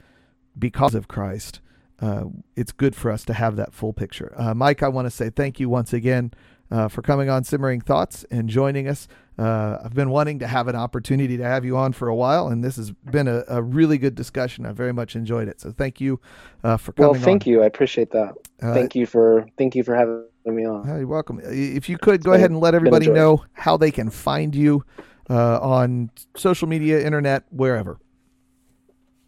because 0.57 0.95
of 0.95 1.07
Christ. 1.07 1.61
Uh, 1.99 2.25
it's 2.55 2.71
good 2.71 2.95
for 2.95 3.11
us 3.11 3.23
to 3.25 3.33
have 3.33 3.55
that 3.55 3.73
full 3.73 3.93
picture. 3.93 4.33
Uh, 4.35 4.53
Mike, 4.55 4.81
I 4.81 4.87
want 4.87 5.05
to 5.05 5.11
say 5.11 5.29
thank 5.29 5.59
you 5.59 5.69
once 5.69 5.93
again 5.93 6.31
uh, 6.71 6.87
for 6.87 7.01
coming 7.01 7.29
on 7.29 7.43
Simmering 7.43 7.81
Thoughts 7.81 8.25
and 8.31 8.49
joining 8.49 8.87
us. 8.87 9.07
Uh, 9.39 9.77
I've 9.83 9.93
been 9.93 10.09
wanting 10.09 10.39
to 10.39 10.47
have 10.47 10.67
an 10.67 10.75
opportunity 10.75 11.37
to 11.37 11.43
have 11.43 11.63
you 11.65 11.77
on 11.77 11.93
for 11.93 12.07
a 12.07 12.15
while, 12.15 12.47
and 12.47 12.63
this 12.63 12.75
has 12.75 12.91
been 12.91 13.27
a, 13.27 13.43
a 13.47 13.61
really 13.61 13.97
good 13.97 14.13
discussion. 14.13 14.65
I 14.65 14.71
very 14.71 14.93
much 14.93 15.15
enjoyed 15.15 15.47
it. 15.47 15.61
So 15.61 15.71
thank 15.71 16.01
you 16.01 16.19
uh, 16.63 16.77
for 16.77 16.91
coming. 16.91 17.11
Well, 17.11 17.19
thank 17.19 17.47
on. 17.47 17.51
you. 17.51 17.63
I 17.63 17.65
appreciate 17.65 18.11
that. 18.11 18.33
Uh, 18.61 18.73
thank 18.73 18.95
you 18.95 19.05
for 19.05 19.47
thank 19.57 19.75
you 19.75 19.83
for 19.83 19.95
having 19.95 20.25
me 20.45 20.65
on. 20.65 20.85
You're 20.85 21.07
welcome. 21.07 21.39
If 21.43 21.89
you 21.89 21.97
could 21.97 22.23
go 22.23 22.33
ahead 22.33 22.51
and 22.51 22.59
let 22.59 22.75
everybody 22.75 23.09
know 23.09 23.43
how 23.53 23.77
they 23.77 23.91
can 23.91 24.09
find 24.09 24.53
you 24.53 24.83
uh, 25.29 25.59
on 25.59 26.11
social 26.35 26.67
media, 26.67 27.03
internet, 27.05 27.43
wherever. 27.49 27.99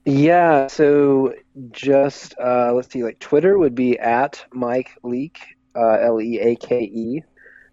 Yeah, 0.05 0.67
so 0.67 1.33
just 1.71 2.35
uh, 2.37 2.73
let's 2.73 2.91
see, 2.91 3.03
like 3.03 3.19
Twitter 3.19 3.57
would 3.57 3.73
be 3.73 3.97
at 3.99 4.43
Mike 4.51 4.91
Leake, 5.01 5.39
uh, 5.75 5.97
L 6.01 6.21
E 6.21 6.39
A 6.39 6.55
K 6.57 6.81
E. 6.81 7.23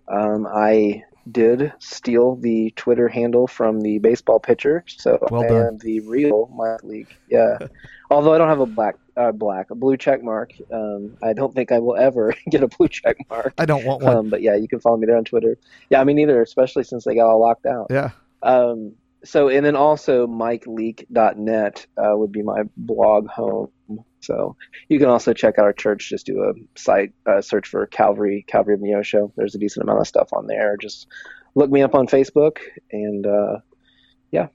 Um, 0.06 0.46
I 0.46 1.02
did 1.30 1.72
steal 1.78 2.36
the 2.36 2.72
Twitter 2.76 3.08
handle 3.08 3.46
from 3.46 3.80
the 3.80 3.98
baseball 3.98 4.38
pitcher, 4.38 4.84
so 4.86 5.18
Well 5.30 5.42
I 5.42 5.68
am 5.68 5.78
the 5.78 6.00
real 6.00 6.50
Mike 6.54 6.84
Leake. 6.84 7.16
Yeah, 7.28 7.58
although 8.10 8.34
I 8.34 8.38
don't 8.38 8.48
have 8.48 8.60
a 8.60 8.66
black, 8.66 8.96
uh, 9.16 9.32
black, 9.32 9.70
a 9.70 9.74
blue 9.74 9.96
check 9.96 10.22
mark. 10.22 10.52
Um, 10.72 11.16
I 11.22 11.32
don't 11.32 11.54
think 11.54 11.72
I 11.72 11.78
will 11.78 11.96
ever 11.96 12.34
get 12.50 12.62
a 12.62 12.68
blue 12.68 12.88
check 12.88 13.16
mark. 13.28 13.54
I 13.58 13.66
don't 13.66 13.84
want 13.84 14.02
one. 14.02 14.16
Um, 14.16 14.30
but 14.30 14.42
yeah, 14.42 14.54
you 14.56 14.68
can 14.68 14.80
follow 14.80 14.96
me 14.96 15.06
there 15.06 15.16
on 15.16 15.24
Twitter. 15.24 15.58
Yeah, 15.90 16.00
I 16.00 16.04
mean 16.04 16.16
neither, 16.16 16.40
especially 16.42 16.84
since 16.84 17.04
they 17.04 17.14
got 17.14 17.28
all 17.28 17.40
locked 17.40 17.66
out. 17.66 17.88
yeah. 17.90 18.10
Um, 18.42 18.94
so, 19.24 19.48
and 19.48 19.64
then 19.64 19.76
also 19.76 20.26
MikeLeake.net 20.26 21.86
uh, 21.96 22.16
would 22.16 22.32
be 22.32 22.42
my 22.42 22.62
blog 22.76 23.28
home. 23.28 23.70
So 24.20 24.56
you 24.88 24.98
can 24.98 25.08
also 25.08 25.32
check 25.32 25.58
out 25.58 25.64
our 25.64 25.72
church. 25.72 26.08
Just 26.08 26.26
do 26.26 26.42
a 26.42 26.52
site 26.78 27.12
uh, 27.26 27.40
search 27.40 27.66
for 27.68 27.86
Calvary, 27.86 28.44
Calvary 28.48 28.74
of 28.74 28.80
Neosho. 28.80 29.32
There's 29.36 29.54
a 29.54 29.58
decent 29.58 29.84
amount 29.84 30.00
of 30.00 30.06
stuff 30.06 30.28
on 30.32 30.46
there. 30.46 30.76
Just 30.76 31.06
look 31.54 31.70
me 31.70 31.82
up 31.82 31.94
on 31.94 32.06
Facebook, 32.06 32.58
and 32.92 33.26
uh, 33.26 33.58
yeah. 34.30 34.48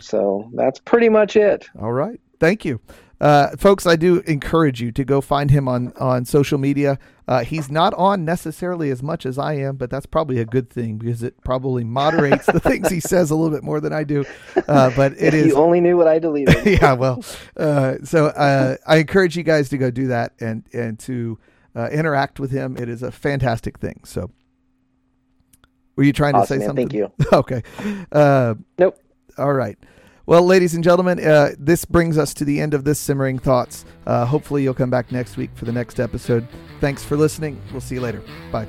So 0.00 0.50
that's 0.54 0.80
pretty 0.80 1.08
much 1.08 1.36
it. 1.36 1.68
All 1.80 1.92
right. 1.92 2.20
Thank 2.40 2.64
you. 2.64 2.80
Uh, 3.20 3.56
folks, 3.56 3.86
I 3.86 3.96
do 3.96 4.20
encourage 4.20 4.80
you 4.80 4.92
to 4.92 5.04
go 5.04 5.20
find 5.20 5.50
him 5.50 5.68
on, 5.68 5.92
on 5.98 6.24
social 6.24 6.58
media. 6.58 6.98
Uh, 7.26 7.44
he's 7.44 7.70
not 7.70 7.94
on 7.94 8.24
necessarily 8.24 8.90
as 8.90 9.02
much 9.02 9.24
as 9.24 9.38
I 9.38 9.54
am, 9.54 9.76
but 9.76 9.88
that's 9.88 10.06
probably 10.06 10.40
a 10.40 10.44
good 10.44 10.68
thing 10.68 10.98
because 10.98 11.22
it 11.22 11.42
probably 11.44 11.84
moderates 11.84 12.46
the 12.46 12.60
things 12.60 12.90
he 12.90 13.00
says 13.00 13.30
a 13.30 13.36
little 13.36 13.54
bit 13.54 13.64
more 13.64 13.80
than 13.80 13.92
I 13.92 14.04
do. 14.04 14.24
Uh, 14.68 14.90
but 14.96 15.12
it 15.12 15.32
if 15.32 15.34
is. 15.34 15.46
you 15.46 15.56
only 15.56 15.80
knew 15.80 15.96
what 15.96 16.08
I 16.08 16.18
deleted. 16.18 16.66
yeah, 16.80 16.92
well, 16.92 17.24
uh, 17.56 17.96
so 18.04 18.26
uh, 18.26 18.76
I 18.86 18.96
encourage 18.96 19.36
you 19.36 19.42
guys 19.42 19.68
to 19.70 19.78
go 19.78 19.90
do 19.90 20.08
that 20.08 20.32
and 20.40 20.64
and 20.72 20.98
to 21.00 21.38
uh, 21.74 21.88
interact 21.90 22.40
with 22.40 22.50
him. 22.50 22.76
It 22.76 22.88
is 22.88 23.02
a 23.02 23.10
fantastic 23.12 23.78
thing. 23.78 24.00
So, 24.04 24.30
were 25.96 26.04
you 26.04 26.12
trying 26.12 26.34
to 26.34 26.46
say 26.46 26.58
man. 26.58 26.66
something? 26.66 26.88
Thank 26.88 26.94
you. 26.94 27.12
okay. 27.32 27.62
Uh, 28.12 28.54
Nope. 28.78 28.98
all 29.38 29.52
right. 29.52 29.78
Well, 30.26 30.42
ladies 30.46 30.74
and 30.74 30.82
gentlemen, 30.82 31.22
uh, 31.22 31.50
this 31.58 31.84
brings 31.84 32.16
us 32.16 32.32
to 32.34 32.46
the 32.46 32.58
end 32.58 32.72
of 32.72 32.84
this 32.84 32.98
Simmering 32.98 33.38
Thoughts. 33.38 33.84
Uh, 34.06 34.24
hopefully, 34.24 34.62
you'll 34.62 34.72
come 34.72 34.88
back 34.88 35.12
next 35.12 35.36
week 35.36 35.50
for 35.54 35.66
the 35.66 35.72
next 35.72 36.00
episode. 36.00 36.48
Thanks 36.80 37.04
for 37.04 37.14
listening. 37.14 37.60
We'll 37.72 37.82
see 37.82 37.96
you 37.96 38.00
later. 38.00 38.22
Bye. 38.50 38.66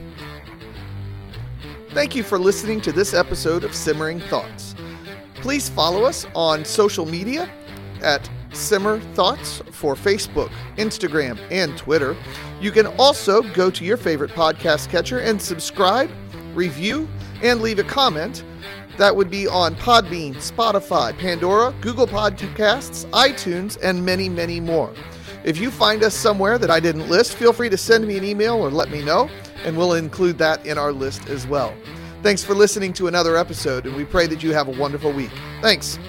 Thank 1.92 2.14
you 2.14 2.24
for 2.24 2.38
listening 2.38 2.82
to 2.82 2.92
this 2.92 3.14
episode 3.14 3.64
of 3.64 3.74
Simmering 3.74 4.20
Thoughts. 4.20 4.76
Please 5.36 5.70
follow 5.70 6.04
us 6.04 6.28
on 6.36 6.66
social 6.66 7.06
media 7.06 7.50
at 8.02 8.30
Simmer 8.52 9.00
Thoughts 9.14 9.62
for 9.72 9.96
Facebook, 9.96 10.52
Instagram, 10.76 11.40
and 11.52 11.78
Twitter. 11.78 12.18
You 12.60 12.72
can 12.72 12.88
also 13.00 13.42
go 13.54 13.70
to 13.70 13.86
your 13.86 13.96
favorite 13.96 14.32
podcast 14.32 14.90
catcher 14.90 15.20
and 15.20 15.42
subscribe, 15.42 16.12
review, 16.54 17.08
and 17.42 17.62
leave 17.62 17.80
a 17.80 17.84
comment. 17.84 18.44
That 18.98 19.16
would 19.16 19.30
be 19.30 19.48
on 19.48 19.76
Podbean, 19.76 20.36
Spotify, 20.36 21.18
Pandora, 21.18 21.74
Google 21.82 22.08
Podcasts, 22.08 23.10
iTunes, 23.12 23.78
and 23.84 24.06
many, 24.06 24.30
many 24.30 24.60
more. 24.60 24.94
If 25.44 25.58
you 25.58 25.70
find 25.70 26.02
us 26.02 26.16
somewhere 26.16 26.58
that 26.58 26.72
I 26.72 26.80
didn't 26.80 27.10
list, 27.10 27.36
feel 27.36 27.54
free 27.54 27.70
to 27.70 27.78
send 27.78 28.08
me 28.08 28.18
an 28.18 28.24
email 28.24 28.56
or 28.56 28.72
let 28.72 28.90
me 28.90 29.04
know, 29.04 29.30
and 29.64 29.78
we'll 29.78 29.94
include 29.94 30.38
that 30.40 30.66
in 30.66 30.78
our 30.78 30.92
list 30.92 31.30
as 31.30 31.46
well. 31.46 31.74
Thanks 32.24 32.44
for 32.44 32.56
listening 32.56 32.94
to 32.94 33.08
another 33.08 33.38
episode, 33.38 33.86
and 33.86 33.96
we 33.96 34.06
pray 34.06 34.26
that 34.28 34.42
you 34.42 34.54
have 34.54 34.68
a 34.68 34.72
wonderful 34.80 35.12
week. 35.12 35.30
Thanks. 35.62 36.00